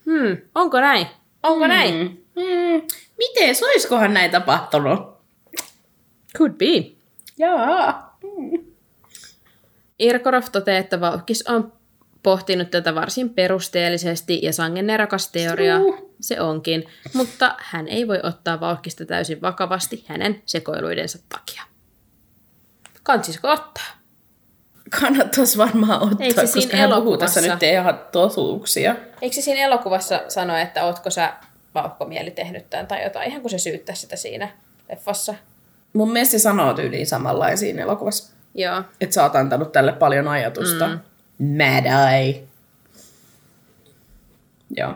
Hmm, 0.06 0.36
onko 0.54 0.80
näin? 0.80 1.06
Onko 1.42 1.66
näin? 1.66 1.94
Mm. 2.36 2.42
Mm. 2.42 2.82
Miten, 3.18 3.56
olisikohan 3.64 4.14
näin 4.14 4.30
tapahtunut? 4.30 5.00
Could 6.38 6.52
be. 6.52 6.92
Jaa. 7.38 8.09
Irkorov 10.00 10.42
toteaa, 10.52 10.78
että 10.78 11.00
Vauhkis 11.00 11.44
on 11.48 11.72
pohtinut 12.22 12.70
tätä 12.70 12.94
varsin 12.94 13.30
perusteellisesti 13.30 14.38
ja 14.42 14.52
sangen 14.52 14.86
nerokas 14.86 15.28
teoria 15.28 15.78
True. 15.78 15.98
se 16.20 16.40
onkin, 16.40 16.86
mutta 17.14 17.54
hän 17.58 17.88
ei 17.88 18.08
voi 18.08 18.20
ottaa 18.22 18.60
Vauhkista 18.60 19.04
täysin 19.04 19.42
vakavasti 19.42 20.04
hänen 20.08 20.42
sekoiluidensa 20.46 21.18
takia. 21.28 21.62
Kantsisiko 23.02 23.48
ottaa? 23.48 23.84
Kannattaisi 25.00 25.58
varmaan 25.58 26.02
ottaa, 26.02 26.26
Eikö 26.26 26.40
se 26.40 26.46
siinä 26.46 26.66
koska 26.66 26.76
hän 26.76 26.90
puhuu 26.90 27.16
tässä 27.16 27.40
elokuvassa- 27.40 27.54
nyt 27.54 27.62
ihan 27.62 28.00
totuuksia. 28.12 28.96
Eikö 29.22 29.34
se 29.34 29.40
siinä 29.40 29.60
elokuvassa 29.64 30.20
sano, 30.28 30.56
että 30.56 30.84
ootko 30.84 31.10
sä 31.10 31.32
vauhkomieli 31.74 32.30
tehnyt 32.30 32.70
tämän 32.70 32.86
tai 32.86 33.04
jotain, 33.04 33.30
ihan 33.30 33.40
kun 33.40 33.50
se 33.50 33.58
syyttää 33.58 33.94
sitä 33.94 34.16
siinä 34.16 34.48
leffassa? 34.88 35.34
Mun 35.92 36.12
mielestä 36.12 36.32
se 36.32 36.38
sanoo 36.38 36.74
tyyliin 36.74 37.06
samanlain 37.06 37.58
siinä 37.58 37.82
elokuvassa. 37.82 38.34
Joo. 38.54 38.82
Että 39.00 39.14
sä 39.14 39.22
oot 39.22 39.36
antanut 39.36 39.72
tälle 39.72 39.92
paljon 39.92 40.28
ajatusta. 40.28 40.88
Mm. 40.88 41.00
Mad 41.56 42.12
eye. 42.12 42.42
Joo. 44.76 44.94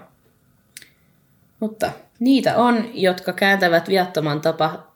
Mutta 1.61 1.93
niitä 2.19 2.57
on, 2.57 2.91
jotka 2.95 3.33
kääntävät 3.33 3.89
viattoman 3.89 4.41
tapa, 4.41 4.87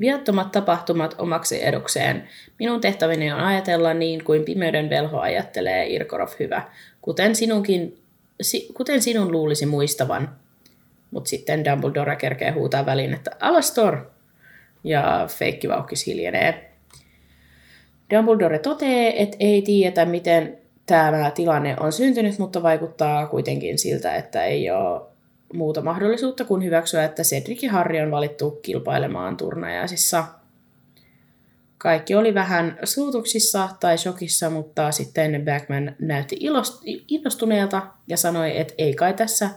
viattomat 0.00 0.52
tapahtumat 0.52 1.14
omaksi 1.18 1.64
edukseen. 1.64 2.28
Minun 2.58 2.80
tehtäväni 2.80 3.32
on 3.32 3.40
ajatella 3.40 3.94
niin 3.94 4.24
kuin 4.24 4.44
pimeyden 4.44 4.90
velho 4.90 5.20
ajattelee, 5.20 5.86
Irkorov 5.86 6.28
hyvä. 6.38 6.62
Kuten, 7.02 7.36
sinunkin, 7.36 7.98
si, 8.42 8.68
kuten 8.74 9.02
sinun 9.02 9.32
luulisi 9.32 9.66
muistavan. 9.66 10.36
Mutta 11.10 11.28
sitten 11.28 11.64
Dumbledore 11.64 12.16
kerkee 12.16 12.50
huutaa 12.50 12.86
väliin, 12.86 13.14
että 13.14 13.30
Alastor! 13.40 14.06
Ja 14.84 15.26
feikki 15.28 15.68
vauhkis 15.68 16.06
hiljenee. 16.06 16.71
Dumbledore 18.12 18.58
toteaa, 18.58 19.12
että 19.16 19.36
ei 19.40 19.62
tiedetä, 19.62 20.04
miten 20.04 20.58
tämä 20.86 21.30
tilanne 21.30 21.76
on 21.80 21.92
syntynyt, 21.92 22.38
mutta 22.38 22.62
vaikuttaa 22.62 23.26
kuitenkin 23.26 23.78
siltä, 23.78 24.14
että 24.14 24.44
ei 24.44 24.70
ole 24.70 25.00
muuta 25.54 25.82
mahdollisuutta 25.82 26.44
kuin 26.44 26.64
hyväksyä, 26.64 27.04
että 27.04 27.22
Cedric 27.22 27.62
ja 27.62 27.72
Harry 27.72 28.00
on 28.00 28.10
valittu 28.10 28.50
kilpailemaan 28.50 29.36
turnajaisissa. 29.36 30.24
Kaikki 31.78 32.14
oli 32.14 32.34
vähän 32.34 32.78
suutuksissa 32.84 33.68
tai 33.80 33.98
shokissa, 33.98 34.50
mutta 34.50 34.92
sitten 34.92 35.44
Backman 35.44 35.96
näytti 35.98 36.36
innostuneelta 37.08 37.82
ja 38.08 38.16
sanoi, 38.16 38.58
että 38.58 38.74
ei 38.78 38.94
kai 38.94 39.14
tässä 39.14 39.50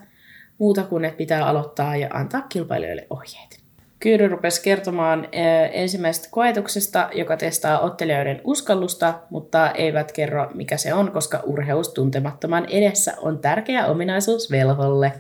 muuta 0.58 0.84
kuin, 0.84 1.06
että 1.06 1.18
pitää 1.18 1.46
aloittaa 1.46 1.96
ja 1.96 2.08
antaa 2.14 2.42
kilpailijoille 2.42 3.08
ohjeet. 3.10 3.65
Kyyry 4.00 4.28
rupesi 4.28 4.64
kertomaan 4.64 5.28
eh, 5.32 5.70
ensimmäisestä 5.74 6.28
koetuksesta, 6.32 7.10
joka 7.14 7.38
testaa 7.38 7.80
ottelijoiden 7.80 8.42
uskallusta, 8.44 9.20
mutta 9.30 9.72
eivät 9.72 10.12
kerro 10.12 10.52
mikä 10.54 10.78
se 10.78 10.94
on, 10.94 11.12
koska 11.12 11.42
urheus 11.46 11.90
tuntemattoman 11.90 12.66
edessä 12.70 13.14
on 13.18 13.40
tärkeä 13.40 13.86
ominaisuus 13.86 14.52
velholle. 14.52 15.12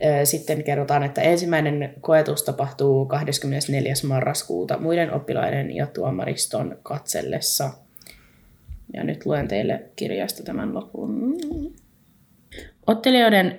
Eh, 0.00 0.24
Sitten 0.24 0.64
kerrotaan, 0.64 1.02
että 1.02 1.22
ensimmäinen 1.22 1.94
koetus 2.00 2.42
tapahtuu 2.42 3.06
24. 3.06 3.94
marraskuuta 4.06 4.78
muiden 4.78 5.12
oppilaiden 5.12 5.76
ja 5.76 5.86
tuomariston 5.86 6.78
katsellessa. 6.82 7.70
Ja 8.94 9.04
nyt 9.04 9.26
luen 9.26 9.48
teille 9.48 9.82
kirjasta 9.96 10.42
tämän 10.42 10.74
lopun. 10.74 11.36
Ottelijoiden 12.86 13.58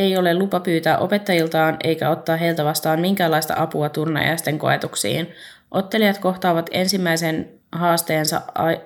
ei 0.00 0.16
ole 0.16 0.34
lupa 0.34 0.60
pyytää 0.60 0.98
opettajiltaan 0.98 1.76
eikä 1.84 2.10
ottaa 2.10 2.36
heiltä 2.36 2.64
vastaan 2.64 3.00
minkäänlaista 3.00 3.54
apua 3.56 3.88
turnajaisten 3.88 4.58
koetuksiin. 4.58 5.32
Ottelijat 5.70 6.18
kohtaavat 6.18 6.70
ensimmäisen 6.72 7.48
haasteensa 7.72 8.42
a- 8.54 8.80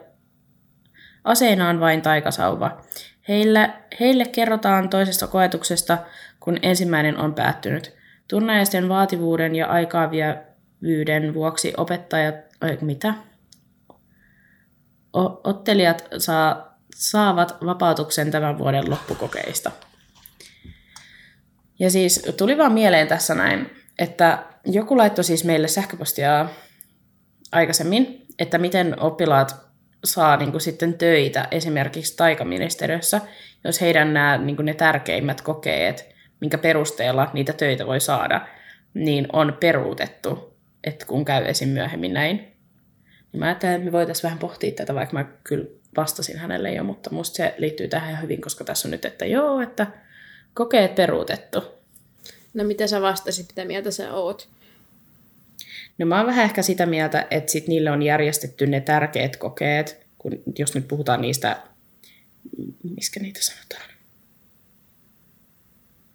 aseinaan 1.24 1.80
vain 1.80 2.02
taikasauva. 2.02 2.80
Heille, 3.28 3.70
heille 4.00 4.24
kerrotaan 4.24 4.88
toisesta 4.88 5.26
koetuksesta, 5.26 5.98
kun 6.40 6.58
ensimmäinen 6.62 7.18
on 7.18 7.34
päättynyt. 7.34 7.94
Turnajaisten 8.28 8.88
vaativuuden 8.88 9.54
ja 9.54 9.66
aikaavievyyden 9.66 11.34
vuoksi 11.34 11.74
opettajat... 11.76 12.34
Oi, 12.62 12.78
mitä? 12.80 13.14
O- 15.16 15.40
ottelijat 15.44 16.08
saa, 16.18 16.78
saavat 16.94 17.56
vapautuksen 17.66 18.30
tämän 18.30 18.58
vuoden 18.58 18.90
loppukokeista. 18.90 19.70
Ja 21.79 21.91
siis 21.91 22.22
tuli 22.37 22.59
vaan 22.59 22.72
mieleen 22.72 23.09
tässä 23.09 23.35
näin, 23.35 23.70
että 23.99 24.45
joku 24.64 24.97
laittoi 24.97 25.25
siis 25.25 25.45
meille 25.45 25.68
sähköpostia 25.68 26.49
aikaisemmin, 27.53 28.27
että 28.39 28.59
miten 28.59 29.01
oppilaat 29.01 29.57
saa 30.05 30.37
niin 30.37 30.51
kuin 30.51 30.61
sitten 30.61 30.95
töitä 30.95 31.49
esimerkiksi 31.51 32.16
taikaministeriössä, 32.16 33.20
jos 33.64 33.81
heidän 33.81 34.14
nämä 34.14 34.39
niin 34.39 34.57
kuin 34.57 34.66
ne 34.66 34.75
tärkeimmät 34.75 35.41
kokeet, 35.41 36.14
minkä 36.41 36.59
perusteella 36.59 37.31
niitä 37.33 37.53
töitä 37.53 37.87
voi 37.87 38.01
saada, 38.01 38.47
niin 38.95 39.27
on 39.33 39.57
peruutettu, 39.61 40.57
että 40.85 41.07
kun 41.07 41.25
käy 41.25 41.45
esim. 41.47 41.68
myöhemmin 41.68 42.14
näin. 42.14 42.37
Niin 43.33 43.39
mä 43.39 43.45
ajattelin, 43.45 43.75
että 43.75 43.85
me 43.85 43.93
voitaisiin 43.93 44.22
vähän 44.22 44.39
pohtia 44.39 44.72
tätä, 44.72 44.95
vaikka 44.95 45.16
mä 45.16 45.25
kyllä 45.45 45.66
vastasin 45.97 46.39
hänelle 46.39 46.72
jo, 46.72 46.85
mutta 46.85 47.11
musta 47.11 47.37
se 47.37 47.55
liittyy 47.59 47.89
tähän 47.89 48.22
hyvin, 48.22 48.41
koska 48.41 48.64
tässä 48.64 48.89
on 48.89 48.91
nyt, 48.91 49.05
että 49.05 49.27
joo, 49.27 49.61
että 49.61 49.87
kokeet 50.55 50.94
peruutettu. 50.94 51.62
No 52.55 52.64
mitä 52.64 52.86
sä 52.86 53.00
vastasit, 53.00 53.46
mitä 53.48 53.64
mieltä 53.64 53.90
sä 53.90 54.12
oot? 54.12 54.48
No 55.98 56.07
mä 56.07 56.16
oon 56.16 56.26
vähän 56.26 56.44
ehkä 56.44 56.62
sitä 56.62 56.86
mieltä, 56.86 57.26
että 57.30 57.52
sit 57.52 57.68
niille 57.68 57.90
on 57.90 58.02
järjestetty 58.02 58.66
ne 58.66 58.80
tärkeät 58.80 59.36
kokeet, 59.36 60.07
kun 60.18 60.32
jos 60.59 60.74
nyt 60.74 60.88
puhutaan 60.88 61.20
niistä, 61.20 61.62
miskä 62.96 63.20
niitä 63.20 63.40
sanotaan? 63.42 63.90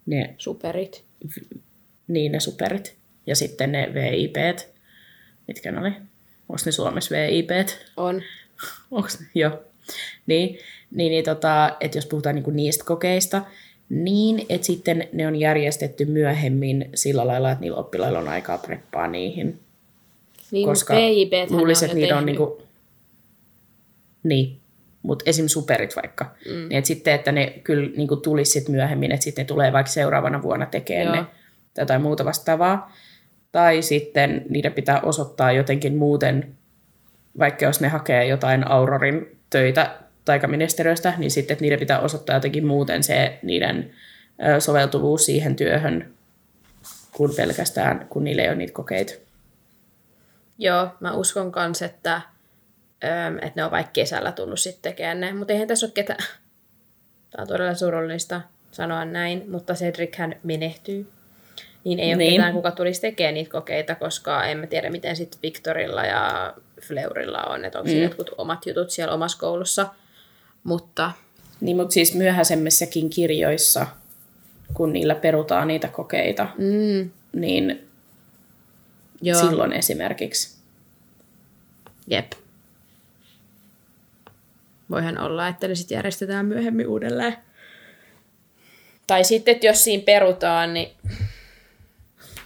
Ne, 0.06 0.34
Superit. 0.38 1.04
niin 2.08 2.32
ne 2.32 2.40
superit. 2.40 2.96
Ja 3.26 3.36
sitten 3.36 3.72
ne 3.72 3.88
VIPt. 3.94 4.68
Mitkä 5.48 5.72
ne 5.72 5.80
oli? 5.80 5.92
Onko 6.48 6.62
ne 6.66 6.72
Suomessa 6.72 7.14
VIPt? 7.14 7.86
On. 7.96 8.22
Onks, 8.90 9.18
joo. 9.34 9.64
Niin, 10.26 10.58
niin, 10.90 11.10
niin 11.10 11.24
tota, 11.24 11.76
että 11.80 11.98
jos 11.98 12.06
puhutaan 12.06 12.34
niinku 12.34 12.50
niistä 12.50 12.84
kokeista, 12.84 13.42
niin 13.90 14.46
että 14.48 14.66
sitten 14.66 15.08
ne 15.12 15.26
on 15.26 15.36
järjestetty 15.36 16.04
myöhemmin 16.04 16.90
sillä 16.94 17.26
lailla, 17.26 17.50
että 17.50 17.60
niillä 17.60 17.78
oppilailla 17.78 18.18
on 18.18 18.28
aikaa 18.28 18.58
preppaa 18.58 19.06
niihin. 19.06 19.60
Niin, 20.50 20.68
koska 20.68 20.94
luulisin, 21.50 21.84
on 21.84 21.90
että 21.90 22.00
niitä 22.00 22.16
on 22.16 22.26
niinku... 22.26 22.62
Niin, 24.22 24.56
mutta 25.02 25.22
esim. 25.26 25.48
superit 25.48 25.96
vaikka. 25.96 26.24
Mm. 26.24 26.52
Niin, 26.52 26.72
että 26.72 26.88
sitten, 26.88 27.14
että 27.14 27.32
ne 27.32 27.60
kyllä 27.64 27.90
niinku 27.96 28.16
tulisi 28.16 28.52
sit 28.52 28.68
myöhemmin, 28.68 29.12
että 29.12 29.24
sitten 29.24 29.42
ne 29.42 29.46
tulee 29.46 29.72
vaikka 29.72 29.92
seuraavana 29.92 30.42
vuonna 30.42 30.66
tekemään 30.66 31.06
Joo. 31.06 31.16
ne 31.16 31.30
tai 31.74 31.82
jotain 31.82 32.02
muuta 32.02 32.24
vastaavaa. 32.24 32.92
Tai 33.52 33.82
sitten 33.82 34.44
niiden 34.48 34.72
pitää 34.72 35.00
osoittaa 35.00 35.52
jotenkin 35.52 35.96
muuten, 35.96 36.54
vaikka 37.38 37.64
jos 37.64 37.80
ne 37.80 37.88
hakee 37.88 38.26
jotain 38.26 38.68
Aurorin 38.68 39.36
töitä 39.50 39.98
taikaministeriöstä, 40.24 41.14
niin 41.18 41.30
sitten 41.30 41.54
että 41.54 41.62
niiden 41.62 41.78
pitää 41.78 42.00
osoittaa 42.00 42.36
jotenkin 42.36 42.66
muuten 42.66 43.02
se 43.02 43.38
niiden 43.42 43.90
soveltuvuus 44.58 45.24
siihen 45.26 45.56
työhön, 45.56 46.14
kuin 47.12 47.34
pelkästään, 47.36 48.06
kun 48.10 48.24
niillä 48.24 48.42
ei 48.42 48.48
ole 48.48 48.56
niitä 48.56 48.72
kokeita. 48.72 49.12
Joo, 50.58 50.88
mä 51.00 51.12
uskon 51.12 51.52
kans, 51.52 51.82
että, 51.82 52.20
että 53.36 53.52
ne 53.56 53.64
on 53.64 53.70
vaikka 53.70 53.92
kesällä 53.92 54.32
tullut 54.32 54.60
sitten 54.60 54.92
tekemään 54.92 55.20
ne. 55.20 55.32
Mutta 55.32 55.52
eihän 55.52 55.68
tässä 55.68 55.86
ole 55.86 55.92
ketään. 55.94 56.24
Tämä 57.30 57.42
on 57.42 57.48
todella 57.48 57.74
surullista 57.74 58.40
sanoa 58.70 59.04
näin, 59.04 59.44
mutta 59.50 59.74
Cedric 59.74 60.16
hän 60.16 60.36
menehtyy. 60.42 61.10
Niin 61.84 62.00
ei 62.00 62.08
ole 62.08 62.16
Niin. 62.16 62.32
ketään, 62.32 62.52
kuka 62.52 62.70
tulisi 62.70 63.00
tekemään 63.00 63.34
niitä 63.34 63.50
kokeita, 63.50 63.94
koska 63.94 64.44
emme 64.44 64.66
tiedä, 64.66 64.90
miten 64.90 65.16
sitten 65.16 65.42
Victorilla 65.42 66.04
ja 66.04 66.54
Fleurilla 66.80 67.42
on, 67.42 67.64
että 67.64 67.78
onko 67.78 67.90
mm. 67.90 68.02
jotkut 68.02 68.30
omat 68.38 68.66
jutut 68.66 68.90
siellä 68.90 69.14
omassa 69.14 69.38
koulussa. 69.38 69.86
Mutta 70.64 71.12
Niin, 71.60 71.76
mutta 71.76 71.92
siis 71.92 72.14
myöhäisemmissäkin 72.14 73.10
kirjoissa, 73.10 73.86
kun 74.74 74.92
niillä 74.92 75.14
perutaan 75.14 75.68
niitä 75.68 75.88
kokeita, 75.88 76.48
mm, 76.58 77.10
niin 77.32 77.88
joo, 79.22 79.40
silloin 79.40 79.72
esimerkiksi. 79.72 80.56
jep. 82.06 82.32
Voihan 84.90 85.18
olla, 85.18 85.48
että 85.48 85.68
ne 85.68 85.74
sitten 85.74 85.96
järjestetään 85.96 86.46
myöhemmin 86.46 86.86
uudelleen. 86.86 87.36
Tai 89.06 89.24
sitten, 89.24 89.54
että 89.54 89.66
jos 89.66 89.84
siinä 89.84 90.02
perutaan, 90.06 90.74
niin 90.74 90.90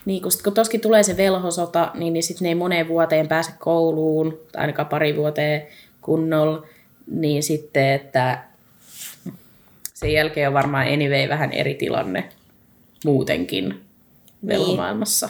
Niin, 0.04 0.22
kun, 0.22 0.32
sit, 0.32 0.42
kun 0.42 0.54
toskin 0.54 0.80
tulee 0.80 1.02
se 1.02 1.16
velhosota, 1.16 1.90
niin, 1.94 2.12
niin 2.12 2.22
sitten 2.22 2.44
ne 2.44 2.48
ei 2.48 2.54
moneen 2.54 2.88
vuoteen 2.88 3.28
pääse 3.28 3.52
kouluun, 3.58 4.40
tai 4.52 4.60
ainakaan 4.60 4.88
pari 4.88 5.16
vuoteen 5.16 5.66
kunnolla, 6.00 6.66
niin 7.06 7.42
sitten, 7.42 7.92
että 7.92 8.44
sen 9.94 10.12
jälkeen 10.12 10.48
on 10.48 10.54
varmaan 10.54 10.86
anyway 10.92 11.28
vähän 11.28 11.52
eri 11.52 11.74
tilanne 11.74 12.28
muutenkin 13.04 13.84
velhomaailmassa. 14.46 15.28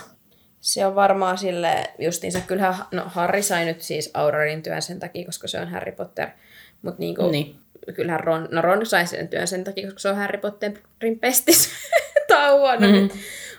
Se 0.61 0.87
on 0.87 0.95
varmaan 0.95 1.39
sille 1.39 1.91
justiinsa, 1.99 2.41
kyllähän 2.41 2.75
no 2.91 3.03
Harry 3.07 3.43
sai 3.43 3.65
nyt 3.65 3.83
siis 3.83 4.11
Aurorin 4.15 4.63
työn 4.63 4.83
sen 4.83 5.01
takia, 5.01 5.25
koska 5.27 5.49
se 5.49 5.61
on 5.61 5.69
Harry 5.69 5.93
Potter, 5.93 6.29
mutta 6.83 6.99
niinku, 7.01 7.31
Niin. 7.31 7.47
niin. 7.87 7.95
kyllähän 7.95 8.21
Ron, 8.21 8.49
no 8.51 8.63
Ron 8.63 8.87
sai 8.87 9.07
sen 9.07 9.29
työn 9.29 9.47
sen 9.49 9.65
takia, 9.65 9.85
koska 9.85 9.99
se 9.99 10.09
on 10.09 10.17
Harry 10.17 10.39
Potterin 10.39 11.19
pestis. 11.21 11.71
Tää 12.29 12.53
on 12.53 12.59
huono 12.61 12.81
mm-hmm. 12.81 13.03
nyt. 13.03 13.13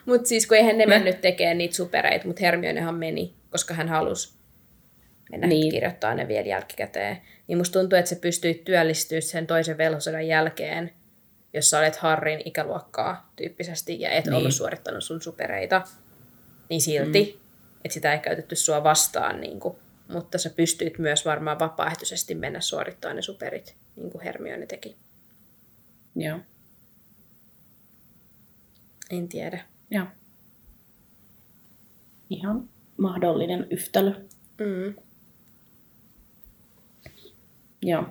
Mutta 0.06 0.28
siis 0.28 0.48
kun 0.48 0.58
eihän 0.58 0.78
ne 0.78 0.86
mennyt 0.86 1.22
tekemään 1.22 1.58
niitä 1.58 1.76
supereita, 1.76 2.28
mutta 2.28 2.42
Hermionehan 2.42 2.96
meni, 2.96 3.34
koska 3.52 3.74
hän 3.74 3.90
halusi 3.90 4.34
mennä 5.32 5.48
Niin. 5.48 5.60
niin. 5.60 5.72
kirjoittaa 5.72 6.16
ne 6.16 6.28
vielä 6.28 6.48
jälkikäteen. 6.48 7.18
Niin 7.48 7.58
musta 7.58 7.80
tuntuu, 7.80 8.00
että 8.00 8.10
se 8.10 8.16
pystyy 8.16 8.54
työllistyä 8.54 9.22
sen 9.22 9.48
toisen 9.48 9.78
velhosodan 9.78 10.28
jälkeen, 10.28 10.94
jos 11.54 11.70
sä 11.70 11.80
olet 11.80 11.96
Harrin 11.96 12.42
ikäluokkaa 12.46 13.32
tyyppisesti 13.36 14.02
ja 14.02 14.10
et 14.10 14.26
niin. 14.26 14.34
ollut 14.34 14.54
suorittanut 14.54 15.04
sun 15.04 15.22
supereita, 15.22 15.82
niin 16.70 16.82
silti, 16.82 17.24
mm. 17.24 17.42
että 17.86 17.94
sitä 17.94 18.14
ei 18.14 18.20
käytetty 18.20 18.56
sua 18.56 18.84
vastaan, 18.84 19.42
niin 19.42 19.60
kuin, 19.60 19.76
mutta 20.08 20.38
sä 20.38 20.50
pystyit 20.50 20.98
myös 20.98 21.26
varmaan 21.26 21.60
vapaaehtoisesti 21.60 22.36
mennä 22.36 22.62
suorittamaan 22.62 23.16
ne 23.16 23.22
superit, 23.22 23.76
niin 23.96 24.12
kuin 24.12 24.24
Hermione 24.24 24.66
teki. 24.66 24.96
Joo. 26.16 26.40
En 29.10 29.28
tiedä. 29.28 29.66
Joo. 29.92 30.06
Ihan 32.30 32.70
mahdollinen 32.98 33.68
yhtälö. 33.70 34.12
Mm. 34.60 35.05
Joo. 37.86 38.04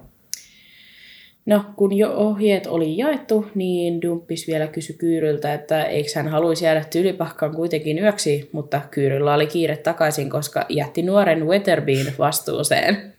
No, 1.46 1.64
kun 1.76 1.92
jo 1.92 2.12
ohjeet 2.12 2.66
oli 2.66 2.96
jaettu, 2.96 3.46
niin 3.54 4.02
Dumppis 4.02 4.46
vielä 4.46 4.66
kysyi 4.66 4.96
Kyyryltä, 4.96 5.54
että 5.54 5.84
eikö 5.84 6.10
hän 6.14 6.28
haluaisi 6.28 6.64
jäädä 6.64 6.84
tyylipahkaan 6.92 7.54
kuitenkin 7.54 7.98
yöksi, 7.98 8.48
mutta 8.52 8.80
Kyyryllä 8.90 9.34
oli 9.34 9.46
kiire 9.46 9.76
takaisin, 9.76 10.30
koska 10.30 10.66
jätti 10.68 11.02
nuoren 11.02 11.46
Wetherbeen 11.46 12.06
vastuuseen. 12.18 13.14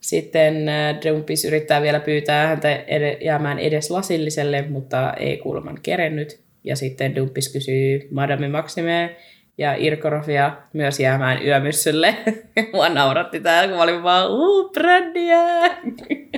Sitten 0.00 0.68
äh, 0.68 0.96
Dumppis 1.04 1.44
yrittää 1.44 1.82
vielä 1.82 2.00
pyytää 2.00 2.46
häntä 2.46 2.76
ed- 2.76 3.24
jäämään 3.24 3.58
edes 3.58 3.90
lasilliselle, 3.90 4.64
mutta 4.68 5.14
ei 5.14 5.36
kuuleman 5.36 5.78
kerennyt. 5.82 6.40
Ja 6.64 6.76
sitten 6.76 7.16
Dumppis 7.16 7.52
kysyy 7.52 8.08
Madame 8.10 8.48
Maxime 8.48 9.16
ja 9.58 9.74
Irkorofia 9.74 10.52
myös 10.72 11.00
jäämään 11.00 11.46
yömyssylle. 11.46 12.16
Mua 12.72 12.88
nauratti 12.88 13.40
tää, 13.40 13.66
kun 13.66 13.76
mä 13.76 13.82
olin 13.82 14.02
vaan, 14.02 14.30
uu, 14.30 14.68
brändiä! 14.68 15.40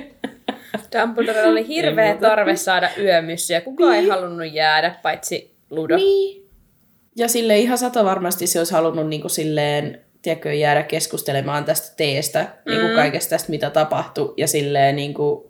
Dumbledore 0.99 1.47
oli 1.47 1.67
hirveä 1.67 2.17
tarve 2.17 2.55
saada 2.55 2.89
yömyssyä. 2.97 3.61
Kukaan 3.61 3.95
ei 3.95 4.07
halunnut 4.07 4.53
jäädä, 4.53 4.95
paitsi 5.01 5.55
Ludo. 5.69 5.95
Niin. 5.95 6.49
Ja 7.15 7.27
sille 7.27 7.57
ihan 7.57 7.77
sata 7.77 8.05
varmasti 8.05 8.47
se 8.47 8.59
olisi 8.59 8.73
halunnut 8.73 9.07
niin 9.07 9.21
kuin 9.21 9.31
silleen, 9.31 10.01
tiedätkö, 10.21 10.53
jäädä 10.53 10.83
keskustelemaan 10.83 11.65
tästä 11.65 11.95
teestä, 11.97 12.39
mm. 12.39 12.71
niin 12.71 12.81
kuin 12.81 12.95
kaikesta 12.95 13.29
tästä, 13.29 13.49
mitä 13.49 13.69
tapahtui, 13.69 14.33
ja 14.37 14.47
silleen 14.47 14.95
niin 14.95 15.13
kuin 15.13 15.45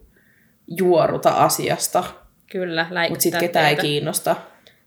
juoruta 0.68 1.30
asiasta. 1.30 2.04
Kyllä, 2.52 2.88
Mutta 3.10 3.24
sitten 3.24 3.40
ketään 3.40 3.70
ei 3.70 3.76
kiinnosta. 3.76 4.36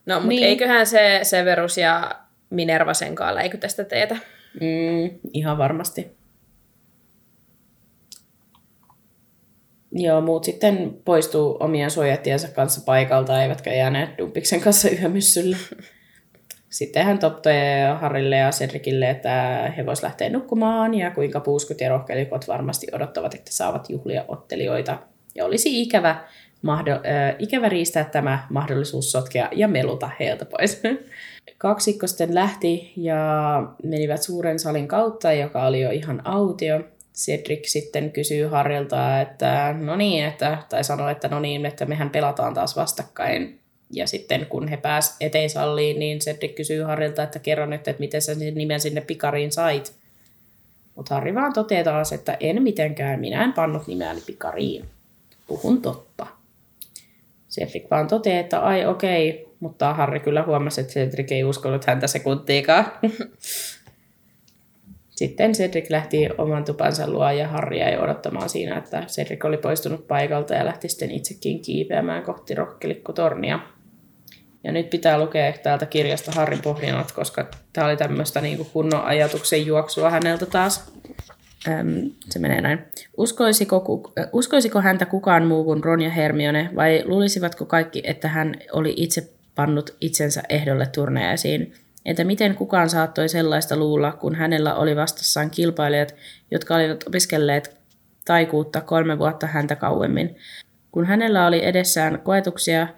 No, 0.07 0.15
mutta 0.15 0.29
Niin. 0.29 0.41
niin. 0.41 0.49
eiköhän 0.49 0.87
se 0.87 1.21
Severus 1.23 1.79
ja 1.79 2.11
Minerva 2.55 2.95
senkaan 2.95 3.35
läikytä 3.35 3.69
sitä 3.69 3.85
teetä. 3.85 4.17
Mm, 4.61 5.19
ihan 5.33 5.59
varmasti. 5.59 6.17
Joo, 9.93 10.21
muut 10.21 10.45
sitten 10.45 10.97
poistuu 11.05 11.57
omien 11.61 11.91
suojattiensa 11.91 12.49
kanssa 12.49 12.81
paikalta, 12.85 13.43
eivätkä 13.43 13.75
jääneet 13.75 14.19
Dumpiksen 14.19 14.61
kanssa 14.61 14.89
yömyssylle. 14.91 15.57
Sitten 16.71 17.05
hän 17.05 17.19
tottee 17.19 17.87
Harrille 17.87 18.37
ja 18.37 18.51
Cedricille, 18.51 19.11
että 19.11 19.33
he 19.77 19.87
vois 19.87 20.03
lähteä 20.03 20.31
nukkumaan 20.31 20.95
ja 20.95 21.11
kuinka 21.11 21.41
puuskut 21.41 21.81
ja 21.81 21.89
rohkelikot 21.89 22.49
varmasti 22.49 22.87
odottavat, 22.93 23.35
että 23.35 23.53
saavat 23.53 23.91
juhlia 23.91 24.25
ottelijoita. 24.29 24.99
Ja 25.35 25.45
olisi 25.45 25.83
ikävä, 25.83 26.25
mahdo, 26.63 26.93
äh, 26.93 27.37
ikävä 27.39 27.69
riistää 27.69 28.05
tämä 28.05 28.47
mahdollisuus 28.51 29.13
sotkea 29.13 29.49
ja 29.53 29.69
meluta 29.69 30.11
heiltä 30.21 30.45
pois. 30.45 30.83
Kaksikko 31.59 32.07
sitten 32.07 32.35
lähti 32.35 32.93
ja 32.97 33.23
menivät 33.83 34.23
suuren 34.23 34.59
salin 34.59 34.89
kautta, 34.89 35.33
joka 35.33 35.67
oli 35.67 35.81
jo 35.81 35.91
ihan 35.91 36.27
autio. 36.27 36.81
Cedric 37.15 37.65
sitten 37.67 38.13
kysyy 38.13 38.47
Harrilta, 38.47 39.21
että 39.21 39.75
no 39.79 39.97
niin, 39.97 40.25
että, 40.25 40.59
tai 40.69 40.85
sanoi, 40.85 41.13
että 41.13 41.29
no 41.29 41.41
niin, 41.41 41.67
että 41.67 41.85
mehän 41.85 42.11
pelataan 42.11 42.55
taas 42.55 42.77
vastakkain. 42.77 43.61
Ja 43.91 44.07
sitten 44.07 44.47
kun 44.47 44.69
he 44.69 44.77
pääs 44.77 45.17
eteisalliin, 45.21 45.99
niin 45.99 46.19
Cedric 46.19 46.55
kysyy 46.55 46.83
Harrilta, 46.83 47.23
että 47.23 47.39
kerro 47.39 47.67
nyt, 47.67 47.89
että 47.89 48.01
miten 48.01 48.23
sä 48.23 48.33
nimen 48.35 48.81
sinne 48.81 49.01
pikariin 49.01 49.53
sait. 49.53 49.95
Mutta 50.95 51.15
Harri 51.15 51.35
vaan 51.35 51.53
toteaa 51.53 51.85
taas, 51.85 52.13
että 52.13 52.37
en 52.41 52.63
mitenkään, 52.63 53.21
minä 53.21 53.45
en 53.45 53.53
pannut 53.53 53.87
nimeäni 53.87 54.21
pikariin. 54.27 54.85
Puhun 55.47 55.83
totta. 55.83 56.27
Cedric 57.51 57.91
vaan 57.91 58.09
toteaa, 58.09 58.41
että 58.41 58.61
ai 58.61 58.87
okei, 58.87 59.44
mutta 59.65 59.95
Harri 59.95 60.21
kyllä 60.21 60.43
huomasi, 60.43 60.81
että 60.81 60.93
Cedric 60.93 61.33
ei 61.33 61.45
uskonut 61.45 61.85
häntä 61.85 62.07
sekuntiikaan. 62.07 62.87
Sitten 65.11 65.53
Cedric 65.53 65.91
lähti 65.91 66.29
oman 66.39 66.65
tupansa 66.65 67.11
luo 67.11 67.31
ja 67.31 67.49
Harri 67.49 67.79
jäi 67.79 67.99
odottamaan 67.99 68.49
siinä, 68.49 68.79
että 68.79 69.03
Cedric 69.07 69.45
oli 69.45 69.57
poistunut 69.57 70.09
paikalta 70.09 70.55
ja 70.55 70.65
lähti 70.65 70.89
sitten 70.89 71.11
itsekin 71.11 71.63
kiipeämään 71.63 72.23
kohti 72.23 72.55
rokkelikkotornia. 72.55 73.61
Ja 74.65 74.73
nyt 74.73 74.91
pitää 74.91 75.19
lukea 75.19 75.53
täältä 75.53 75.87
kirjasta 75.87 76.33
Harrin 76.33 76.63
pohdinnat, 76.63 77.13
koska 77.13 77.47
tämä 77.73 77.87
oli 77.87 77.97
tämmöistä 77.97 78.41
niin 78.41 78.67
kunnon 78.73 79.05
ajatuksen 79.05 79.67
juoksua 79.67 80.11
häneltä 80.11 80.47
taas. 80.47 80.93
Öm, 81.69 82.11
se 82.31 82.39
menee 82.39 82.61
näin. 82.61 82.79
Uskoisiko, 83.17 84.13
äh, 84.19 84.29
uskoisiko 84.33 84.81
häntä 84.81 85.07
kukaan 85.07 85.47
muu 85.47 85.65
kuin 85.65 85.85
Ron 85.85 86.01
ja 86.01 86.11
Hermione, 86.11 86.71
vai 86.77 87.03
luulisivatko 87.05 87.65
kaikki, 87.65 88.03
että 88.05 88.29
hän 88.29 88.55
oli 88.73 88.95
itse 88.97 89.34
pannut 89.55 89.97
itsensä 90.01 90.43
ehdolle 90.49 90.87
turnajaisiin? 90.87 91.75
Entä 92.05 92.25
miten 92.25 92.55
kukaan 92.55 92.91
saattoi 92.91 93.29
sellaista 93.29 93.77
luulla, 93.77 94.13
kun 94.13 94.35
hänellä 94.35 94.75
oli 94.75 94.97
vastassaan 94.97 95.51
kilpailijat, 95.51 96.15
jotka 96.51 96.75
olivat 96.75 97.05
opiskelleet 97.09 97.77
taikuutta 98.25 98.81
kolme 98.81 99.19
vuotta 99.19 99.47
häntä 99.47 99.77
kauemmin? 99.77 100.37
Kun 100.93 101.05
hänellä 101.05 101.47
oli 101.47 101.65
edessään 101.65 102.21
koetuksia, 102.21 102.89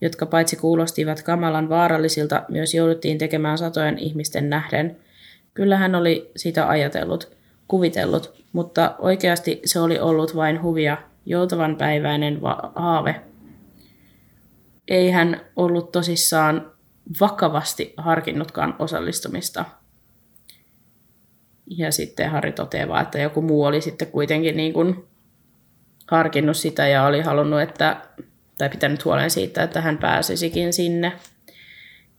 jotka 0.00 0.26
paitsi 0.26 0.56
kuulostivat 0.56 1.22
kamalan 1.22 1.68
vaarallisilta, 1.68 2.42
myös 2.48 2.74
jouduttiin 2.74 3.18
tekemään 3.18 3.58
satojen 3.58 3.98
ihmisten 3.98 4.50
nähden. 4.50 4.96
Kyllä 5.54 5.76
hän 5.76 5.94
oli 5.94 6.30
sitä 6.36 6.68
ajatellut, 6.68 7.36
kuvitellut, 7.68 8.44
mutta 8.52 8.94
oikeasti 8.98 9.60
se 9.64 9.80
oli 9.80 9.98
ollut 9.98 10.36
vain 10.36 10.62
huvia, 10.62 10.96
joutavan 11.26 11.76
päiväinen 11.76 12.42
va- 12.42 12.72
haave. 12.74 13.20
Ei 14.92 15.10
hän 15.10 15.40
ollut 15.56 15.92
tosissaan 15.92 16.72
vakavasti 17.20 17.94
harkinnutkaan 17.96 18.76
osallistumista. 18.78 19.64
Ja 21.66 21.92
sitten 21.92 22.30
Harri 22.30 22.52
toteaa 22.52 23.00
että 23.00 23.18
joku 23.18 23.42
muu 23.42 23.64
oli 23.64 23.80
sitten 23.80 24.08
kuitenkin 24.08 24.56
niin 24.56 24.72
kuin 24.72 25.04
harkinnut 26.10 26.56
sitä 26.56 26.88
ja 26.88 27.04
oli 27.04 27.20
halunnut, 27.20 27.60
että, 27.60 28.02
tai 28.58 28.68
pitänyt 28.68 29.04
huolen 29.04 29.30
siitä, 29.30 29.62
että 29.62 29.80
hän 29.80 29.98
pääsisikin 29.98 30.72
sinne. 30.72 31.12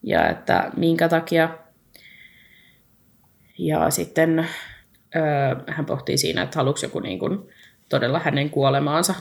Ja 0.03 0.29
että 0.29 0.71
minkä 0.77 1.09
takia. 1.09 1.57
Ja 3.57 3.89
sitten 3.89 4.39
öö, 5.15 5.55
hän 5.67 5.85
pohtii 5.85 6.17
siinä, 6.17 6.41
että 6.41 6.59
haluatko 6.59 6.85
joku 6.85 6.99
niin 6.99 7.19
kuin 7.19 7.49
todella 7.89 8.19
hänen 8.19 8.49
kuolemaansa. 8.49 9.15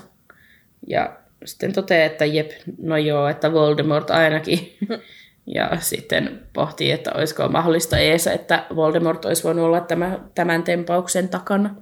Ja 0.87 1.22
sitten 1.45 1.73
toteaa, 1.73 2.07
että 2.07 2.25
jep, 2.25 2.51
no 2.83 2.97
joo, 2.97 3.29
että 3.29 3.53
Voldemort 3.53 4.11
ainakin. 4.11 4.77
Ja 5.47 5.71
sitten 5.81 6.41
pohtii, 6.53 6.91
että 6.91 7.11
olisiko 7.15 7.49
mahdollista 7.49 7.99
ees, 7.99 8.27
että 8.27 8.65
Voldemort 8.77 9.25
olisi 9.25 9.45
voinut 9.45 9.65
olla 9.65 9.81
tämä, 9.81 10.19
tämän 10.35 10.63
tempauksen 10.63 11.29
takana. 11.29 11.75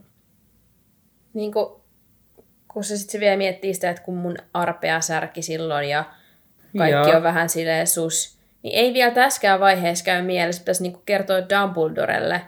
Niin 1.35 1.53
kuin, 1.53 1.81
kun 2.69 2.85
se 2.85 2.97
sitten 2.97 3.21
vielä 3.21 3.37
miettii 3.37 3.75
sitä, 3.75 3.91
että 3.91 4.03
kun 4.03 4.17
mun 4.17 4.37
arpea 4.55 5.01
särki 5.01 5.43
silloin 5.43 5.89
ja 5.89 6.05
kaikki 6.79 7.11
Joo. 7.11 7.17
on 7.17 7.23
vähän 7.23 7.49
silleen 7.49 7.87
sus, 7.87 8.39
niin 8.63 8.75
ei 8.75 8.95
vielä 8.95 9.15
tässäkään 9.15 9.61
vaiheessa 9.61 10.05
käy 10.05 10.23
mielessä, 10.23 10.61
pitäisi 10.61 10.83
niinku 10.83 11.03
kertoa 11.07 11.39
Dumbledorelle 11.39 12.41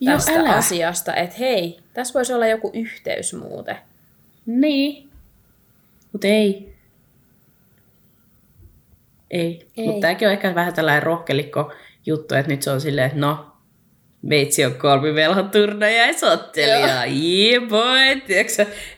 Joo, 0.00 0.14
tästä 0.14 0.32
älä. 0.32 0.50
asiasta, 0.54 1.14
että 1.14 1.36
hei, 1.38 1.78
tässä 1.94 2.14
voisi 2.14 2.32
olla 2.34 2.46
joku 2.46 2.70
yhteys 2.74 3.34
muuten. 3.34 3.76
Niin. 4.46 5.11
Mutta 6.12 6.26
ei. 6.26 6.74
Ei. 9.30 9.66
Ei. 9.76 9.86
Mutta 9.86 10.00
tämäkin 10.00 10.28
on 10.28 10.32
ehkä 10.32 10.54
vähän 10.54 10.74
tällainen 10.74 11.02
rohkelikko 11.02 11.72
juttu, 12.06 12.34
että 12.34 12.52
nyt 12.52 12.62
se 12.62 12.70
on 12.70 12.80
silleen, 12.80 13.06
että 13.06 13.18
no, 13.18 13.52
meitsi 14.22 14.64
on 14.64 14.74
kolmivelhoturnajaisottelija. 14.74 17.04
Yeah 17.04 17.68
boy. 17.68 18.22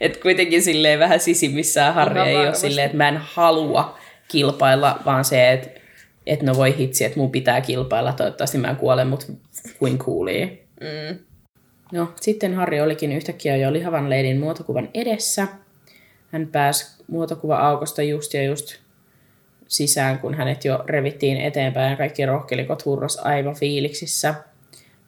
Että 0.01 0.21
kuitenkin 0.23 0.63
silleen 0.63 0.99
vähän 0.99 1.21
sisimmissään 1.21 1.95
Harri 1.95 2.21
Ihan 2.21 2.29
ei 2.29 2.37
ole 2.37 2.55
silleen, 2.55 2.87
että 2.87 2.97
mä 2.97 3.09
en 3.09 3.17
halua 3.17 3.99
kilpailla, 4.29 5.01
vaan 5.05 5.25
se, 5.25 5.53
että 5.53 5.85
että 6.27 6.47
no 6.47 6.55
voi 6.55 6.77
hitsi, 6.79 7.05
että 7.05 7.19
mun 7.19 7.31
pitää 7.31 7.61
kilpailla, 7.61 8.13
toivottavasti 8.13 8.59
mä 8.59 8.69
en 8.69 8.77
kuole, 8.77 9.05
mutta 9.05 9.27
kuin 9.79 9.99
kuulee. 9.99 10.65
Mm. 10.81 11.19
No, 11.93 12.13
sitten 12.21 12.55
Harri 12.55 12.81
olikin 12.81 13.13
yhtäkkiä 13.13 13.57
jo 13.57 13.73
lihavan 13.73 14.11
leidin 14.11 14.41
muotokuvan 14.41 14.89
edessä. 14.95 15.49
Hän 16.33 16.47
pääsi 16.47 16.94
muotokuva-aukosta 17.07 18.03
just 18.03 18.35
ja 18.35 18.43
just 18.43 18.77
sisään, 19.69 20.19
kun 20.19 20.35
hänet 20.35 20.65
jo 20.65 20.85
revittiin 20.87 21.41
eteenpäin 21.41 21.91
ja 21.91 21.97
kaikki 21.97 22.27
rohkelikot 22.27 22.85
hurros 22.85 23.19
aivan 23.19 23.55
fiiliksissä. 23.55 24.35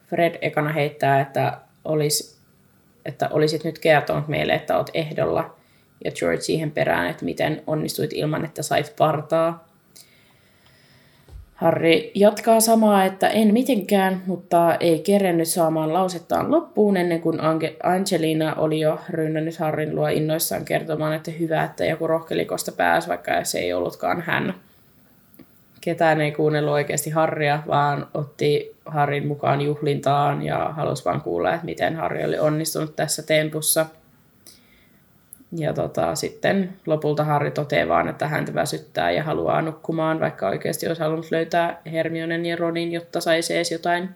Fred 0.07 0.35
ekana 0.41 0.73
heittää, 0.73 1.21
että, 1.21 1.57
olis, 1.85 2.37
että 3.05 3.29
olisit 3.31 3.63
nyt 3.63 3.79
kertonut 3.79 4.27
meille, 4.27 4.53
että 4.53 4.77
oot 4.77 4.89
ehdolla. 4.93 5.55
Ja 6.05 6.11
George 6.11 6.41
siihen 6.41 6.71
perään, 6.71 7.09
että 7.09 7.25
miten 7.25 7.63
onnistuit 7.67 8.13
ilman, 8.13 8.45
että 8.45 8.63
sait 8.63 8.93
partaa. 8.97 9.66
Harri 11.57 12.11
jatkaa 12.15 12.59
samaa, 12.59 13.05
että 13.05 13.29
en 13.29 13.53
mitenkään, 13.53 14.23
mutta 14.25 14.75
ei 14.79 14.99
kerennyt 14.99 15.47
saamaan 15.47 15.93
lausettaan 15.93 16.51
loppuun 16.51 16.97
ennen 16.97 17.21
kuin 17.21 17.39
Ange- 17.39 17.75
Angelina 17.83 18.55
oli 18.55 18.79
jo 18.79 18.99
rynnännyt 19.09 19.57
Harrin 19.57 19.95
luo 19.95 20.07
innoissaan 20.07 20.65
kertomaan, 20.65 21.13
että 21.13 21.31
hyvä, 21.31 21.63
että 21.63 21.85
joku 21.85 22.07
rohkelikosta 22.07 22.71
pääsi, 22.71 23.07
vaikka 23.07 23.43
se 23.43 23.59
ei 23.59 23.73
ollutkaan 23.73 24.21
hän. 24.21 24.53
Ketään 25.81 26.21
ei 26.21 26.31
kuunnellut 26.31 26.73
oikeasti 26.73 27.09
Harria, 27.09 27.63
vaan 27.67 28.07
otti 28.13 28.75
Harrin 28.85 29.27
mukaan 29.27 29.61
juhlintaan 29.61 30.41
ja 30.41 30.73
halusi 30.77 31.05
vaan 31.05 31.21
kuulla, 31.21 31.53
että 31.53 31.65
miten 31.65 31.95
Harri 31.95 32.25
oli 32.25 32.39
onnistunut 32.39 32.95
tässä 32.95 33.23
tempussa. 33.23 33.85
Ja 35.51 35.73
tota, 35.73 36.15
sitten 36.15 36.73
lopulta 36.85 37.23
Harri 37.23 37.51
toteaa 37.51 37.87
vaan, 37.87 38.07
että 38.07 38.27
häntä 38.27 38.53
väsyttää 38.53 39.11
ja 39.11 39.23
haluaa 39.23 39.61
nukkumaan, 39.61 40.19
vaikka 40.19 40.47
oikeasti 40.47 40.87
olisi 40.87 41.01
halunnut 41.01 41.31
löytää 41.31 41.81
Hermionen 41.91 42.45
ja 42.45 42.55
Ronin, 42.55 42.91
jotta 42.91 43.21
saisi 43.21 43.55
edes 43.55 43.71
jotain 43.71 44.09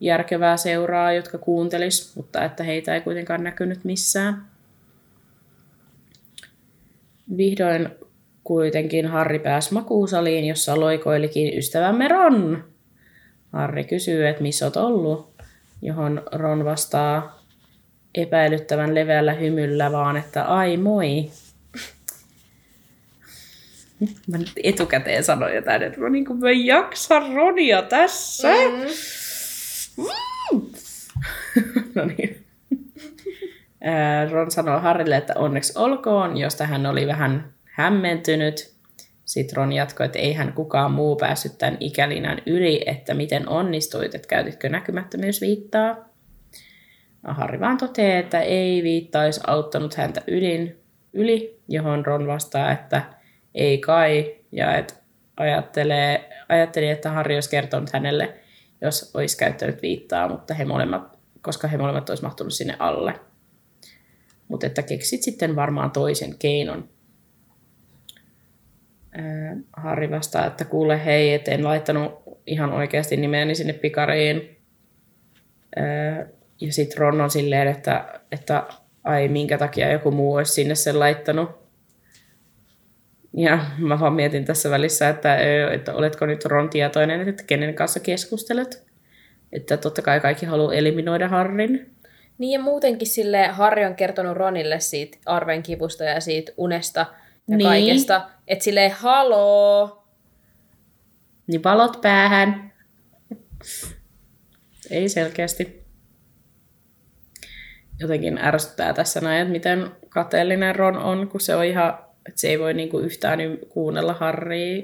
järkevää 0.00 0.56
seuraa, 0.56 1.12
jotka 1.12 1.38
kuuntelis, 1.38 2.16
mutta 2.16 2.44
että 2.44 2.64
heitä 2.64 2.94
ei 2.94 3.00
kuitenkaan 3.00 3.44
näkynyt 3.44 3.84
missään. 3.84 4.44
Vihdoin 7.36 7.88
kuitenkin 8.44 9.06
Harri 9.06 9.38
pääsi 9.38 9.74
makuusaliin, 9.74 10.44
jossa 10.44 10.80
loikoilikin 10.80 11.58
ystävämme 11.58 12.08
Ron. 12.08 12.64
Harri 13.52 13.84
kysyy, 13.84 14.28
että 14.28 14.42
missä 14.42 14.64
oot 14.64 14.76
ollut, 14.76 15.32
johon 15.82 16.22
Ron 16.32 16.64
vastaa 16.64 17.41
epäilyttävän 18.14 18.94
leveällä 18.94 19.32
hymyllä 19.32 19.92
vaan, 19.92 20.16
että 20.16 20.44
ai 20.44 20.76
moi. 20.76 21.30
Mä 24.26 24.38
nyt 24.38 24.52
etukäteen 24.62 25.24
sanoin 25.24 25.54
jotain, 25.54 25.82
että 25.82 26.00
Ron, 26.00 26.12
niin 26.12 26.24
kuin 26.24 26.38
mä 26.38 26.50
en 26.50 26.66
jaksa 26.66 27.20
Ronia 27.34 27.82
tässä. 27.82 28.48
Mm. 29.96 30.04
no 31.94 32.04
niin. 32.04 32.44
Ron 34.30 34.50
sanoi 34.50 34.80
Harrille, 34.80 35.16
että 35.16 35.34
onneksi 35.36 35.72
olkoon, 35.76 36.36
josta 36.36 36.66
hän 36.66 36.86
oli 36.86 37.06
vähän 37.06 37.52
hämmentynyt. 37.64 38.72
Sitten 39.24 39.56
Ron 39.56 39.72
jatkoi, 39.72 40.06
että 40.06 40.18
ei 40.18 40.32
hän 40.32 40.52
kukaan 40.52 40.92
muu 40.92 41.16
päässyt 41.16 41.58
tämän 41.58 41.76
ikälinän 41.80 42.42
yli, 42.46 42.82
että 42.86 43.14
miten 43.14 43.48
onnistuit, 43.48 44.14
että 44.14 44.28
käytitkö 44.28 44.68
näkymättömyysviittaa. 44.68 46.11
Harri 47.24 47.60
vaan 47.60 47.78
toteaa, 47.78 48.18
että 48.18 48.40
ei 48.40 48.82
viitta 48.82 49.20
olisi 49.20 49.40
auttanut 49.46 49.94
häntä 49.94 50.22
ylin, 50.26 50.80
yli, 51.12 51.60
johon 51.68 52.06
Ron 52.06 52.26
vastaa, 52.26 52.72
että 52.72 53.02
ei 53.54 53.78
kai, 53.78 54.36
ja 54.52 54.76
että 54.76 54.94
ajattelee, 55.36 56.30
ajatteli, 56.48 56.88
että 56.88 57.10
Harri 57.10 57.34
olisi 57.34 57.50
kertonut 57.50 57.92
hänelle, 57.92 58.34
jos 58.80 59.10
olisi 59.14 59.38
käyttänyt 59.38 59.82
viittaa, 59.82 60.28
mutta 60.28 60.54
he 60.54 60.64
molemmat, 60.64 61.18
koska 61.42 61.68
he 61.68 61.76
molemmat 61.76 62.08
olisi 62.08 62.22
mahtunut 62.22 62.52
sinne 62.52 62.76
alle. 62.78 63.14
Mutta 64.48 64.66
että 64.66 64.82
keksit 64.82 65.22
sitten 65.22 65.56
varmaan 65.56 65.90
toisen 65.90 66.38
keinon. 66.38 66.88
Ää, 69.12 69.56
Harri 69.76 70.10
vastaa, 70.10 70.46
että 70.46 70.64
kuule 70.64 71.04
hei, 71.04 71.34
et 71.34 71.48
en 71.48 71.64
laittanut 71.64 72.12
ihan 72.46 72.72
oikeasti 72.72 73.16
nimeäni 73.16 73.54
sinne 73.54 73.72
pikariin. 73.72 74.58
Ää, 75.76 76.26
ja 76.66 76.72
sitten 76.72 76.98
Ron 76.98 77.20
on 77.20 77.30
silleen, 77.30 77.68
että, 77.68 78.20
että 78.32 78.62
ai 79.04 79.28
minkä 79.28 79.58
takia 79.58 79.92
joku 79.92 80.10
muu 80.10 80.34
olisi 80.34 80.52
sinne 80.52 80.74
sen 80.74 80.98
laittanut. 80.98 81.50
Ja 83.36 83.58
mä 83.78 84.00
vaan 84.00 84.12
mietin 84.12 84.44
tässä 84.44 84.70
välissä, 84.70 85.08
että, 85.08 85.36
että 85.72 85.94
oletko 85.94 86.26
nyt 86.26 86.44
Ron 86.44 86.70
tietoinen, 86.70 87.28
että 87.28 87.42
kenen 87.42 87.74
kanssa 87.74 88.00
keskustelet. 88.00 88.86
Että 89.52 89.76
totta 89.76 90.02
kai 90.02 90.20
kaikki 90.20 90.46
haluaa 90.46 90.74
eliminoida 90.74 91.28
Harrin. 91.28 91.96
Niin 92.38 92.52
ja 92.52 92.60
muutenkin 92.60 93.08
sille 93.08 93.46
Harri 93.46 93.84
on 93.84 93.94
kertonut 93.94 94.36
Ronille 94.36 94.80
siitä 94.80 95.18
arven 95.26 95.62
kivusta 95.62 96.04
ja 96.04 96.20
siitä 96.20 96.52
unesta 96.56 97.06
ja 97.48 97.56
Niin. 97.56 97.68
kaikesta. 97.68 98.30
Että 98.48 98.64
silleen 98.64 98.90
haloo. 98.90 100.04
Niin 101.46 101.64
valot 101.64 102.00
päähän. 102.00 102.72
Ei 104.90 105.08
selkeästi. 105.08 105.81
Jotenkin 108.02 108.38
ärsyttää 108.38 108.92
tässä 108.92 109.20
näin, 109.20 109.42
että 109.42 109.52
miten 109.52 109.90
kateellinen 110.08 110.76
Ron 110.76 110.96
on, 110.96 111.28
kun 111.28 111.40
se 111.40 111.56
on 111.56 111.64
ihan, 111.64 111.98
että 112.26 112.40
se 112.40 112.48
ei 112.48 112.58
voi 112.58 112.74
niinku 112.74 112.98
yhtään 112.98 113.38
kuunnella 113.68 114.12
Harria. 114.12 114.82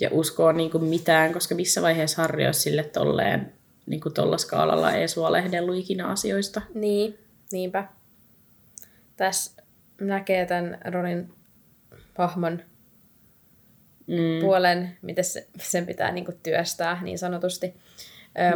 ja 0.00 0.08
uskoa 0.12 0.52
niin 0.52 0.70
kuin 0.70 0.84
mitään, 0.84 1.32
koska 1.32 1.54
missä 1.54 1.82
vaiheessa 1.82 2.22
Harri 2.22 2.46
olisi 2.46 2.60
sille 2.60 2.82
tolleen 2.82 3.52
niin 3.86 4.00
kuin 4.00 4.14
tolla 4.14 4.38
skaalalla 4.38 4.92
ei 4.92 5.08
suolehdellut 5.08 5.76
ikinä 5.76 6.06
asioista. 6.06 6.62
Niin, 6.74 7.18
niinpä. 7.52 7.88
Tässä 9.16 9.62
näkee 10.00 10.46
tämän 10.46 10.78
Ronin 10.84 11.32
hahmon 12.18 12.62
mm. 14.06 14.40
puolen, 14.40 14.96
miten 15.02 15.24
se, 15.24 15.46
sen 15.58 15.86
pitää 15.86 16.12
niin 16.12 16.24
kuin, 16.24 16.38
työstää 16.42 17.02
niin 17.02 17.18
sanotusti. 17.18 17.74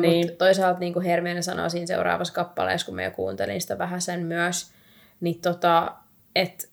Niin. 0.00 0.26
Mutta 0.26 0.44
toisaalta 0.44 0.80
niin 0.80 0.92
kuin 0.92 1.04
Hermione 1.04 1.42
sanoo 1.42 1.68
siinä 1.68 1.86
seuraavassa 1.86 2.34
kappaleessa, 2.34 2.86
kun 2.86 2.94
me 2.94 3.04
jo 3.04 3.10
kuuntelin 3.10 3.60
sitä 3.60 3.78
vähän 3.78 4.00
sen 4.00 4.20
myös, 4.20 4.72
niin 5.20 5.40
tota, 5.40 5.94
että 6.34 6.66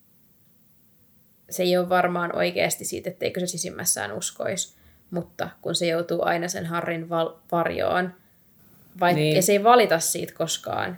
se 1.50 1.64
ei 1.64 1.78
ole 1.78 1.90
varmaan 1.90 2.36
oikeasti 2.36 2.86
siitä, 2.86 3.10
etteikö 3.10 3.40
se 3.40 3.48
sisimmässään 3.48 4.12
uskoisi, 4.12 4.76
mutta 5.12 5.50
kun 5.62 5.76
se 5.76 5.88
joutuu 5.88 6.26
aina 6.26 6.48
sen 6.48 6.66
Harrin 6.66 7.10
val- 7.10 7.34
varjoon, 7.52 8.14
vaikka 9.00 9.20
niin. 9.20 9.44
se 9.44 9.52
ei 9.52 9.64
valita 9.64 10.00
siitä 10.00 10.34
koskaan, 10.34 10.98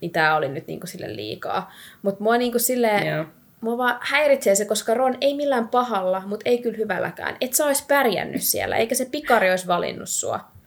niin 0.00 0.10
tämä 0.10 0.36
oli 0.36 0.48
nyt 0.48 0.66
niinku 0.66 0.86
sille 0.86 1.16
liikaa. 1.16 1.72
Mutta 2.02 2.22
mua 2.22 2.38
niinku 2.38 2.58
silleen, 2.58 3.06
yeah. 3.06 3.26
mua 3.60 3.78
vaan 3.78 3.98
häiritsee 4.00 4.54
se, 4.54 4.64
koska 4.64 4.94
Ron 4.94 5.16
ei 5.20 5.34
millään 5.34 5.68
pahalla, 5.68 6.22
mutta 6.26 6.50
ei 6.50 6.58
kyllä 6.58 6.76
hyvälläkään. 6.76 7.36
Et 7.40 7.54
sä 7.54 7.66
olisi 7.66 7.84
pärjännyt 7.88 8.42
siellä, 8.42 8.76
eikä 8.76 8.94
se 8.94 9.04
pikari 9.04 9.50
olisi 9.50 9.66
valinnut 9.66 10.08
sua. 10.08 10.57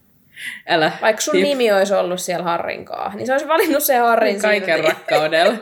Älä. 0.67 0.91
Vaikka 1.01 1.21
sun 1.21 1.35
Jep. 1.35 1.47
nimi 1.47 1.71
olisi 1.71 1.93
ollut 1.93 2.21
siellä 2.21 2.43
Harrinkaa, 2.43 3.15
niin 3.15 3.25
se 3.25 3.31
olisi 3.33 3.47
valinnut 3.47 3.83
sen 3.83 4.01
Harrin 4.01 4.41
Kaiken 4.41 4.75
silti. 4.75 4.89
rakkaudella. 4.89 5.57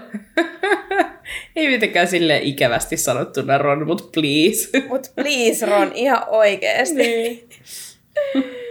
Ei 1.56 1.68
mitenkään 1.68 2.08
sille 2.08 2.40
ikävästi 2.44 2.98
sanottuna 2.98 3.58
Ron, 3.58 3.88
mut 3.88 4.12
please. 4.12 4.70
Mut 4.90 5.12
please 5.16 5.66
Ron, 5.66 5.92
ihan 5.94 6.24
oikeesti. 6.28 6.96
Niin. 6.96 7.50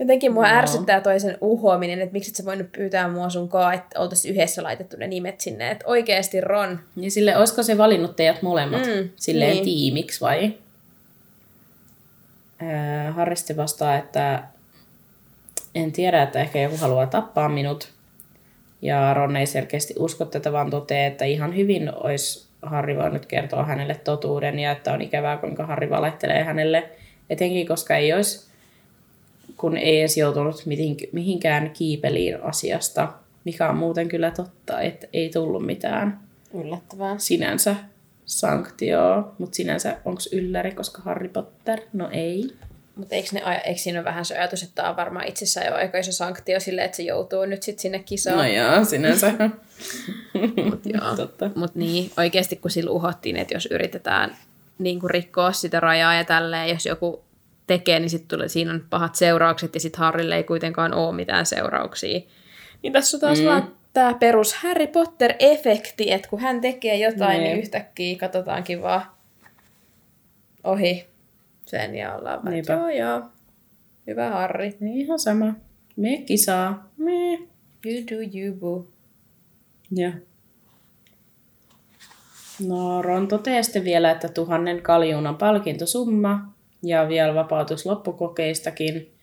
Jotenkin 0.00 0.32
mua 0.32 0.48
no. 0.48 0.56
ärsyttää 0.58 1.00
toisen 1.00 1.38
uhoaminen, 1.40 2.00
että 2.00 2.12
miksi 2.12 2.30
et 2.30 2.36
sä 2.36 2.44
voinut 2.44 2.72
pyytää 2.72 3.08
mua 3.08 3.30
sunkaan, 3.30 3.74
että 3.74 4.00
oltaisiin 4.00 4.34
yhdessä 4.34 4.62
laitettu 4.62 4.96
ne 4.96 5.06
nimet 5.06 5.40
sinne. 5.40 5.70
Että 5.70 5.86
oikeesti 5.86 6.40
Ron. 6.40 6.80
Niin 6.96 7.10
sille, 7.10 7.36
olisiko 7.36 7.62
se 7.62 7.78
valinnut 7.78 8.16
teidät 8.16 8.42
molemmat 8.42 8.86
mm, 8.86 9.08
silleen 9.16 9.50
niin. 9.50 9.64
tiimiksi 9.64 10.20
vai? 10.20 10.54
Äh, 12.62 13.14
Harristi 13.14 13.56
vastaa, 13.56 13.96
että 13.96 14.42
en 15.82 15.92
tiedä, 15.92 16.22
että 16.22 16.40
ehkä 16.40 16.60
joku 16.60 16.76
haluaa 16.76 17.06
tappaa 17.06 17.48
minut. 17.48 17.92
Ja 18.82 19.14
Ron 19.14 19.36
ei 19.36 19.46
selkeästi 19.46 19.94
usko 19.98 20.24
tätä, 20.24 20.52
vaan 20.52 20.70
toteaa, 20.70 21.06
että 21.06 21.24
ihan 21.24 21.56
hyvin 21.56 21.94
olisi 21.94 22.48
Harri 22.62 22.96
voinut 22.96 23.26
kertoa 23.26 23.64
hänelle 23.64 23.94
totuuden 23.94 24.58
ja 24.58 24.72
että 24.72 24.92
on 24.92 25.02
ikävää, 25.02 25.36
kuinka 25.36 25.66
Harri 25.66 25.90
valehtelee 25.90 26.44
hänelle. 26.44 26.88
Etenkin, 27.30 27.66
koska 27.66 27.96
ei 27.96 28.12
olisi, 28.12 28.48
kun 29.56 29.76
ei 29.76 30.00
edes 30.00 30.16
joutunut 30.16 30.62
mihinkään 31.12 31.70
kiipeliin 31.70 32.42
asiasta, 32.42 33.12
mikä 33.44 33.68
on 33.68 33.76
muuten 33.76 34.08
kyllä 34.08 34.30
totta, 34.30 34.80
että 34.80 35.06
ei 35.12 35.30
tullut 35.30 35.66
mitään 35.66 36.20
Yllättävää. 36.54 37.18
sinänsä 37.18 37.76
sanktioa, 38.26 39.34
mutta 39.38 39.56
sinänsä 39.56 39.96
onko 40.04 40.20
ylläri, 40.32 40.70
koska 40.70 41.02
Harry 41.02 41.28
Potter? 41.28 41.80
No 41.92 42.08
ei. 42.12 42.50
Mutta 42.98 43.14
eikö, 43.14 43.28
ne, 43.32 43.62
eikö 43.64 43.80
siinä 43.80 43.98
ole 43.98 44.04
vähän 44.04 44.24
se 44.24 44.38
ajatus, 44.38 44.62
että 44.62 44.74
tämä 44.74 44.90
on 44.90 44.96
varmaan 44.96 45.26
itsessään 45.28 45.66
jo 45.66 45.74
aika 45.74 45.98
iso 45.98 46.12
sanktio 46.12 46.60
sille, 46.60 46.84
että 46.84 46.96
se 46.96 47.02
joutuu 47.02 47.46
nyt 47.46 47.62
sitten 47.62 47.82
sinne 47.82 47.98
kisaan? 47.98 48.36
No 48.36 48.46
joo, 48.46 48.84
sinänsä. 48.84 49.32
Mutta 50.70 51.50
Mut 51.54 51.74
niin, 51.74 52.10
oikeasti 52.16 52.56
kun 52.56 52.70
sillä 52.70 52.90
uhottiin, 52.90 53.36
että 53.36 53.54
jos 53.54 53.68
yritetään 53.70 54.36
niin 54.78 55.00
kuin 55.00 55.10
rikkoa 55.10 55.52
sitä 55.52 55.80
rajaa 55.80 56.14
ja 56.14 56.24
tälleen, 56.24 56.68
jos 56.68 56.86
joku 56.86 57.24
tekee, 57.66 58.00
niin 58.00 58.10
sitten 58.10 58.28
tulee, 58.28 58.48
siinä 58.48 58.72
on 58.72 58.86
pahat 58.90 59.14
seuraukset 59.14 59.74
ja 59.74 59.80
sitten 59.80 59.98
Harrille 59.98 60.36
ei 60.36 60.44
kuitenkaan 60.44 60.94
ole 60.94 61.14
mitään 61.14 61.46
seurauksia. 61.46 62.20
Niin 62.82 62.92
tässä 62.92 63.16
on 63.16 63.20
taas 63.20 63.38
mm. 63.38 63.44
vaan 63.44 63.72
tämä 63.92 64.14
perus 64.14 64.54
Harry 64.54 64.86
Potter-efekti, 64.86 66.12
että 66.12 66.28
kun 66.28 66.40
hän 66.40 66.60
tekee 66.60 66.96
jotain, 66.96 67.30
niin, 67.30 67.44
niin 67.44 67.58
yhtäkkiä 67.58 68.18
katsotaankin 68.18 68.82
vaan 68.82 69.02
ohi 70.64 71.07
sen 71.68 71.94
ja 71.94 72.14
ollaan 72.14 72.44
vaan, 72.44 72.56
joo 72.56 72.88
joo, 72.88 73.22
hyvä 74.06 74.30
Harri. 74.30 74.76
Niin 74.80 75.00
ihan 75.00 75.18
sama. 75.18 75.54
Me 75.96 76.16
kisaa. 76.26 76.90
Me. 76.96 77.38
You 77.86 78.04
do 78.10 78.38
you 78.38 78.56
boo. 78.60 78.86
Ja. 79.90 80.12
No 82.66 83.02
Ron 83.02 83.28
toteaa 83.28 83.62
sitten 83.62 83.84
vielä, 83.84 84.10
että 84.10 84.28
tuhannen 84.28 84.82
kaljuunan 84.82 85.36
palkintosumma 85.36 86.54
ja 86.82 87.08
vielä 87.08 87.34
vapautus 87.34 87.86
loppukokeistakin. 87.86 89.14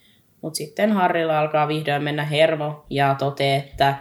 Mutta 0.41 0.57
sitten 0.57 0.91
Harrilla 0.91 1.39
alkaa 1.39 1.67
vihdoin 1.67 2.03
mennä 2.03 2.25
hermo 2.25 2.85
ja 2.89 3.15
toteaa, 3.19 3.57
että 3.57 3.95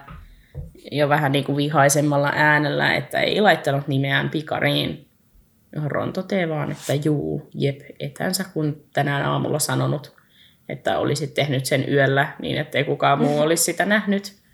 jo 0.92 1.08
vähän 1.08 1.32
niin 1.32 1.44
kuin 1.44 1.56
vihaisemmalla 1.56 2.32
äänellä, 2.34 2.94
että 2.94 3.20
ei 3.20 3.40
laittanut 3.40 3.88
nimeään 3.88 4.30
pikariin. 4.30 5.06
Ron 5.86 6.12
toteaa 6.12 6.48
vaan, 6.48 6.72
että 6.72 6.94
juu, 6.94 7.50
jep, 7.54 7.80
etänsä 8.00 8.44
kun 8.54 8.84
tänään 8.92 9.24
aamulla 9.24 9.58
sanonut, 9.58 10.16
että 10.68 10.98
olisit 10.98 11.34
tehnyt 11.34 11.66
sen 11.66 11.92
yöllä 11.92 12.28
niin, 12.42 12.58
ettei 12.58 12.84
kukaan 12.84 13.18
muu 13.18 13.40
olisi 13.44 13.64
sitä 13.64 13.84
nähnyt. 13.84 14.44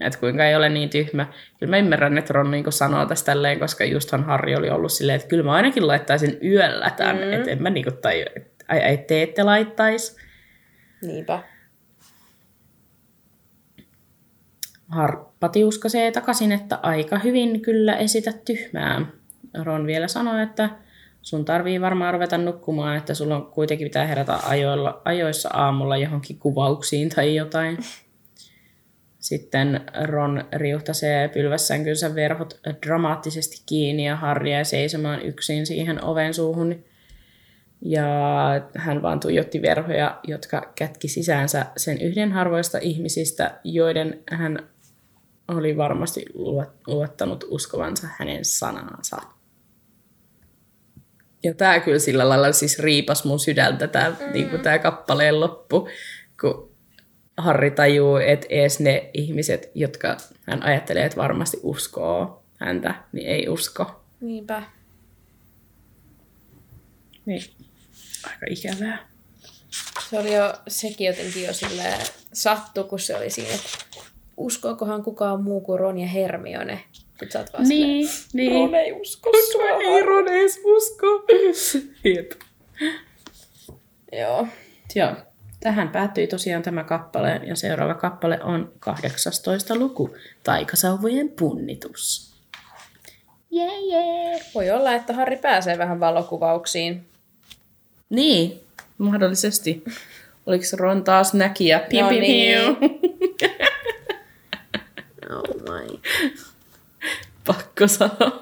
Että 0.00 0.18
kuinka 0.18 0.44
ei 0.44 0.56
ole 0.56 0.68
niin 0.68 0.90
tyhmä. 0.90 1.26
Kyllä 1.58 1.70
mä 1.70 1.78
ymmärrän, 1.78 2.18
että 2.18 2.32
Ron 2.32 2.50
niin 2.50 2.72
sanoo 2.72 3.06
tästä 3.06 3.26
tälleen, 3.26 3.60
koska 3.60 3.84
justhan 3.84 4.24
Harri 4.24 4.56
oli 4.56 4.70
ollut 4.70 4.92
silleen, 4.92 5.16
että 5.16 5.28
kyllä 5.28 5.44
mä 5.44 5.52
ainakin 5.52 5.86
laittaisin 5.86 6.38
yöllä 6.44 6.90
tämän. 6.90 7.16
Mm. 7.16 7.32
Että 7.32 7.50
en 7.50 7.62
mä 7.62 7.70
niin 7.70 7.84
kuin, 7.84 7.96
tai 7.96 8.24
ai, 8.68 8.98
te 8.98 9.22
ette 9.22 9.42
laittaisi. 9.42 10.16
Niinpä. 11.02 11.42
Harppa 14.88 15.48
tiuskasee 15.48 16.12
takaisin, 16.12 16.52
että 16.52 16.78
aika 16.82 17.18
hyvin 17.18 17.60
kyllä 17.60 17.96
esität 17.96 18.44
tyhmää. 18.44 19.06
Ron 19.54 19.86
vielä 19.86 20.08
sanoi, 20.08 20.42
että 20.42 20.70
sun 21.22 21.44
tarvii 21.44 21.80
varmaan 21.80 22.14
ruveta 22.14 22.38
nukkumaan, 22.38 22.96
että 22.96 23.14
sulla 23.14 23.36
on 23.36 23.46
kuitenkin 23.46 23.86
pitää 23.86 24.06
herätä 24.06 24.38
ajoilla, 24.46 25.02
ajoissa 25.04 25.48
aamulla 25.52 25.96
johonkin 25.96 26.38
kuvauksiin 26.38 27.08
tai 27.08 27.36
jotain. 27.36 27.78
Sitten 29.18 29.80
Ron 30.04 30.44
riuhtasee 30.52 31.28
pylvässänkynsä 31.28 32.14
verhot 32.14 32.60
dramaattisesti 32.86 33.62
kiinni 33.66 34.06
ja 34.06 34.16
Harry 34.16 34.50
jäi 34.50 34.64
seisomaan 34.64 35.22
yksin 35.22 35.66
siihen 35.66 36.04
oven 36.04 36.34
suuhun. 36.34 36.84
Ja 37.82 38.06
hän 38.76 39.02
vaan 39.02 39.20
tuijotti 39.20 39.62
verhoja, 39.62 40.20
jotka 40.26 40.72
kätki 40.74 41.08
sisäänsä 41.08 41.66
sen 41.76 42.00
yhden 42.00 42.32
harvoista 42.32 42.78
ihmisistä, 42.78 43.58
joiden 43.64 44.22
hän 44.30 44.68
oli 45.48 45.76
varmasti 45.76 46.24
luottanut 46.86 47.44
uskovansa 47.48 48.08
hänen 48.18 48.44
sanaansa. 48.44 49.16
Ja 51.42 51.54
tämä 51.54 51.80
kyllä 51.80 51.98
sillä 51.98 52.28
lailla 52.28 52.52
siis 52.52 52.78
riipas 52.78 53.24
mun 53.24 53.40
sydäntä, 53.40 53.86
tämä 53.86 54.10
mm. 54.10 54.32
niin 54.32 54.60
tää 54.60 54.78
kappaleen 54.78 55.40
loppu, 55.40 55.88
kun 56.40 56.70
Harri 57.36 57.70
tajuu, 57.70 58.16
että 58.16 58.46
ees 58.50 58.80
ne 58.80 59.10
ihmiset, 59.14 59.70
jotka 59.74 60.16
hän 60.42 60.62
ajattelee, 60.62 61.04
että 61.04 61.16
varmasti 61.16 61.60
uskoo 61.62 62.42
häntä, 62.56 62.94
niin 63.12 63.28
ei 63.28 63.48
usko. 63.48 64.04
Niinpä. 64.20 64.62
Niin. 67.26 67.42
Aika 68.26 68.46
ikävää. 68.50 69.08
Se 70.10 70.18
oli 70.18 70.34
jo, 70.34 70.54
sekin 70.68 71.06
jotenkin 71.06 71.46
jo 71.46 71.52
silleen 71.52 72.00
sattu, 72.32 72.84
kun 72.84 72.98
se 72.98 73.16
oli 73.16 73.30
siinä, 73.30 73.54
että 73.54 73.68
uskookohan 74.36 75.02
kukaan 75.02 75.42
muu 75.42 75.60
kuin 75.60 75.80
Ron 75.80 75.98
ja 75.98 76.06
Hermione. 76.06 76.84
Sitten 77.20 77.32
sä 77.32 77.38
oot 77.38 77.52
vaan 77.52 77.68
niin, 77.68 78.08
silleen, 78.08 78.30
niin. 78.32 78.52
Ron 78.52 78.74
ei 78.74 78.92
usko 78.92 79.30
sua. 79.52 79.70
Ei 79.70 80.02
Ron 80.02 80.28
edes 80.28 80.60
usko. 80.64 81.06
Jep. 82.14 82.32
Joo. 84.12 84.46
Joo. 84.94 85.12
Tähän 85.60 85.88
päättyi 85.88 86.26
tosiaan 86.26 86.62
tämä 86.62 86.84
kappale, 86.84 87.40
ja 87.44 87.56
seuraava 87.56 87.94
kappale 87.94 88.42
on 88.42 88.72
18 88.78 89.76
luku, 89.76 90.16
Taikasauvojen 90.44 91.28
punnitus. 91.28 92.34
Jee, 93.50 93.66
yeah, 93.66 93.82
jee. 93.88 94.30
Yeah. 94.30 94.40
Voi 94.54 94.70
olla, 94.70 94.92
että 94.92 95.12
Harri 95.12 95.36
pääsee 95.36 95.78
vähän 95.78 96.00
valokuvauksiin. 96.00 97.06
Niin, 98.10 98.60
mahdollisesti. 98.98 99.84
Oliko 100.46 100.64
Ron 100.76 101.04
taas 101.04 101.34
näkijä? 101.34 101.78
Piu, 101.78 102.02
no 102.02 102.08
piu, 102.08 102.20
niin. 102.20 102.60
oh 105.30 105.54
my. 105.54 106.00
Pakko 107.50 107.88
sanoa. 107.88 108.40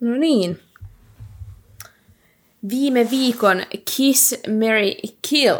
No 0.00 0.16
niin. 0.16 0.60
Viime 2.68 3.10
viikon 3.10 3.62
Kiss, 3.96 4.34
Mary, 4.48 5.12
Kill 5.30 5.56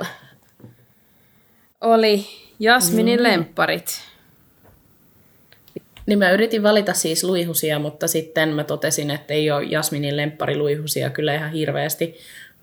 oli 1.81 2.27
Jasminin 2.59 3.20
mm. 3.20 3.22
lempparit. 3.22 4.01
Niin 6.07 6.18
mä 6.18 6.31
yritin 6.31 6.62
valita 6.62 6.93
siis 6.93 7.24
luihusia, 7.24 7.79
mutta 7.79 8.09
sitten 8.09 8.49
mä 8.49 8.64
totesin, 8.64 9.11
että 9.11 9.35
ei 9.35 9.51
ole 9.51 9.64
Jasminin 9.64 10.16
lemppari 10.16 10.57
luihusia 10.57 11.11
kyllä 11.11 11.35
ihan 11.35 11.53
hirveästi. 11.53 12.14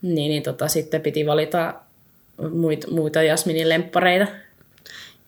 Niin, 0.02 0.30
niin 0.30 0.44
tota, 0.44 0.68
sitten 0.68 1.02
piti 1.02 1.26
valita 1.26 1.74
muita, 2.52 2.88
muita 2.92 3.24
Jasminin 3.24 3.70
lemppareita. 3.70 4.28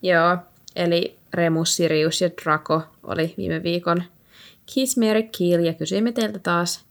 Joo, 0.02 0.38
eli 0.76 1.16
Remus, 1.36 1.76
Sirius 1.76 2.22
ja 2.22 2.30
Draco 2.44 2.82
oli 3.04 3.34
viime 3.38 3.64
viikon 3.64 4.04
Kiss, 4.66 4.98
Mary, 4.98 5.24
Kill 5.24 5.64
ja 5.64 5.74
kysyimme 5.74 6.12
teiltä 6.12 6.40
taas 6.40 6.86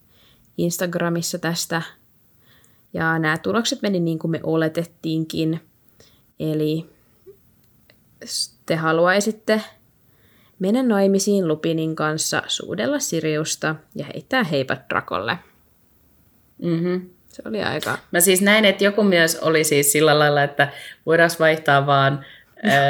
Instagramissa 0.58 1.38
tästä. 1.38 1.82
Ja 2.92 3.18
nämä 3.18 3.38
tulokset 3.38 3.82
meni 3.82 4.00
niin 4.00 4.18
kuin 4.18 4.30
me 4.30 4.40
oletettiinkin. 4.42 5.60
Eli 6.40 6.86
te 8.66 8.76
haluaisitte 8.76 9.60
mennä 10.58 10.82
naimisiin 10.82 11.48
Lupinin 11.48 11.96
kanssa, 11.96 12.42
suudella 12.46 12.98
Siriusta 12.98 13.74
ja 13.94 14.04
heittää 14.14 14.44
heipat 14.44 14.80
Drakolle. 14.90 15.38
Mm-hmm. 16.62 17.10
Se 17.28 17.42
oli 17.48 17.62
aika... 17.62 17.98
Mä 18.10 18.20
siis 18.20 18.42
näin, 18.42 18.64
että 18.64 18.84
joku 18.84 19.02
myös 19.02 19.36
oli 19.36 19.64
siis 19.64 19.92
sillä 19.92 20.18
lailla, 20.18 20.42
että 20.42 20.72
voidaan 21.06 21.30
vaihtaa 21.38 21.86
vaan 21.86 22.24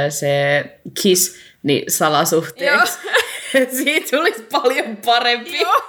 se 0.09 0.65
kiss 1.03 1.37
niin 1.63 1.85
salasuhteeksi. 1.89 2.99
Siitä 3.83 4.17
tulisi 4.17 4.43
paljon 4.53 4.97
parempi. 5.05 5.61
Joo. 5.61 5.83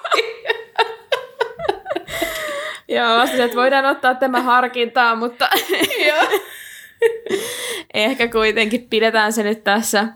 Joo, 2.88 3.18
vastasin, 3.18 3.46
että 3.46 3.58
voidaan 3.58 3.86
ottaa 3.86 4.16
tämä 4.16 4.42
harkintaan, 4.42 5.18
mutta 5.18 5.50
Joo. 6.08 6.42
ehkä 7.94 8.28
kuitenkin 8.28 8.88
pidetään 8.90 9.34
se 9.34 9.44
nyt 9.44 9.64
tässä 9.64 10.08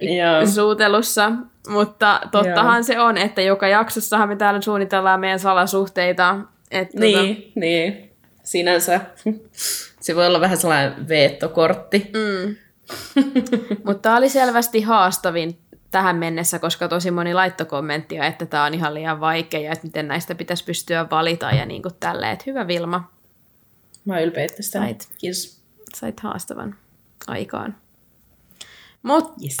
Joo. 0.00 0.46
suutelussa. 0.46 1.32
Mutta 1.68 2.20
tottahan 2.30 2.76
Joo. 2.76 2.82
se 2.82 3.00
on, 3.00 3.18
että 3.18 3.42
joka 3.42 3.68
jaksossahan 3.68 4.28
me 4.28 4.36
täällä 4.36 4.60
suunnitellaan 4.60 5.20
meidän 5.20 5.38
salasuhteita. 5.38 6.36
Että 6.70 7.00
Niin, 7.00 7.52
niin. 7.54 8.10
Sinänsä 8.42 9.00
se 10.00 10.16
voi 10.16 10.26
olla 10.26 10.40
vähän 10.40 10.56
sellainen 10.56 11.08
veettokortti. 11.08 12.10
Mm. 12.12 12.56
Mutta 13.86 14.02
tämä 14.02 14.16
oli 14.16 14.28
selvästi 14.28 14.80
haastavin 14.80 15.58
tähän 15.90 16.16
mennessä, 16.16 16.58
koska 16.58 16.88
tosi 16.88 17.10
moni 17.10 17.34
laittoi 17.34 17.66
kommenttia, 17.66 18.24
että 18.26 18.46
tämä 18.46 18.64
on 18.64 18.74
ihan 18.74 18.94
liian 18.94 19.20
vaikea 19.20 19.60
ja 19.60 19.72
että 19.72 19.86
miten 19.86 20.08
näistä 20.08 20.34
pitäisi 20.34 20.64
pystyä 20.64 21.06
valita 21.10 21.50
ja 21.50 21.66
niin 21.66 21.82
kuin 21.82 21.94
tälleen. 22.00 22.32
Että 22.32 22.44
hyvä 22.46 22.66
Vilma, 22.66 23.10
Mä 24.04 24.14
oon 24.14 24.22
ylpeä 24.22 24.46
tästä. 24.48 24.78
Sait. 24.78 25.08
Kiitos. 25.18 25.60
sait 25.94 26.20
haastavan 26.20 26.76
aikaan. 27.26 27.76
Mutta 29.02 29.32
Yes. 29.42 29.56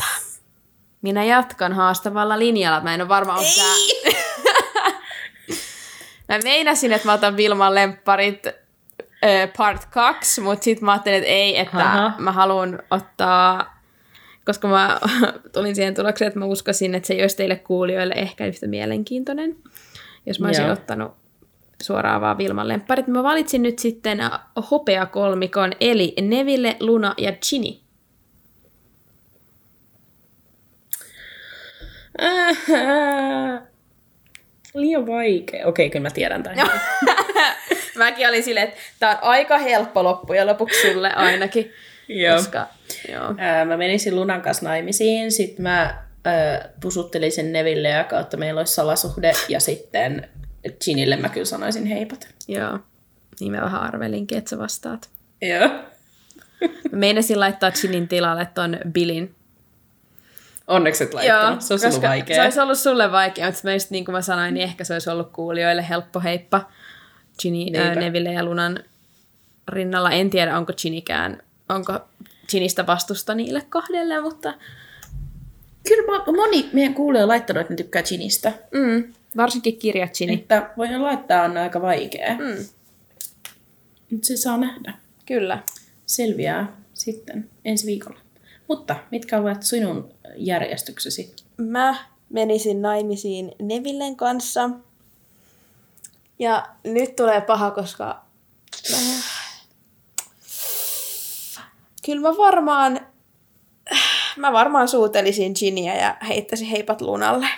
minä 1.02 1.24
jatkan 1.24 1.72
haastavalla 1.72 2.38
linjalla. 2.38 2.80
Mä 2.80 2.94
en 2.94 3.00
ole 3.00 3.08
varma, 3.08 3.32
onko 3.32 3.50
tää... 3.56 4.12
mä 6.28 6.38
meinasin, 6.44 6.92
että 6.92 7.08
mä 7.08 7.12
otan 7.12 7.36
Vilman 7.36 7.74
lempparit 7.74 8.42
part 9.56 9.84
2, 9.84 10.40
mutta 10.40 10.64
sitten 10.64 10.84
mä 10.84 10.92
ajattelin, 10.92 11.18
että 11.18 11.30
ei, 11.30 11.58
että 11.58 11.78
Aha. 11.78 12.12
mä 12.18 12.32
haluan 12.32 12.82
ottaa, 12.90 13.78
koska 14.44 14.68
mä 14.68 15.00
tulin 15.54 15.74
siihen 15.74 15.94
tulokseen, 15.94 16.26
että 16.26 16.38
mä 16.38 16.44
uskoisin, 16.44 16.94
että 16.94 17.06
se 17.06 17.14
ei 17.14 17.20
olisi 17.20 17.36
teille 17.36 17.56
kuulijoille 17.56 18.14
ehkä 18.14 18.46
yhtä 18.46 18.66
mielenkiintoinen, 18.66 19.56
jos 20.26 20.40
mä 20.40 20.46
olisin 20.46 20.64
Joo. 20.64 20.72
ottanut 20.72 21.12
suoraan 21.82 22.20
vaan 22.20 22.38
Vilman 22.38 22.68
lempparit. 22.68 23.06
Mä 23.06 23.22
valitsin 23.22 23.62
nyt 23.62 23.78
sitten 23.78 24.20
hopeakolmikon, 24.70 25.72
eli 25.80 26.14
Neville, 26.20 26.76
Luna 26.80 27.14
ja. 27.18 27.32
Äh, 32.22 33.62
liian 34.74 35.06
vaikea. 35.06 35.66
Okei, 35.66 35.90
kyllä 35.90 36.02
mä 36.02 36.10
tiedän 36.10 36.42
tämän. 36.42 36.58
Mäkin 37.98 38.28
olin 38.28 38.42
silleen, 38.42 38.68
että 38.68 38.80
tää 38.98 39.10
on 39.10 39.18
aika 39.22 39.58
helppo 39.58 40.04
loppujen 40.04 40.46
lopuksi 40.46 40.92
sulle 40.92 41.12
ainakin. 41.12 41.72
Joo. 42.08 42.36
Koska, 42.36 42.66
joo. 43.12 43.34
Ää, 43.38 43.64
mä 43.64 43.76
menisin 43.76 44.16
Lunan 44.16 44.42
kanssa 44.42 44.66
naimisiin, 44.66 45.32
sitten 45.32 45.62
mä 45.62 46.04
ää, 46.24 46.68
pusuttelisin 46.80 47.52
Neville 47.52 47.88
ja 47.88 48.04
kautta 48.04 48.36
meillä 48.36 48.58
olisi 48.60 48.74
salasuhde, 48.74 49.32
ja 49.48 49.60
sitten 49.60 50.28
Ginille 50.84 51.16
mä 51.16 51.28
kyllä 51.28 51.46
sanoisin 51.46 51.86
heipat. 51.86 52.28
joo. 52.48 52.78
Niin 53.40 53.52
mä 53.52 53.60
vähän 53.60 53.80
arvelinkin, 53.80 54.38
että 54.38 54.50
sä 54.50 54.58
vastaat. 54.58 55.08
Joo. 55.42 55.68
Mä 56.92 56.98
meinasin 56.98 57.40
laittaa 57.40 57.70
Chinin 57.70 58.08
tilalle 58.08 58.48
ton 58.54 58.78
Billin. 58.92 59.34
Onneksi 60.66 61.04
et 61.04 61.14
laittanut, 61.14 61.62
se 61.62 61.74
olisi 61.74 61.86
ollut 61.86 62.02
vaikea. 62.02 62.36
Se 62.36 62.42
olisi 62.42 62.60
ollut 62.60 62.78
sulle 62.78 63.12
vaikea, 63.12 63.46
mutta 63.46 63.60
mä 63.64 63.72
just 63.72 63.90
niin 63.90 64.04
kuin 64.04 64.12
mä 64.12 64.22
sanoin, 64.22 64.54
niin 64.54 64.64
ehkä 64.64 64.84
se 64.84 64.92
olisi 64.92 65.10
ollut 65.10 65.32
kuulijoille 65.32 65.88
helppo 65.88 66.20
heippa. 66.20 66.70
Ginny, 67.42 67.78
ää, 67.78 67.84
Niinpä. 67.84 68.00
Neville 68.00 68.32
ja 68.32 68.44
Lunan 68.44 68.84
rinnalla. 69.68 70.10
En 70.10 70.30
tiedä, 70.30 70.58
onko 70.58 70.72
Ginikään, 70.72 71.42
onko 71.68 71.92
Ginistä 72.50 72.86
vastusta 72.86 73.34
niille 73.34 73.62
kahdelle, 73.68 74.20
mutta 74.20 74.54
Kyllä 75.88 76.12
mä- 76.12 76.24
moni 76.36 76.68
meidän 76.72 76.94
on 76.94 77.28
laittanut, 77.28 77.60
että 77.60 77.72
ne 77.72 77.76
tykkää 77.76 78.02
Ginistä. 78.02 78.52
mm, 78.72 79.12
varsinkin 79.36 79.78
kirjat 79.78 80.10
Ginny. 80.18 80.34
Että 80.34 80.70
voihan 80.76 81.02
laittaa 81.02 81.42
on 81.44 81.56
aika 81.56 81.82
vaikea. 81.82 82.34
Mm, 82.34 82.64
Mutta 84.10 84.26
se 84.26 84.36
saa 84.36 84.58
nähdä. 84.58 84.94
kyllä. 85.26 85.62
Selviää 86.06 86.76
sitten 86.94 87.50
ensi 87.64 87.86
viikolla. 87.86 88.18
Mutta 88.68 88.96
mitkä 89.10 89.38
ovat 89.38 89.62
sinun 89.62 90.14
järjestyksesi? 90.36 91.34
Mä 91.56 91.96
menisin 92.30 92.82
naimisiin 92.82 93.52
Nevillen 93.62 94.16
kanssa. 94.16 94.70
Ja 96.38 96.66
nyt 96.84 97.16
tulee 97.16 97.40
paha, 97.40 97.70
koska... 97.70 98.24
Kyllä 102.06 102.28
mä 102.28 102.36
varmaan... 102.36 103.00
Mä 104.36 104.52
varmaan 104.52 104.88
suutelisin 104.88 105.52
Ginia 105.58 105.94
ja 105.94 106.16
heittäisin 106.28 106.68
heipat 106.68 107.00
lunalle. 107.00 107.48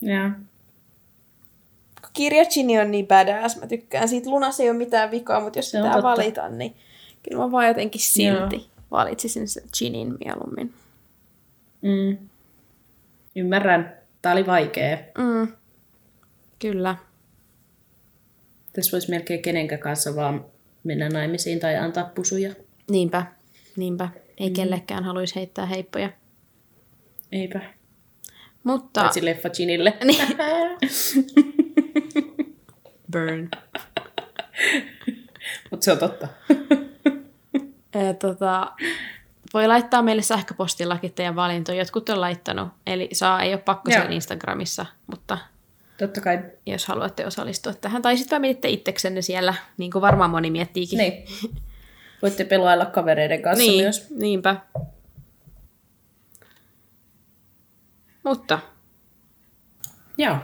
Joo. 0.00 0.30
Kun 2.00 2.10
kirja 2.12 2.44
Ginny 2.46 2.78
on 2.78 2.90
niin 2.90 3.06
badass, 3.06 3.56
mä 3.60 3.66
tykkään 3.66 4.08
siitä. 4.08 4.30
Lunassa 4.30 4.62
ei 4.62 4.70
ole 4.70 4.78
mitään 4.78 5.10
vikaa, 5.10 5.40
mutta 5.40 5.58
jos 5.58 5.70
Se 5.70 5.78
on 5.78 5.82
pitää 5.82 6.02
totta. 6.02 6.08
valita, 6.08 6.48
niin 6.48 6.76
kyllä 7.22 7.42
mä 7.44 7.52
vaan 7.52 7.68
jotenkin 7.68 8.00
silti 8.00 8.56
Joo. 8.56 8.64
valitsisin 8.90 9.48
sen 9.48 9.62
Ginin 9.78 10.16
mieluummin. 10.24 10.74
Mm. 11.82 12.28
Ymmärrän. 13.36 13.96
Tämä 14.22 14.32
oli 14.32 14.46
vaikea. 14.46 14.98
Mm. 15.18 15.48
Kyllä. 16.58 16.96
Tässä 18.72 18.92
voisi 18.92 19.10
melkein 19.10 19.42
kenenkä 19.42 19.78
kanssa 19.78 20.16
vaan 20.16 20.44
mennä 20.84 21.08
naimisiin 21.08 21.60
tai 21.60 21.76
antaa 21.76 22.04
pusuja. 22.14 22.54
Niinpä, 22.90 23.26
niinpä. 23.76 24.08
Ei 24.38 24.48
mm. 24.48 24.54
kellekään 24.54 25.04
haluaisi 25.04 25.36
heittää 25.36 25.66
heippoja. 25.66 26.10
Eipä. 27.32 27.60
Mutta... 28.64 29.00
Paitsi 29.00 29.24
leffa 29.24 29.50
Ginille. 29.50 29.96
Niin. 30.04 30.28
Burn. 33.12 33.50
Mutta 35.70 35.84
se 35.84 35.92
on 35.92 35.98
totta. 35.98 36.28
Ee, 37.94 38.14
tota, 38.14 38.72
voi 39.54 39.66
laittaa 39.66 40.02
meille 40.02 40.22
sähköpostillakin 40.22 41.12
teidän 41.12 41.36
valintoja. 41.36 41.78
Jotkut 41.78 42.08
on 42.08 42.20
laittanut. 42.20 42.68
Eli 42.86 43.08
saa, 43.12 43.42
ei 43.42 43.52
ole 43.52 43.62
pakko 43.62 43.90
Joo. 43.90 43.98
siellä 43.98 44.14
Instagramissa, 44.14 44.86
mutta 45.06 45.38
Totta 46.00 46.20
kai. 46.20 46.38
jos 46.66 46.86
haluatte 46.86 47.26
osallistua 47.26 47.74
tähän. 47.74 48.02
Tai 48.02 48.16
sitten 48.16 48.40
mietitte 48.40 48.68
itseksenne 48.68 49.22
siellä, 49.22 49.54
niin 49.76 49.90
kuin 49.90 50.02
varmaan 50.02 50.30
moni 50.30 50.50
miettiikin. 50.50 50.98
Niin. 50.98 51.24
Voitte 52.22 52.44
pelailla 52.44 52.86
kavereiden 52.86 53.42
kanssa 53.42 53.64
niin 53.66 53.84
myös. 53.84 54.10
niinpä. 54.10 54.56
Mutta 58.22 58.58
Joo. 60.18 60.36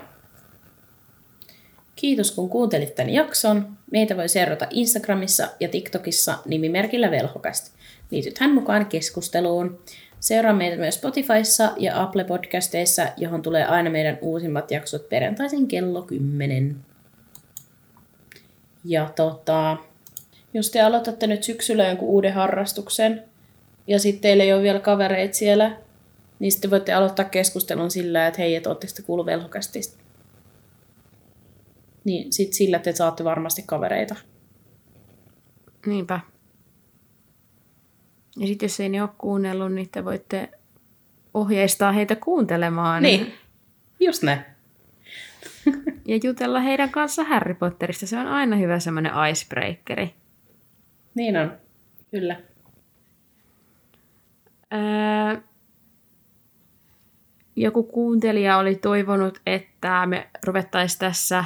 Kiitos 1.96 2.30
kun 2.30 2.50
kuuntelit 2.50 2.94
tämän 2.94 3.12
jakson. 3.12 3.76
Meitä 3.90 4.16
voi 4.16 4.28
seurata 4.28 4.66
Instagramissa 4.70 5.48
ja 5.60 5.68
TikTokissa 5.68 6.38
nimimerkillä 6.44 7.10
Velhokast. 7.10 7.74
Liitythän 8.10 8.54
mukaan 8.54 8.86
keskusteluun. 8.86 9.80
Seuraa 10.26 10.52
meitä 10.52 10.76
myös 10.76 10.94
Spotifyssa 10.94 11.72
ja 11.76 12.02
Apple 12.02 12.24
Podcasteissa, 12.24 13.02
johon 13.16 13.42
tulee 13.42 13.64
aina 13.64 13.90
meidän 13.90 14.18
uusimmat 14.20 14.70
jaksot 14.70 15.08
perjantaisin 15.08 15.68
kello 15.68 16.02
10. 16.02 16.76
Ja 18.84 19.10
tota, 19.16 19.76
jos 20.54 20.70
te 20.70 20.80
aloitatte 20.80 21.26
nyt 21.26 21.42
syksyllä 21.42 21.88
jonkun 21.88 22.08
uuden 22.08 22.32
harrastuksen, 22.32 23.22
ja 23.86 23.98
sitten 23.98 24.22
teillä 24.22 24.44
ei 24.44 24.52
ole 24.52 24.62
vielä 24.62 24.80
kavereita 24.80 25.34
siellä, 25.34 25.76
niin 26.38 26.52
sitten 26.52 26.70
voitte 26.70 26.92
aloittaa 26.92 27.24
keskustelun 27.24 27.90
sillä, 27.90 28.26
että 28.26 28.42
hei, 28.42 28.54
että 28.54 28.68
ootteko 28.68 28.92
te 28.96 29.02
kuullut 29.02 29.26
velhokastista. 29.26 30.02
Niin 32.04 32.32
sit 32.32 32.52
sillä 32.52 32.78
te 32.78 32.92
saatte 32.92 33.24
varmasti 33.24 33.62
kavereita. 33.66 34.16
niinpä. 35.86 36.20
Ja 38.36 38.46
sitten 38.46 38.66
jos 38.66 38.80
ei 38.80 38.88
ne 38.88 39.02
ole 39.02 39.10
kuunnellut, 39.18 39.72
niin 39.72 39.88
te 39.88 40.04
voitte 40.04 40.48
ohjeistaa 41.34 41.92
heitä 41.92 42.16
kuuntelemaan. 42.16 43.02
Niin, 43.02 43.32
just 44.00 44.22
ne. 44.22 44.44
Ja 46.04 46.18
jutella 46.24 46.60
heidän 46.60 46.90
kanssa 46.90 47.24
Harry 47.24 47.54
Potterista. 47.54 48.06
Se 48.06 48.18
on 48.18 48.26
aina 48.26 48.56
hyvä 48.56 48.78
semmoinen 48.78 49.12
icebreakeri. 49.30 50.14
Niin 51.14 51.36
on, 51.36 51.52
kyllä. 52.10 52.40
Öö, 54.72 55.40
joku 57.56 57.82
kuuntelija 57.82 58.58
oli 58.58 58.74
toivonut, 58.74 59.40
että 59.46 60.06
me 60.06 60.28
ruvettaisiin 60.42 60.98
tässä 60.98 61.44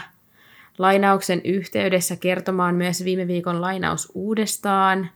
lainauksen 0.79 1.41
yhteydessä 1.45 2.17
kertomaan 2.17 2.75
myös 2.75 3.05
viime 3.05 3.27
viikon 3.27 3.61
lainaus 3.61 4.13
uudestaan, 4.15 5.11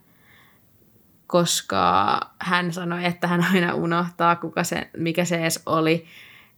koska 1.27 2.20
hän 2.39 2.72
sanoi, 2.72 3.05
että 3.05 3.27
hän 3.27 3.47
aina 3.55 3.75
unohtaa, 3.75 4.37
kuka 4.37 4.64
se, 4.64 4.91
mikä 4.97 5.25
se 5.25 5.37
edes 5.37 5.62
oli. 5.66 6.07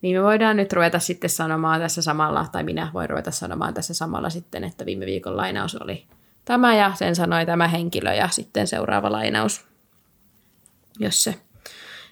Niin 0.02 0.16
me 0.16 0.22
voidaan 0.22 0.56
nyt 0.56 0.72
ruveta 0.72 0.98
sitten 0.98 1.30
sanomaan 1.30 1.80
tässä 1.80 2.02
samalla, 2.02 2.46
tai 2.52 2.64
minä 2.64 2.90
voin 2.94 3.10
ruveta 3.10 3.30
sanomaan 3.30 3.74
tässä 3.74 3.94
samalla 3.94 4.30
sitten, 4.30 4.64
että 4.64 4.86
viime 4.86 5.06
viikon 5.06 5.36
lainaus 5.36 5.74
oli 5.74 6.06
tämä 6.44 6.76
ja 6.76 6.92
sen 6.94 7.16
sanoi 7.16 7.46
tämä 7.46 7.68
henkilö 7.68 8.14
ja 8.14 8.28
sitten 8.28 8.66
seuraava 8.66 9.12
lainaus, 9.12 9.66
jos 10.98 11.24
se 11.24 11.34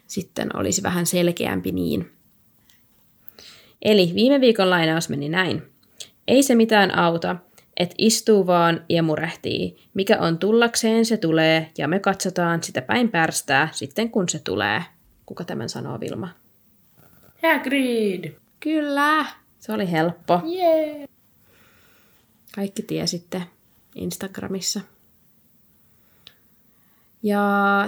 sitten 0.07 0.57
olisi 0.57 0.83
vähän 0.83 1.07
selkeämpi 1.07 1.73
niin. 1.73 2.13
Eli 3.83 4.13
viime 4.15 4.41
viikon 4.41 4.71
lainaus 4.71 5.09
meni 5.09 5.29
näin. 5.29 5.63
Ei 6.29 6.43
se 6.43 6.55
mitään 6.55 6.99
auta, 6.99 7.37
et 7.77 7.95
istuu 7.99 8.47
vaan 8.47 8.85
ja 8.89 9.03
murehtii. 9.03 9.77
Mikä 9.95 10.19
on 10.19 10.39
tullakseen, 10.39 11.05
se 11.05 11.17
tulee, 11.17 11.71
ja 11.79 11.89
me 11.89 11.99
katsotaan 11.99 12.63
sitä 12.63 12.83
päin 12.83 13.09
pärstää 13.09 13.69
sitten, 13.73 14.11
kun 14.11 14.29
se 14.29 14.39
tulee. 14.39 14.83
Kuka 15.27 15.45
tämän 15.45 15.69
sanoo, 15.69 16.01
Vilma? 16.01 16.29
Hagrid! 17.43 18.33
Kyllä, 18.61 19.27
se 19.59 19.73
oli 19.73 19.91
helppo. 19.91 20.41
Jee! 20.45 21.09
Kaikki 22.55 22.83
tiesitte 22.83 23.43
Instagramissa. 23.95 24.81
Ja 27.23 27.43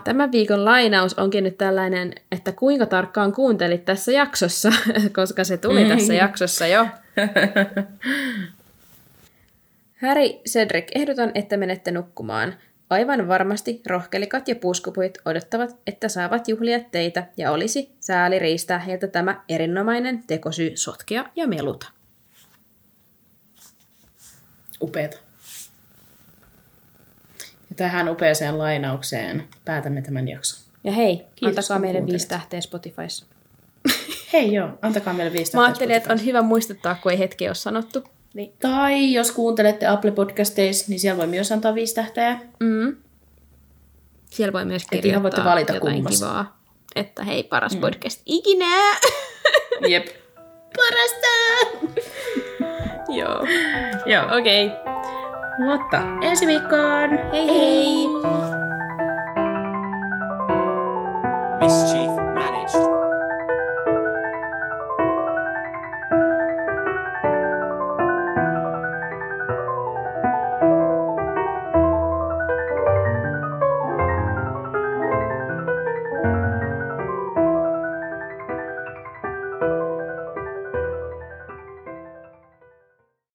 tämän 0.05 0.33
viikon 0.33 0.65
lainaus 0.65 1.15
onkin 1.15 1.45
nyt 1.45 1.59
tällainen, 1.59 2.13
että 2.33 2.53
kuinka 2.53 2.87
tarkkaan 2.87 3.33
kuuntelit 3.33 3.85
tässä 3.85 4.13
jaksossa, 4.13 4.73
koska 5.17 5.45
se 5.45 5.57
tuli 5.57 5.85
tässä 5.85 6.15
jaksossa 6.25 6.67
jo. 6.67 6.87
Harry, 10.03 10.29
Cedric, 10.49 10.89
ehdotan, 10.95 11.31
että 11.35 11.57
menette 11.57 11.91
nukkumaan. 11.91 12.55
Aivan 12.91 13.29
varmasti 13.29 13.81
rohkelikat 13.87 14.49
ja 14.49 14.57
puuskupuit 14.57 15.19
odottavat, 15.25 15.77
että 15.87 16.09
saavat 16.09 16.49
juhlia 16.49 16.81
teitä 16.81 17.27
ja 17.37 17.53
olisi 17.53 17.91
sääli 18.01 18.39
riistää 18.39 18.79
heiltä 18.79 19.07
tämä 19.07 19.45
erinomainen 19.49 20.25
tekosyy 20.27 20.77
sotkea 20.77 21.25
ja 21.37 21.47
meluta. 21.47 21.87
Upeeta. 24.83 25.19
Ja 27.71 27.77
tähän 27.77 28.09
upeaseen 28.09 28.59
lainaukseen 28.59 29.49
päätämme 29.65 30.03
tämän 30.03 30.29
jakson. 30.29 30.67
Ja 30.85 30.93
hei, 30.93 31.27
Kiitos, 31.35 31.71
antakaa 31.71 31.79
meille 31.79 32.07
viisi 32.07 32.29
tähteä 32.29 32.61
Spotifyssa. 32.61 33.27
Hei 34.33 34.53
joo, 34.53 34.79
antakaa 34.83 35.15
meille 35.15 35.33
viisi 35.33 35.55
Mä 35.55 35.61
tähteä 35.61 35.67
ajattelin, 35.67 35.97
että 35.97 36.13
on 36.13 36.25
hyvä 36.25 36.43
muistuttaa, 36.43 36.95
kun 37.03 37.13
ei 37.13 37.19
hetki 37.19 37.47
ole 37.49 37.55
sanottu. 37.55 38.16
Niin. 38.37 38.53
Tai 38.61 39.13
jos 39.13 39.33
kuuntelette 39.33 39.87
Apple 39.87 40.11
Podcasteissa, 40.11 40.85
niin 40.89 41.01
siellä 41.01 41.19
voi 41.19 41.27
myös 41.27 41.53
antaa 41.53 41.75
viisi 41.75 41.95
tähteä. 41.95 42.41
Mm. 42.61 42.97
Siellä 44.31 44.53
voi 44.53 44.65
myös 44.65 44.83
kirjoittaa 44.85 45.11
ihan 45.11 45.23
voitte 45.23 45.45
valita 45.45 45.75
jotain 45.75 45.95
kummasta. 45.95 46.27
kivaa. 46.27 46.61
Että 46.97 47.25
hei, 47.25 47.43
paras 47.43 47.75
mm. 47.75 47.81
podcast 47.81 48.23
ikinä! 48.27 48.97
Jep. 49.91 50.07
Parasta! 50.77 51.33
Joo. 53.19 53.47
Joo. 54.07 54.39
Okei. 54.39 54.67
Okay. 54.67 54.79
Mutta 55.65 56.03
ensi 56.23 56.47
viikkoon! 56.47 57.11
Hei 57.33 57.47
hei! 57.47 58.07
Mischief. 61.61 62.16